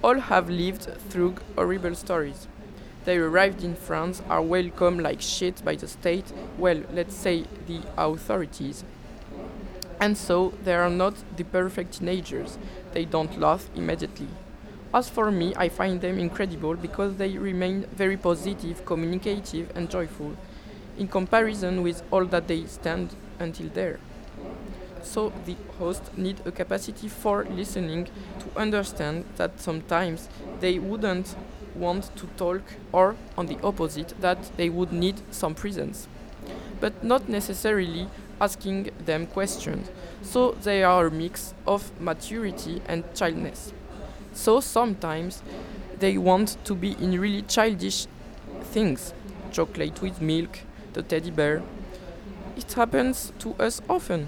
All 0.00 0.20
have 0.20 0.48
lived 0.48 0.84
through 1.10 1.34
horrible 1.56 1.96
stories. 1.96 2.46
They 3.04 3.16
arrived 3.16 3.64
in 3.64 3.74
France, 3.74 4.22
are 4.28 4.42
welcomed 4.42 5.00
like 5.00 5.20
shit 5.20 5.64
by 5.64 5.74
the 5.74 5.88
state, 5.88 6.26
well, 6.56 6.82
let's 6.92 7.16
say 7.16 7.46
the 7.66 7.80
authorities. 7.96 8.84
And 10.00 10.16
so 10.16 10.54
they 10.62 10.74
are 10.74 10.90
not 10.90 11.14
the 11.36 11.42
perfect 11.42 11.98
teenagers. 11.98 12.58
They 12.92 13.06
don't 13.06 13.40
laugh 13.40 13.68
immediately. 13.74 14.28
As 14.94 15.08
for 15.08 15.32
me, 15.32 15.52
I 15.56 15.68
find 15.68 16.00
them 16.00 16.20
incredible 16.20 16.76
because 16.76 17.16
they 17.16 17.36
remain 17.36 17.86
very 17.90 18.16
positive, 18.16 18.84
communicative, 18.84 19.72
and 19.74 19.90
joyful, 19.90 20.36
in 20.96 21.08
comparison 21.08 21.82
with 21.82 22.04
all 22.12 22.24
that 22.26 22.46
they 22.46 22.64
stand 22.66 23.16
until 23.38 23.68
there. 23.68 23.98
So 25.02 25.32
the 25.46 25.56
host 25.78 26.16
need 26.16 26.40
a 26.44 26.50
capacity 26.50 27.08
for 27.08 27.44
listening 27.44 28.06
to 28.40 28.60
understand 28.60 29.24
that 29.36 29.60
sometimes 29.60 30.28
they 30.60 30.78
wouldn't 30.78 31.34
want 31.74 32.10
to 32.16 32.26
talk, 32.36 32.62
or 32.92 33.16
on 33.36 33.46
the 33.46 33.58
opposite, 33.62 34.14
that 34.20 34.50
they 34.56 34.68
would 34.68 34.92
need 34.92 35.16
some 35.30 35.54
presence, 35.54 36.08
but 36.80 37.04
not 37.04 37.28
necessarily 37.28 38.08
asking 38.40 38.90
them 39.04 39.26
questions. 39.26 39.88
So 40.22 40.52
they 40.52 40.82
are 40.82 41.06
a 41.06 41.10
mix 41.10 41.54
of 41.66 41.90
maturity 42.00 42.82
and 42.86 43.04
childness. 43.14 43.72
So 44.32 44.60
sometimes 44.60 45.42
they 45.98 46.18
want 46.18 46.56
to 46.64 46.74
be 46.74 46.92
in 47.00 47.20
really 47.20 47.42
childish 47.42 48.06
things 48.62 49.12
chocolate 49.52 50.02
with 50.02 50.20
milk, 50.20 50.60
the 50.92 51.02
teddy 51.02 51.30
bear 51.30 51.62
It 52.57 52.73
happens 52.73 53.33
to 53.39 53.55
us 53.59 53.81
often. 53.89 54.27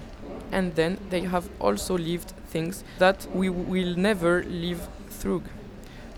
And 0.52 0.74
then 0.74 0.98
they 1.10 1.22
have 1.22 1.48
also 1.60 1.98
lived 1.98 2.32
things 2.48 2.84
that 2.98 3.26
we 3.34 3.48
will 3.48 3.96
never 3.96 4.42
live 4.44 4.88
through. 5.10 5.42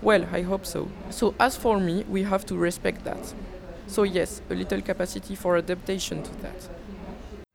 Well, 0.01 0.25
I 0.31 0.41
hope 0.41 0.65
so. 0.65 0.87
So, 1.09 1.33
as 1.39 1.57
for 1.57 1.79
me, 1.79 2.05
we 2.07 2.23
have 2.23 2.45
to 2.45 2.55
respect 2.55 3.03
that. 3.05 3.33
So, 3.87 4.03
yes, 4.03 4.41
a 4.49 4.53
little 4.53 4.81
capacity 4.81 5.35
for 5.35 5.57
adaptation 5.57 6.23
to 6.23 6.31
that. 6.41 6.69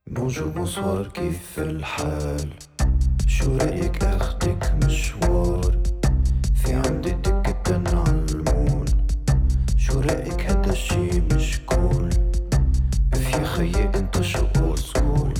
بونجور 0.06 0.48
بونسوار 0.48 1.06
كيف 1.06 1.58
الحال 1.58 2.50
شو 3.26 3.56
رأيك 3.56 4.04
اخدك 4.04 4.74
مشوار 4.84 5.78
في 6.54 6.72
عندي 6.74 7.10
دكة 7.10 7.82
علمون 7.98 8.84
شو 9.76 10.00
رأيك 10.00 10.40
هذا 10.40 10.72
الشي 10.72 11.20
مش 11.20 11.60
كول 11.66 12.08
اف 12.08 12.37
يا 13.29 13.43
خيي 13.43 13.83
انت 13.95 14.21
شو 14.21 14.45
اولد 14.57 14.79
سكول. 14.79 15.33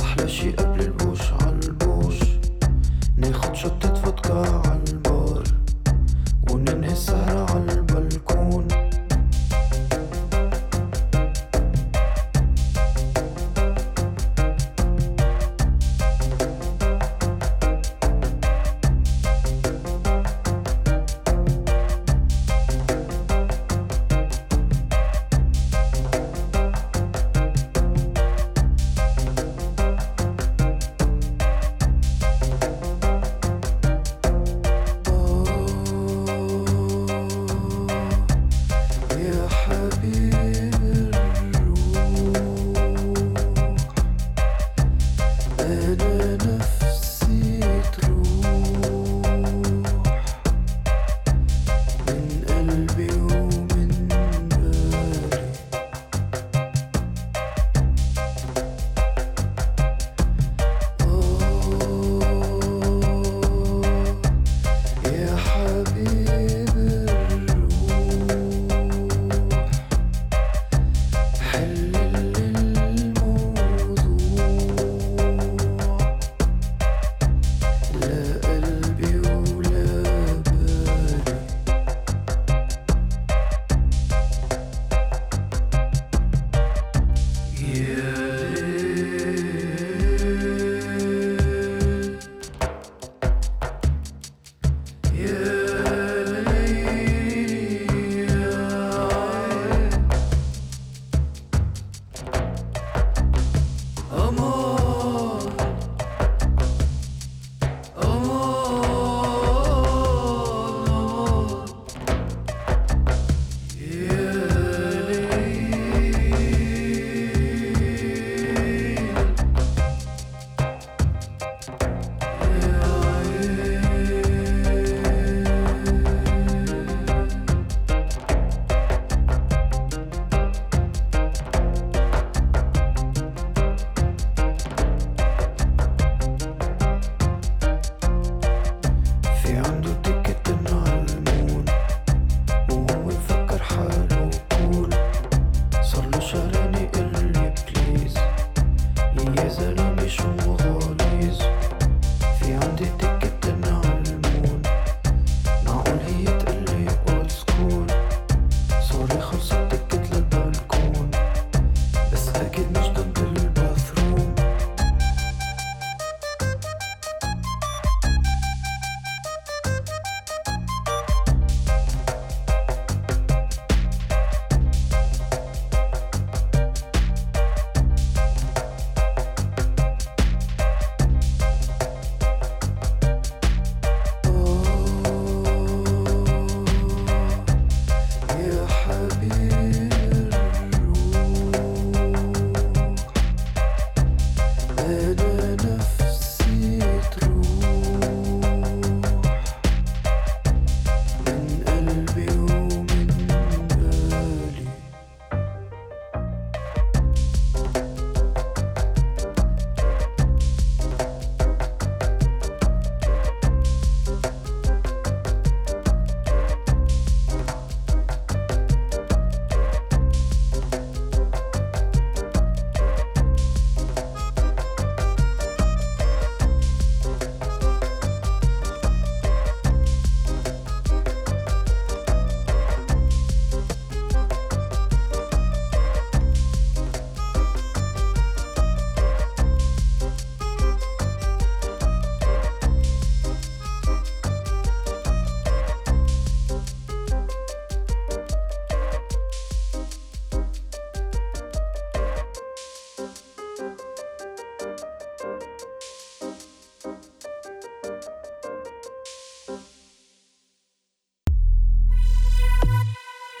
أحلى 0.00 0.28
شي 0.28 0.50
قبل 0.50 0.80
البوش 0.80 1.20
عالبوش 1.32 2.18
ناخد 3.16 3.54
شطة 3.54 3.94
فودكا. 3.94 4.59